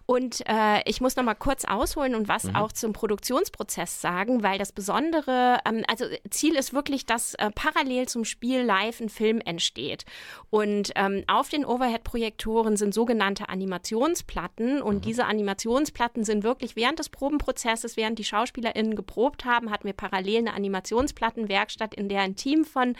und 0.10 0.42
äh, 0.48 0.82
ich 0.90 1.02
muss 1.02 1.16
noch 1.18 1.24
mal 1.24 1.36
kurz 1.36 1.66
ausholen 1.66 2.16
und 2.16 2.28
was 2.28 2.46
mhm. 2.46 2.56
auch 2.56 2.72
zum 2.72 2.94
Produktionsprozess 2.94 4.02
sagen, 4.02 4.42
weil 4.42 4.58
das 4.58 4.72
Besondere, 4.72 5.60
ähm, 5.66 5.84
also 5.88 6.06
Ziel 6.32 6.56
ist 6.56 6.74
wirklich, 6.74 7.06
dass 7.06 7.36
äh, 7.36 7.52
parallel 7.54 8.08
zum 8.08 8.26
Spiel 8.26 8.64
live 8.64 9.02
ein 9.02 9.10
Film 9.10 9.40
entsteht. 9.40 10.06
Und 10.50 10.94
ähm, 10.96 11.26
auf 11.28 11.50
den 11.50 11.64
Overhead-Projektoren 11.64 12.76
sind 12.76 12.92
sogenannte 12.92 13.50
Animationsplatten 13.50 14.82
und 14.82 14.96
mhm. 14.96 15.02
diese 15.02 15.26
Animationsplatten 15.26 16.24
sind 16.24 16.44
wirklich 16.44 16.76
während 16.76 16.98
des 16.98 17.10
Probenprozesses, 17.10 17.96
während 17.96 18.18
die 18.18 18.24
SchauspielerInnen 18.24 18.96
geprobt 18.96 19.46
haben, 19.46 19.70
hatten 19.70 19.86
wir 19.86 19.94
parallel 19.94 20.40
eine 20.40 20.56
Animationsplattenwerkstatt, 20.56 21.94
in 21.94 22.10
der 22.10 22.22
ein 22.22 22.36
Team 22.36 22.66
von 22.66 22.96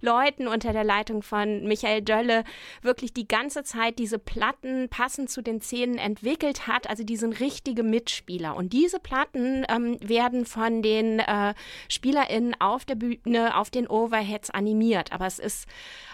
Leuten 0.00 0.46
unter 0.46 0.72
der 0.72 0.84
Leitung 0.84 1.24
von 1.24 1.66
Michael 1.66 2.02
Dölle 2.02 2.44
wirklich 2.80 3.12
die 3.12 3.26
ganze 3.26 3.64
Zeit 3.64 3.98
diese 3.98 4.20
Platten 4.20 4.88
passend 4.88 5.30
zu 5.30 5.42
den 5.42 5.60
Szenen 5.60 5.98
entwickelt 5.98 6.43
entwickelt 6.44 6.66
hat. 6.66 6.88
Also 6.88 7.04
die 7.04 7.16
sind 7.16 7.40
richtige 7.40 7.82
Mitspieler. 7.82 8.56
Und 8.56 8.72
diese 8.72 8.98
Platten 8.98 9.64
ähm, 9.68 9.98
werden 10.00 10.46
von 10.46 10.82
den 10.82 11.18
äh, 11.18 11.54
SpielerInnen 11.88 12.60
auf 12.60 12.84
der 12.84 12.94
Bühne, 12.96 13.56
auf 13.56 13.70
den 13.70 13.86
Overheads 13.86 14.50
animiert. 14.50 15.12
Aber 15.12 15.26
es 15.26 15.38
ist 15.38 15.66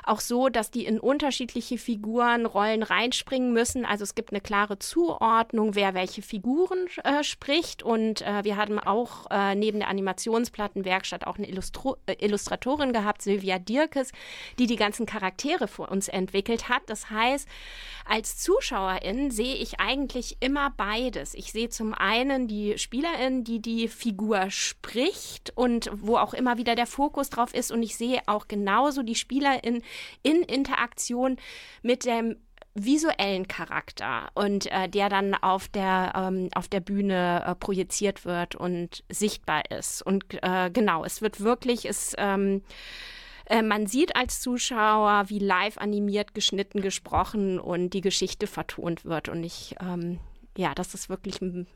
auch 0.05 0.21
so, 0.21 0.49
dass 0.49 0.71
die 0.71 0.87
in 0.87 0.99
unterschiedliche 0.99 1.79
Figurenrollen 1.79 2.83
reinspringen 2.83 3.53
müssen. 3.53 3.85
Also 3.85 4.05
es 4.05 4.15
gibt 4.15 4.31
eine 4.31 4.41
klare 4.41 4.79
Zuordnung, 4.79 5.75
wer 5.75 5.95
welche 5.95 6.23
Figuren 6.23 6.87
äh, 7.05 7.23
spricht. 7.23 7.83
Und 7.83 8.23
äh, 8.23 8.45
wir 8.45 8.57
haben 8.57 8.79
auch 8.79 9.31
äh, 9.31 9.55
neben 9.55 9.81
der 9.81 9.89
Animationsplattenwerkstatt 9.89 11.27
auch 11.27 11.37
eine 11.37 11.49
Illustro 11.49 11.97
äh, 12.07 12.15
Illustratorin 12.21 12.93
gehabt, 12.93 13.23
Sylvia 13.23 13.59
Dirkes, 13.59 14.13
die 14.59 14.67
die 14.67 14.77
ganzen 14.77 15.07
Charaktere 15.07 15.69
für 15.69 15.87
uns 15.87 16.09
entwickelt 16.09 16.69
hat. 16.69 16.83
Das 16.87 17.11
heißt, 17.11 17.49
als 18.07 18.39
Zuschauerin 18.39 19.31
sehe 19.31 19.55
ich 19.55 19.81
eigentlich 20.21 20.37
immer 20.41 20.71
beides. 20.77 21.35
Ich 21.35 21.51
sehe 21.51 21.71
zum 21.71 21.95
einen 21.95 22.47
die 22.47 22.77
Spielerin, 22.79 23.43
die 23.43 23.61
die 23.61 23.89
Figur 23.89 24.51
spricht 24.51 25.53
und 25.57 25.91
wo 25.95 26.17
auch 26.17 26.35
immer 26.35 26.59
wieder 26.59 26.75
der 26.75 26.87
Fokus 26.87 27.31
drauf 27.31 27.55
ist. 27.55 27.73
Und 27.73 27.83
ich 27.83 27.97
sehe 27.97 28.21
auch 28.27 28.47
genauso 28.47 29.03
die 29.03 29.15
Spielerin 29.15 29.83
in 30.23 30.43
Interaktion 30.43 31.39
mit 31.83 32.05
dem 32.05 32.37
visuellen 32.75 33.49
Charakter 33.49 34.29
und 34.35 34.71
äh, 34.71 34.89
der 34.89 35.09
dann 35.09 35.35
auf 35.35 35.67
der 35.67 36.13
ähm, 36.15 36.51
auf 36.55 36.69
der 36.69 36.79
Bühne 36.79 37.43
äh, 37.45 37.55
projiziert 37.57 38.25
wird 38.25 38.55
und 38.55 39.03
sichtbar 39.09 39.69
ist 39.73 40.03
und 40.03 40.25
äh, 40.41 40.71
genau 40.73 41.05
es 41.05 41.21
wird 41.21 41.41
wirklich 41.41 41.85
es 41.85 42.15
ähm, 42.17 42.63
äh, 43.51 43.63
man 43.63 43.87
sieht 43.87 44.15
als 44.15 44.41
Zuschauer, 44.41 45.25
wie 45.27 45.41
live 45.41 45.77
animiert, 45.77 46.35
geschnitten, 46.35 46.81
gesprochen 46.81 47.59
und 47.59 47.91
die 47.91 48.01
Geschichte 48.01 48.47
vertont 48.47 49.05
wird. 49.05 49.29
Und 49.29 49.43
ich, 49.43 49.75
ähm, 49.81 50.21
ja, 50.57 50.73
das 50.75 50.95
ist 50.95 51.09
wirklich 51.09 51.43
ein 51.43 51.67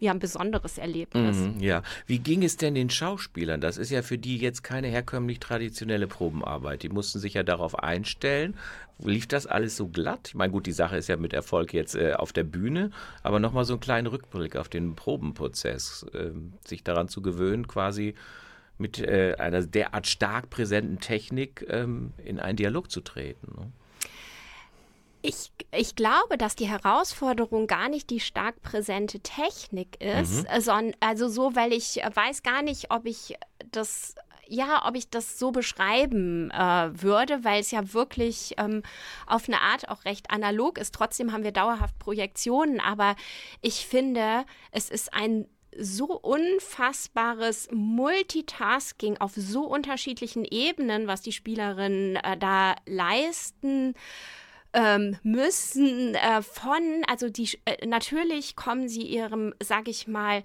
ja, 0.00 0.10
ein 0.10 0.18
besonderes 0.18 0.78
Erlebnis. 0.78 1.36
Mhm, 1.36 1.60
ja. 1.60 1.84
Wie 2.06 2.18
ging 2.18 2.42
es 2.42 2.56
denn 2.56 2.74
den 2.74 2.90
Schauspielern? 2.90 3.60
Das 3.60 3.76
ist 3.76 3.90
ja 3.90 4.02
für 4.02 4.18
die 4.18 4.36
jetzt 4.36 4.64
keine 4.64 4.88
herkömmlich 4.88 5.38
traditionelle 5.38 6.08
Probenarbeit. 6.08 6.82
Die 6.82 6.88
mussten 6.88 7.20
sich 7.20 7.34
ja 7.34 7.44
darauf 7.44 7.78
einstellen. 7.78 8.56
Lief 8.98 9.28
das 9.28 9.46
alles 9.46 9.76
so 9.76 9.86
glatt? 9.86 10.26
Ich 10.26 10.34
meine, 10.34 10.50
gut, 10.52 10.66
die 10.66 10.72
Sache 10.72 10.96
ist 10.96 11.08
ja 11.08 11.16
mit 11.16 11.32
Erfolg 11.32 11.72
jetzt 11.72 11.94
äh, 11.94 12.14
auf 12.14 12.32
der 12.32 12.42
Bühne, 12.42 12.90
aber 13.22 13.38
nochmal 13.38 13.64
so 13.64 13.74
einen 13.74 13.80
kleinen 13.80 14.08
Rückblick 14.08 14.56
auf 14.56 14.68
den 14.68 14.96
Probenprozess, 14.96 16.04
äh, 16.14 16.32
sich 16.66 16.82
daran 16.82 17.06
zu 17.06 17.22
gewöhnen, 17.22 17.68
quasi 17.68 18.16
mit 18.82 18.98
äh, 18.98 19.36
einer 19.38 19.62
derart 19.62 20.06
stark 20.06 20.50
präsenten 20.50 21.00
Technik 21.00 21.64
ähm, 21.68 22.12
in 22.22 22.38
einen 22.38 22.56
Dialog 22.56 22.90
zu 22.90 23.00
treten. 23.00 23.54
Ne? 23.56 23.72
Ich, 25.22 25.52
ich 25.70 25.94
glaube, 25.94 26.36
dass 26.36 26.56
die 26.56 26.68
Herausforderung 26.68 27.68
gar 27.68 27.88
nicht 27.88 28.10
die 28.10 28.18
stark 28.18 28.60
präsente 28.60 29.20
Technik 29.20 30.00
ist, 30.02 30.42
mhm. 30.42 30.60
sondern 30.60 30.96
also 30.98 31.28
so, 31.28 31.54
weil 31.54 31.72
ich 31.72 32.02
weiß 32.12 32.42
gar 32.42 32.62
nicht, 32.62 32.90
ob 32.90 33.06
ich 33.06 33.36
das 33.70 34.16
ja, 34.48 34.86
ob 34.86 34.96
ich 34.96 35.08
das 35.08 35.38
so 35.38 35.50
beschreiben 35.50 36.50
äh, 36.50 36.90
würde, 37.02 37.42
weil 37.42 37.60
es 37.60 37.70
ja 37.70 37.94
wirklich 37.94 38.54
ähm, 38.58 38.82
auf 39.26 39.48
eine 39.48 39.60
Art 39.60 39.88
auch 39.88 40.04
recht 40.04 40.30
analog 40.30 40.76
ist. 40.76 40.94
Trotzdem 40.94 41.32
haben 41.32 41.42
wir 41.44 41.52
dauerhaft 41.52 41.98
Projektionen, 41.98 42.78
aber 42.78 43.16
ich 43.62 43.86
finde, 43.86 44.44
es 44.70 44.90
ist 44.90 45.14
ein 45.14 45.46
so 45.78 46.06
unfassbares 46.18 47.68
Multitasking 47.72 49.18
auf 49.18 49.32
so 49.34 49.64
unterschiedlichen 49.64 50.44
Ebenen, 50.44 51.06
was 51.06 51.22
die 51.22 51.32
Spielerinnen 51.32 52.16
äh, 52.16 52.36
da 52.36 52.76
leisten 52.86 53.94
ähm, 54.72 55.16
müssen 55.22 56.14
äh, 56.14 56.42
von, 56.42 57.04
also 57.06 57.28
die 57.28 57.48
äh, 57.64 57.86
natürlich 57.86 58.56
kommen 58.56 58.88
sie 58.88 59.02
ihrem, 59.02 59.54
sag 59.62 59.88
ich 59.88 60.06
mal, 60.06 60.42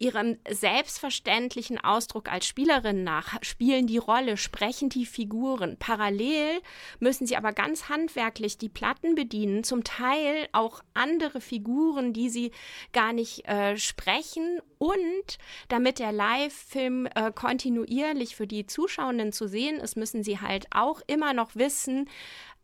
ihrem 0.00 0.38
selbstverständlichen 0.48 1.78
Ausdruck 1.78 2.32
als 2.32 2.46
Spielerin 2.46 3.04
nach, 3.04 3.38
spielen 3.42 3.86
die 3.86 3.98
Rolle, 3.98 4.38
sprechen 4.38 4.88
die 4.88 5.04
Figuren. 5.04 5.76
Parallel 5.78 6.60
müssen 7.00 7.26
sie 7.26 7.36
aber 7.36 7.52
ganz 7.52 7.90
handwerklich 7.90 8.56
die 8.56 8.70
Platten 8.70 9.14
bedienen, 9.14 9.62
zum 9.62 9.84
Teil 9.84 10.48
auch 10.52 10.82
andere 10.94 11.42
Figuren, 11.42 12.14
die 12.14 12.30
sie 12.30 12.50
gar 12.92 13.12
nicht 13.12 13.46
äh, 13.46 13.76
sprechen. 13.76 14.60
Und 14.78 15.38
damit 15.68 15.98
der 15.98 16.12
Live-Film 16.12 17.06
äh, 17.14 17.30
kontinuierlich 17.30 18.34
für 18.34 18.46
die 18.46 18.66
Zuschauenden 18.66 19.32
zu 19.32 19.46
sehen 19.46 19.76
ist, 19.76 19.98
müssen 19.98 20.24
sie 20.24 20.40
halt 20.40 20.66
auch 20.70 21.02
immer 21.06 21.34
noch 21.34 21.54
wissen, 21.54 22.08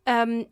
ähm, 0.07 0.47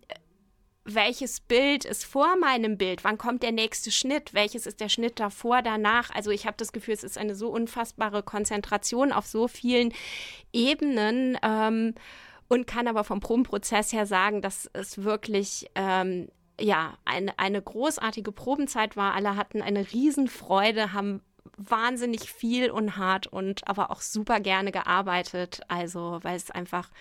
welches 0.86 1.40
Bild 1.40 1.84
ist 1.84 2.06
vor 2.06 2.36
meinem 2.38 2.78
Bild? 2.78 3.04
Wann 3.04 3.18
kommt 3.18 3.42
der 3.42 3.52
nächste 3.52 3.92
Schnitt? 3.92 4.36
Welches 4.36 4.68
ist 4.68 4.80
der 4.80 4.90
Schnitt 4.90 5.20
davor, 5.20 5.64
danach? 5.64 6.12
Also 6.12 6.30
ich 6.30 6.46
habe 6.46 6.58
das 6.58 6.72
Gefühl, 6.72 6.94
es 6.94 7.04
ist 7.04 7.18
eine 7.18 7.34
so 7.36 7.50
unfassbare 7.50 8.22
Konzentration 8.22 9.12
auf 9.12 9.26
so 9.26 9.48
vielen 9.48 9.94
Ebenen 10.54 11.40
ähm, 11.42 11.96
und 12.48 12.68
kann 12.68 12.88
aber 12.88 13.04
vom 13.04 13.20
Probenprozess 13.20 13.94
her 13.94 14.06
sagen, 14.06 14.44
dass 14.44 14.70
es 14.74 15.04
wirklich 15.04 15.72
ähm, 15.74 16.30
ja, 16.60 16.98
eine, 17.04 17.38
eine 17.40 17.62
großartige 17.64 18.32
Probenzeit 18.32 18.96
war. 18.96 19.16
Alle 19.16 19.36
hatten 19.36 19.64
eine 19.64 19.92
Riesenfreude, 19.92 20.94
haben 20.94 21.22
wahnsinnig 21.58 22.32
viel 22.32 22.70
und 22.70 22.98
hart 22.98 23.26
und 23.26 23.68
aber 23.68 23.90
auch 23.90 24.02
super 24.02 24.40
gerne 24.40 24.72
gearbeitet. 24.72 25.62
Also, 25.68 26.20
weil 26.22 26.36
es 26.36 26.52
einfach 26.52 26.92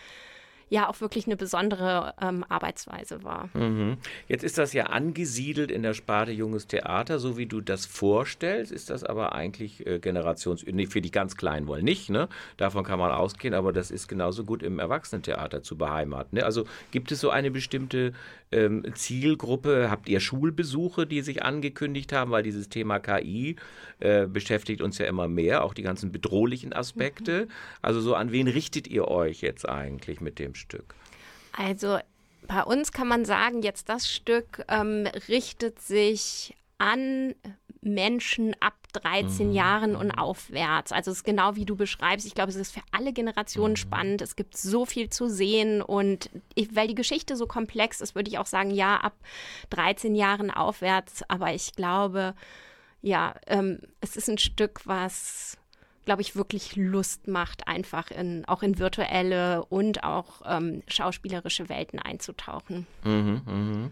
ja 0.69 0.89
auch 0.89 1.01
wirklich 1.01 1.27
eine 1.27 1.37
besondere 1.37 2.15
ähm, 2.21 2.45
Arbeitsweise 2.49 3.23
war. 3.23 3.49
Mhm. 3.55 3.99
Jetzt 4.29 4.45
ist 4.45 4.59
das 4.59 4.73
ja 4.73 4.87
angesiedelt 4.87 5.71
in 5.71 5.83
der 5.83 5.95
Sparte 5.95 6.33
Junges 6.33 6.67
Theater, 6.67 7.19
so 7.19 7.37
wie 7.37 7.47
du 7.47 7.61
das 7.61 7.87
vorstellst, 7.87 8.73
ist 8.73 8.91
das 8.91 9.05
aber 9.05 9.35
eigentlich 9.35 9.87
äh, 9.87 9.99
Generations... 9.99 10.65
Nee, 10.67 10.87
für 10.87 11.01
die 11.01 11.11
ganz 11.11 11.37
Kleinen 11.37 11.67
wohl 11.67 11.83
nicht, 11.83 12.11
ne? 12.11 12.29
Davon 12.57 12.85
kann 12.85 12.99
man 12.99 13.11
ausgehen, 13.11 13.55
aber 13.55 13.73
das 13.73 13.91
ist 13.91 14.09
genauso 14.09 14.45
gut 14.45 14.63
im 14.63 14.79
Erwachsenentheater 14.79 15.63
zu 15.63 15.77
beheimaten. 15.77 16.39
Ne? 16.39 16.45
Also 16.45 16.65
gibt 16.91 17.13
es 17.13 17.21
so 17.21 17.31
eine 17.31 17.51
bestimmte 17.51 18.13
ähm, 18.53 18.85
Zielgruppe? 18.95 19.91
Habt 19.91 20.09
ihr 20.09 20.21
Schulbesuche, 20.21 21.07
die 21.07 21.21
sich 21.23 21.43
angekündigt 21.43 22.13
haben? 22.13 22.31
Weil 22.31 22.43
dieses 22.43 22.69
Thema 22.69 22.99
KI 22.99 23.57
äh, 24.01 24.27
beschäftigt 24.27 24.81
uns 24.83 24.99
ja 24.99 25.07
immer 25.07 25.29
mehr, 25.29 25.65
auch 25.65 25.75
die 25.75 25.83
ganzen 25.83 26.13
bedrohlichen 26.13 26.73
Aspekte. 26.73 27.47
Mhm. 27.47 27.51
Also 27.83 28.01
so 28.01 28.15
an 28.15 28.33
wen 28.33 28.49
richtet 28.49 28.89
ihr 28.89 29.09
euch 29.09 29.41
jetzt 29.41 29.69
eigentlich 29.69 30.21
mit 30.21 30.39
dem 30.39 30.54
Stück? 30.55 30.95
Also 31.53 31.99
bei 32.47 32.63
uns 32.63 32.93
kann 32.93 33.09
man 33.09 33.25
sagen, 33.25 33.63
jetzt 33.63 33.89
das 33.89 34.11
Stück 34.11 34.65
ähm, 34.69 35.07
richtet 35.29 35.81
sich 35.81 36.55
an 36.79 37.35
Menschen 37.81 38.57
ab 38.61 38.75
13 38.95 39.49
mhm. 39.49 39.55
Jahren 39.55 39.97
und 39.97 40.11
aufwärts. 40.13 40.93
Also 40.93 41.11
es 41.11 41.19
ist 41.19 41.25
genau 41.25 41.57
wie 41.57 41.65
du 41.65 41.77
beschreibst. 41.77 42.27
Ich 42.27 42.35
glaube, 42.35 42.51
es 42.51 42.57
ist 42.57 42.73
für 42.73 42.83
alle 42.93 43.13
Generationen 43.13 43.73
mhm. 43.73 43.79
spannend. 43.79 44.23
Es 44.23 44.37
gibt 44.37 44.57
so 44.57 44.87
viel 44.87 45.11
zu 45.11 45.29
sehen 45.29 45.83
und 45.83 46.31
ich, 46.55 46.75
weil 46.75 46.89
die 46.89 46.95
Geschichte 46.95 47.37
so 47.37 47.47
komplex 47.47 48.01
ist, 48.01 48.15
würde 48.15 48.31
ich 48.31 48.39
auch 48.39 48.47
sagen, 48.47 48.71
ja, 48.71 48.97
ab 48.97 49.15
13 49.71 50.15
Jahren 50.15 50.51
aufwärts. 50.51 51.23
Aber 51.29 51.53
ich 51.53 51.75
glaube, 51.75 52.35
ja, 53.03 53.35
ähm, 53.47 53.81
es 54.01 54.17
ist 54.17 54.29
ein 54.29 54.39
Stück, 54.39 54.81
was 54.85 55.59
glaube 56.05 56.23
ich, 56.23 56.37
wirklich 56.37 56.77
Lust 56.77 57.29
macht, 57.29 57.69
einfach 57.69 58.11
in, 58.11 58.45
auch 58.47 58.63
in 58.63 58.79
virtuelle 58.79 59.65
und 59.65 60.05
auch 60.05 60.43
ähm, 60.47 60.83
schauspielerische 60.89 61.69
Welten 61.69 61.99
einzutauchen. 61.99 62.87
Mhm, 63.05 63.43
mh. 63.47 63.91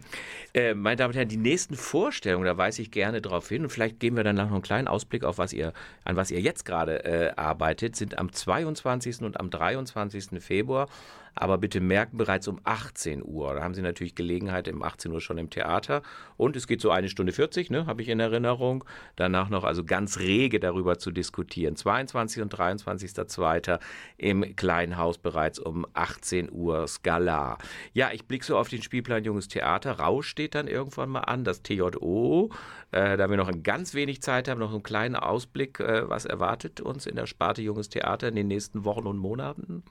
äh, 0.53 0.73
meine 0.73 0.95
Damen 0.95 1.11
und 1.11 1.17
Herren, 1.17 1.29
die 1.29 1.37
nächsten 1.37 1.75
Vorstellungen, 1.75 2.45
da 2.45 2.57
weise 2.57 2.81
ich 2.81 2.91
gerne 2.91 3.21
darauf 3.21 3.49
hin 3.49 3.63
und 3.63 3.69
vielleicht 3.69 3.99
geben 3.99 4.15
wir 4.17 4.23
dann 4.23 4.35
noch 4.35 4.51
einen 4.51 4.61
kleinen 4.61 4.87
Ausblick 4.87 5.23
auf 5.23 5.37
was 5.37 5.53
ihr, 5.53 5.73
an 6.05 6.15
was 6.15 6.31
ihr 6.31 6.39
jetzt 6.39 6.65
gerade 6.65 7.03
äh, 7.05 7.31
arbeitet, 7.35 7.95
sind 7.95 8.17
am 8.17 8.31
22. 8.31 9.21
und 9.21 9.39
am 9.39 9.49
23. 9.49 10.41
Februar 10.41 10.87
aber 11.35 11.57
bitte 11.57 11.81
merken, 11.81 12.17
bereits 12.17 12.47
um 12.47 12.59
18 12.63 13.23
Uhr. 13.23 13.55
Da 13.55 13.63
haben 13.63 13.73
Sie 13.73 13.81
natürlich 13.81 14.15
Gelegenheit, 14.15 14.67
um 14.67 14.83
18 14.83 15.11
Uhr 15.11 15.21
schon 15.21 15.37
im 15.37 15.49
Theater. 15.49 16.01
Und 16.37 16.55
es 16.55 16.67
geht 16.67 16.81
so 16.81 16.91
eine 16.91 17.09
Stunde 17.09 17.33
40, 17.33 17.69
ne, 17.69 17.85
habe 17.85 18.01
ich 18.01 18.09
in 18.09 18.19
Erinnerung. 18.19 18.83
Danach 19.15 19.49
noch 19.49 19.63
also 19.63 19.83
ganz 19.83 20.19
rege 20.19 20.59
darüber 20.59 20.99
zu 20.99 21.11
diskutieren. 21.11 21.75
22. 21.75 22.43
und 22.43 22.53
23.02. 22.53 23.79
im 24.17 24.55
Kleinen 24.55 24.97
Haus 24.97 25.17
bereits 25.17 25.59
um 25.59 25.85
18 25.93 26.51
Uhr 26.51 26.87
Skala. 26.87 27.57
Ja, 27.93 28.11
ich 28.11 28.25
blicke 28.25 28.45
so 28.45 28.57
auf 28.57 28.69
den 28.69 28.81
Spielplan 28.81 29.23
Junges 29.23 29.47
Theater. 29.47 29.93
Rausch 29.99 30.27
steht 30.27 30.55
dann 30.55 30.67
irgendwann 30.67 31.09
mal 31.09 31.21
an, 31.21 31.43
das 31.43 31.63
TJO. 31.63 32.51
Äh, 32.91 33.17
da 33.17 33.29
wir 33.29 33.37
noch 33.37 33.47
ein 33.47 33.63
ganz 33.63 33.95
wenig 33.95 34.21
Zeit 34.21 34.47
haben, 34.47 34.59
noch 34.59 34.71
einen 34.71 34.83
kleinen 34.83 35.15
Ausblick, 35.15 35.79
äh, 35.79 36.07
was 36.07 36.25
erwartet 36.25 36.79
uns 36.79 37.07
in 37.07 37.15
der 37.15 37.25
Sparte 37.25 37.61
Junges 37.63 37.89
Theater 37.89 38.27
in 38.27 38.35
den 38.35 38.47
nächsten 38.47 38.85
Wochen 38.85 39.07
und 39.07 39.17
Monaten? 39.17 39.83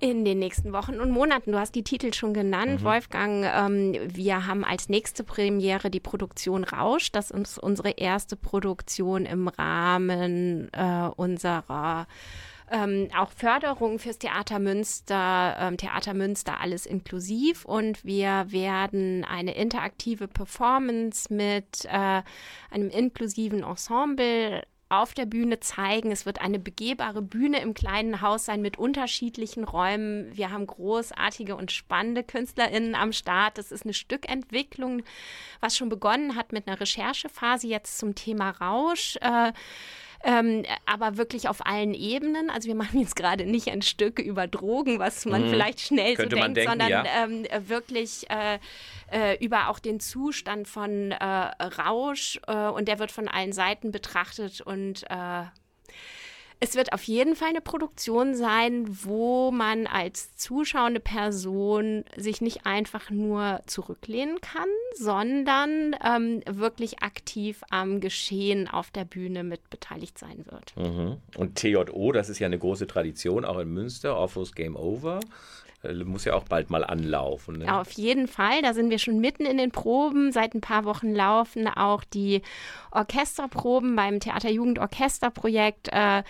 In 0.00 0.24
den 0.24 0.38
nächsten 0.38 0.72
Wochen 0.72 0.98
und 0.98 1.10
Monaten. 1.10 1.52
Du 1.52 1.58
hast 1.58 1.74
die 1.74 1.84
Titel 1.84 2.14
schon 2.14 2.32
genannt, 2.32 2.80
mhm. 2.80 2.84
Wolfgang. 2.84 3.44
Ähm, 3.44 3.96
wir 4.08 4.46
haben 4.46 4.64
als 4.64 4.88
nächste 4.88 5.24
Premiere 5.24 5.90
die 5.90 6.00
Produktion 6.00 6.64
Rausch. 6.64 7.12
Das 7.12 7.30
ist 7.30 7.58
unsere 7.58 7.90
erste 7.90 8.34
Produktion 8.34 9.26
im 9.26 9.48
Rahmen 9.48 10.72
äh, 10.72 11.10
unserer 11.16 12.06
ähm, 12.70 13.08
auch 13.14 13.30
Förderung 13.30 13.98
fürs 13.98 14.18
Theater 14.18 14.58
Münster, 14.58 15.56
ähm, 15.58 15.76
Theater 15.76 16.14
Münster 16.14 16.60
alles 16.60 16.86
inklusiv 16.86 17.64
und 17.64 18.04
wir 18.04 18.46
werden 18.48 19.24
eine 19.24 19.54
interaktive 19.54 20.28
Performance 20.28 21.32
mit 21.32 21.84
äh, 21.86 22.22
einem 22.70 22.90
inklusiven 22.90 23.64
Ensemble 23.64 24.62
auf 24.90 25.14
der 25.14 25.24
Bühne 25.24 25.60
zeigen. 25.60 26.10
Es 26.10 26.26
wird 26.26 26.40
eine 26.40 26.58
begehbare 26.58 27.22
Bühne 27.22 27.60
im 27.60 27.74
kleinen 27.74 28.20
Haus 28.20 28.44
sein 28.44 28.60
mit 28.60 28.78
unterschiedlichen 28.78 29.64
Räumen. 29.64 30.36
Wir 30.36 30.50
haben 30.50 30.66
großartige 30.66 31.56
und 31.56 31.70
spannende 31.70 32.24
KünstlerInnen 32.24 32.94
am 32.94 33.12
Start. 33.12 33.56
Das 33.56 33.72
ist 33.72 33.84
eine 33.84 33.94
Stückentwicklung, 33.94 35.02
was 35.60 35.76
schon 35.76 35.88
begonnen 35.88 36.34
hat 36.34 36.52
mit 36.52 36.66
einer 36.66 36.80
Recherchephase 36.80 37.68
jetzt 37.68 37.98
zum 37.98 38.14
Thema 38.16 38.50
Rausch. 38.50 39.16
Äh, 39.20 39.52
ähm, 40.22 40.64
aber 40.86 41.16
wirklich 41.16 41.48
auf 41.48 41.64
allen 41.66 41.94
Ebenen. 41.94 42.50
Also 42.50 42.68
wir 42.68 42.74
machen 42.74 43.00
jetzt 43.00 43.16
gerade 43.16 43.46
nicht 43.46 43.68
ein 43.68 43.82
Stück 43.82 44.18
über 44.18 44.46
Drogen, 44.46 44.98
was 44.98 45.24
man 45.24 45.46
mhm. 45.46 45.50
vielleicht 45.50 45.80
schnell 45.80 46.14
Könnte 46.14 46.36
so 46.36 46.42
denkt, 46.42 46.56
denken, 46.58 46.70
sondern 46.70 46.90
ja. 46.90 47.04
ähm, 47.24 47.46
wirklich 47.68 48.28
äh, 48.28 48.58
äh, 49.10 49.42
über 49.44 49.68
auch 49.68 49.78
den 49.78 50.00
Zustand 50.00 50.68
von 50.68 51.12
äh, 51.12 51.24
Rausch 51.24 52.40
äh, 52.46 52.68
und 52.68 52.88
der 52.88 52.98
wird 52.98 53.10
von 53.10 53.28
allen 53.28 53.52
Seiten 53.52 53.90
betrachtet 53.92 54.60
und 54.60 55.04
äh, 55.08 55.44
es 56.62 56.76
wird 56.76 56.92
auf 56.92 57.02
jeden 57.04 57.36
Fall 57.36 57.48
eine 57.48 57.62
Produktion 57.62 58.34
sein, 58.34 58.84
wo 59.04 59.50
man 59.50 59.86
als 59.86 60.36
zuschauende 60.36 61.00
Person 61.00 62.04
sich 62.16 62.42
nicht 62.42 62.66
einfach 62.66 63.08
nur 63.08 63.60
zurücklehnen 63.66 64.42
kann, 64.42 64.68
sondern 64.94 65.96
ähm, 66.04 66.42
wirklich 66.46 67.02
aktiv 67.02 67.62
am 67.70 68.00
Geschehen 68.00 68.68
auf 68.68 68.90
der 68.90 69.06
Bühne 69.06 69.42
mit 69.42 69.70
beteiligt 69.70 70.18
sein 70.18 70.44
wird. 70.50 70.76
Mhm. 70.76 71.16
Und 71.36 71.56
TJO, 71.56 72.12
das 72.12 72.28
ist 72.28 72.38
ja 72.40 72.46
eine 72.46 72.58
große 72.58 72.86
Tradition, 72.86 73.46
auch 73.46 73.58
in 73.58 73.70
Münster, 73.70 74.18
Offos 74.18 74.54
Game 74.54 74.76
Over. 74.76 75.20
Äh, 75.82 75.94
muss 76.04 76.24
ja 76.24 76.34
auch 76.34 76.44
bald 76.44 76.70
mal 76.70 76.84
anlaufen. 76.84 77.58
Ne? 77.58 77.74
Auf 77.74 77.92
jeden 77.92 78.28
Fall, 78.28 78.62
da 78.62 78.74
sind 78.74 78.90
wir 78.90 78.98
schon 78.98 79.20
mitten 79.20 79.46
in 79.46 79.58
den 79.58 79.70
Proben. 79.70 80.32
Seit 80.32 80.54
ein 80.54 80.60
paar 80.60 80.84
Wochen 80.84 81.12
laufen 81.14 81.68
auch 81.68 82.04
die 82.04 82.42
Orchesterproben 82.90 83.96
beim 83.96 84.20
Theaterjugendorchesterprojekt. 84.20 85.88
Äh, 85.92 86.22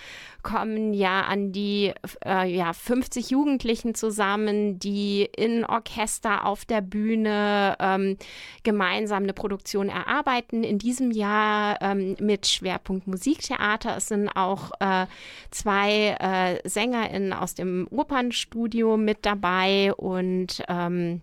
kommen 0.43 0.93
ja 0.93 1.23
an 1.23 1.53
die 1.53 1.93
äh, 2.25 2.51
ja, 2.51 2.73
50 2.73 3.31
Jugendlichen 3.31 3.95
zusammen, 3.95 4.79
die 4.79 5.29
in 5.37 5.65
Orchester 5.65 6.47
auf 6.47 6.65
der 6.65 6.81
Bühne 6.81 7.77
ähm, 7.79 8.17
gemeinsam 8.63 9.25
eine 9.25 9.33
Produktion 9.33 9.89
erarbeiten. 9.89 10.65
In 10.65 10.79
diesem 10.79 11.11
Jahr 11.11 11.81
ähm, 11.81 12.17
mit 12.21 12.47
Schwerpunkt 12.47 13.07
Musiktheater. 13.07 13.97
Es 13.97 14.09
sind 14.09 14.29
auch 14.29 14.71
äh, 14.81 15.07
zwei 15.51 16.17
äh, 16.21 16.69
SängerInnen 16.69 17.33
aus 17.33 17.55
dem 17.55 17.87
Opernstudio 17.91 18.97
mit 18.97 19.27
dabei 19.27 19.93
und 19.95 20.63
ähm, 20.69 21.23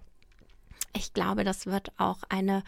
ich 0.98 1.14
glaube, 1.14 1.44
das 1.44 1.66
wird 1.66 1.92
auch 1.98 2.20
eine, 2.30 2.64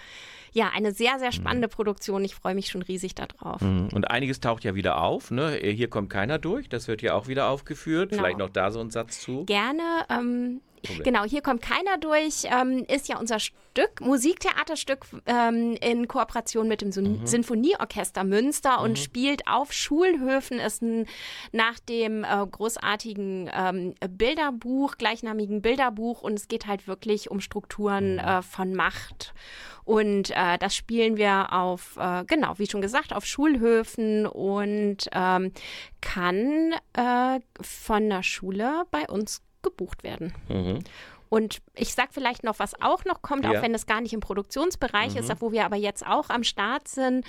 ja, 0.51 0.71
eine 0.73 0.93
sehr, 0.93 1.19
sehr 1.19 1.31
spannende 1.31 1.67
mhm. 1.67 1.71
Produktion. 1.71 2.23
Ich 2.23 2.35
freue 2.35 2.55
mich 2.55 2.67
schon 2.67 2.81
riesig 2.81 3.15
darauf. 3.15 3.61
Mhm. 3.61 3.89
Und 3.93 4.09
einiges 4.09 4.39
taucht 4.39 4.63
ja 4.63 4.75
wieder 4.75 5.01
auf. 5.01 5.31
Ne? 5.31 5.59
Hier 5.61 5.89
kommt 5.89 6.09
keiner 6.09 6.39
durch. 6.39 6.69
Das 6.69 6.87
wird 6.87 7.01
ja 7.01 7.13
auch 7.13 7.27
wieder 7.27 7.49
aufgeführt. 7.49 8.09
Genau. 8.11 8.21
Vielleicht 8.21 8.39
noch 8.39 8.49
da 8.49 8.71
so 8.71 8.79
ein 8.79 8.91
Satz 8.91 9.19
zu. 9.19 9.45
Gerne. 9.45 9.83
Ähm, 10.09 10.61
Problem. 10.79 11.03
Genau, 11.03 11.23
hier 11.23 11.41
kommt 11.41 11.61
keiner 11.61 11.97
durch. 11.97 12.43
Ähm, 12.45 12.85
ist 12.87 13.07
ja 13.07 13.19
unser 13.19 13.39
Stück, 13.39 14.01
Musiktheaterstück 14.01 15.05
ähm, 15.25 15.77
in 15.81 16.07
Kooperation 16.07 16.67
mit 16.67 16.81
dem 16.81 16.89
mhm. 16.89 17.25
Sinfonieorchester 17.25 18.23
Münster 18.23 18.77
mhm. 18.77 18.83
und 18.83 18.99
spielt 18.99 19.47
auf 19.47 19.73
Schulhöfen. 19.73 20.59
Ist 20.59 20.81
ein, 20.81 21.05
nach 21.51 21.79
dem 21.79 22.23
äh, 22.23 22.45
großartigen 22.49 23.49
ähm, 23.53 23.95
Bilderbuch, 24.09 24.97
gleichnamigen 24.97 25.61
Bilderbuch. 25.61 26.21
Und 26.21 26.33
es 26.33 26.47
geht 26.47 26.67
halt 26.67 26.87
wirklich 26.87 27.31
um 27.31 27.39
Strukturen 27.39 28.13
mhm. 28.13 28.19
äh, 28.19 28.41
von 28.41 28.73
Macht. 28.73 29.33
Und 29.89 30.29
äh, 30.35 30.59
das 30.59 30.75
spielen 30.75 31.17
wir 31.17 31.51
auf, 31.51 31.97
äh, 31.99 32.23
genau, 32.25 32.59
wie 32.59 32.69
schon 32.69 32.79
gesagt, 32.79 33.11
auf 33.11 33.25
Schulhöfen 33.25 34.27
und 34.27 34.97
ähm, 35.11 35.51
kann 35.99 36.75
äh, 36.93 37.39
von 37.59 38.07
der 38.07 38.21
Schule 38.21 38.83
bei 38.91 39.07
uns 39.07 39.41
gebucht 39.61 40.03
werden. 40.03 40.33
Mhm. 40.47 40.79
Und 41.29 41.61
ich 41.75 41.93
sage 41.93 42.09
vielleicht 42.11 42.43
noch, 42.43 42.57
was 42.57 42.81
auch 42.81 43.05
noch 43.05 43.21
kommt, 43.21 43.45
ja. 43.45 43.51
auch 43.51 43.61
wenn 43.61 43.75
es 43.75 43.85
gar 43.85 44.01
nicht 44.01 44.13
im 44.13 44.19
Produktionsbereich 44.19 45.13
mhm. 45.13 45.19
ist, 45.19 45.41
wo 45.41 45.51
wir 45.51 45.63
aber 45.63 45.75
jetzt 45.75 46.05
auch 46.05 46.29
am 46.29 46.43
Start 46.43 46.87
sind, 46.87 47.23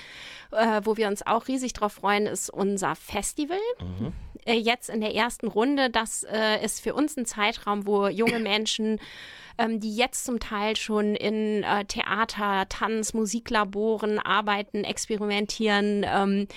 äh, 0.53 0.81
wo 0.85 0.97
wir 0.97 1.07
uns 1.09 1.27
auch 1.27 1.49
riesig 1.49 1.75
drauf 1.75 1.93
freuen, 1.93 2.27
ist 2.27 2.49
unser 2.49 2.97
Festival. 2.97 3.59
Mhm. 3.79 4.13
äh, 4.47 4.55
jetzt 4.55 4.89
in 4.89 5.03
der 5.03 5.15
ersten 5.15 5.49
Runde. 5.49 5.91
Das 5.91 6.25
äh, 6.25 6.65
ist 6.65 6.81
für 6.81 6.95
uns 6.95 7.17
ein 7.17 7.27
Zeitraum, 7.27 7.87
wo 7.87 8.09
junge 8.09 8.39
Menschen 8.41 9.01
ähm, 9.61 9.79
die 9.79 9.95
jetzt 9.95 10.25
zum 10.25 10.41
Teil 10.41 10.77
schon 10.77 11.15
in 11.15 11.63
äh, 11.63 11.85
Theater, 11.85 12.67
Tanz, 12.69 13.13
Musiklaboren 13.13 14.19
arbeiten, 14.19 14.85
experimentieren, 14.85 16.05
ähm, 16.09 16.49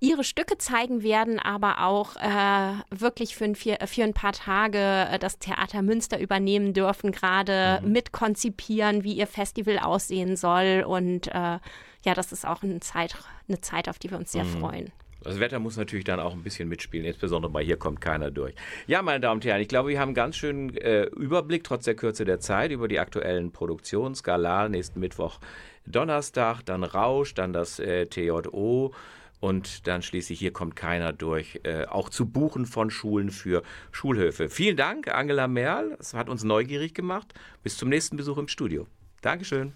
ihre 0.00 0.24
Stücke 0.24 0.56
zeigen 0.56 1.02
werden, 1.02 1.38
aber 1.38 1.84
auch 1.84 2.16
äh, 2.16 2.72
wirklich 2.90 3.36
für 3.36 3.44
ein, 3.44 3.54
für, 3.54 3.76
für 3.86 4.04
ein 4.04 4.14
paar 4.14 4.32
Tage 4.32 4.78
äh, 4.78 5.18
das 5.18 5.38
Theater 5.38 5.82
Münster 5.82 6.18
übernehmen 6.18 6.72
dürfen, 6.72 7.12
gerade 7.12 7.80
mhm. 7.82 7.92
mitkonzipieren, 7.92 9.04
wie 9.04 9.12
ihr 9.12 9.26
Festival 9.26 9.78
aussehen 9.78 10.36
soll. 10.36 10.84
Und 10.86 11.28
äh, 11.28 11.58
ja, 12.04 12.14
das 12.14 12.32
ist 12.32 12.46
auch 12.46 12.62
eine 12.62 12.80
Zeit, 12.80 13.16
eine 13.48 13.60
Zeit, 13.60 13.88
auf 13.88 13.98
die 13.98 14.10
wir 14.10 14.18
uns 14.18 14.32
sehr 14.32 14.44
mhm. 14.44 14.60
freuen. 14.60 14.92
Das 15.26 15.40
Wetter 15.40 15.58
muss 15.58 15.76
natürlich 15.76 16.04
dann 16.04 16.20
auch 16.20 16.32
ein 16.32 16.42
bisschen 16.42 16.68
mitspielen, 16.68 17.06
insbesondere 17.06 17.50
bei 17.50 17.62
hier 17.62 17.76
kommt 17.76 18.00
keiner 18.00 18.30
durch. 18.30 18.54
Ja, 18.86 19.02
meine 19.02 19.20
Damen 19.20 19.38
und 19.38 19.44
Herren, 19.44 19.60
ich 19.60 19.68
glaube, 19.68 19.90
wir 19.90 20.00
haben 20.00 20.08
einen 20.08 20.14
ganz 20.14 20.36
schönen 20.36 20.76
äh, 20.76 21.04
Überblick, 21.04 21.64
trotz 21.64 21.84
der 21.84 21.94
Kürze 21.94 22.24
der 22.24 22.40
Zeit, 22.40 22.70
über 22.70 22.88
die 22.88 22.98
aktuellen 22.98 23.50
Produktionen. 23.52 24.14
Skala 24.14 24.68
nächsten 24.68 25.00
Mittwoch, 25.00 25.38
Donnerstag, 25.86 26.62
dann 26.62 26.84
Rausch, 26.84 27.34
dann 27.34 27.52
das 27.52 27.78
äh, 27.78 28.06
TJO 28.06 28.92
und 29.40 29.86
dann 29.86 30.02
schließlich 30.02 30.38
hier 30.38 30.52
kommt 30.52 30.76
keiner 30.76 31.12
durch, 31.12 31.60
äh, 31.64 31.84
auch 31.84 32.08
zu 32.08 32.26
buchen 32.26 32.66
von 32.66 32.90
Schulen 32.90 33.30
für 33.30 33.62
Schulhöfe. 33.92 34.48
Vielen 34.48 34.76
Dank, 34.76 35.08
Angela 35.08 35.46
Merl. 35.46 35.96
Es 35.98 36.14
hat 36.14 36.28
uns 36.28 36.44
neugierig 36.44 36.94
gemacht. 36.94 37.34
Bis 37.62 37.76
zum 37.76 37.88
nächsten 37.88 38.16
Besuch 38.16 38.38
im 38.38 38.48
Studio. 38.48 38.86
Dankeschön. 39.20 39.72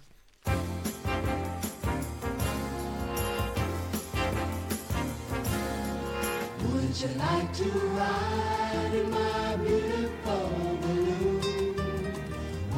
Would 6.91 6.99
you 6.99 7.07
like 7.19 7.53
to 7.53 7.63
ride 7.63 8.91
in 8.93 9.11
my 9.11 9.55
beautiful 9.55 10.77
balloon? 10.81 12.15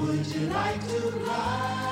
Would 0.01 0.27
you 0.27 0.41
like 0.49 0.87
to 0.87 1.09
ride? 1.25 1.82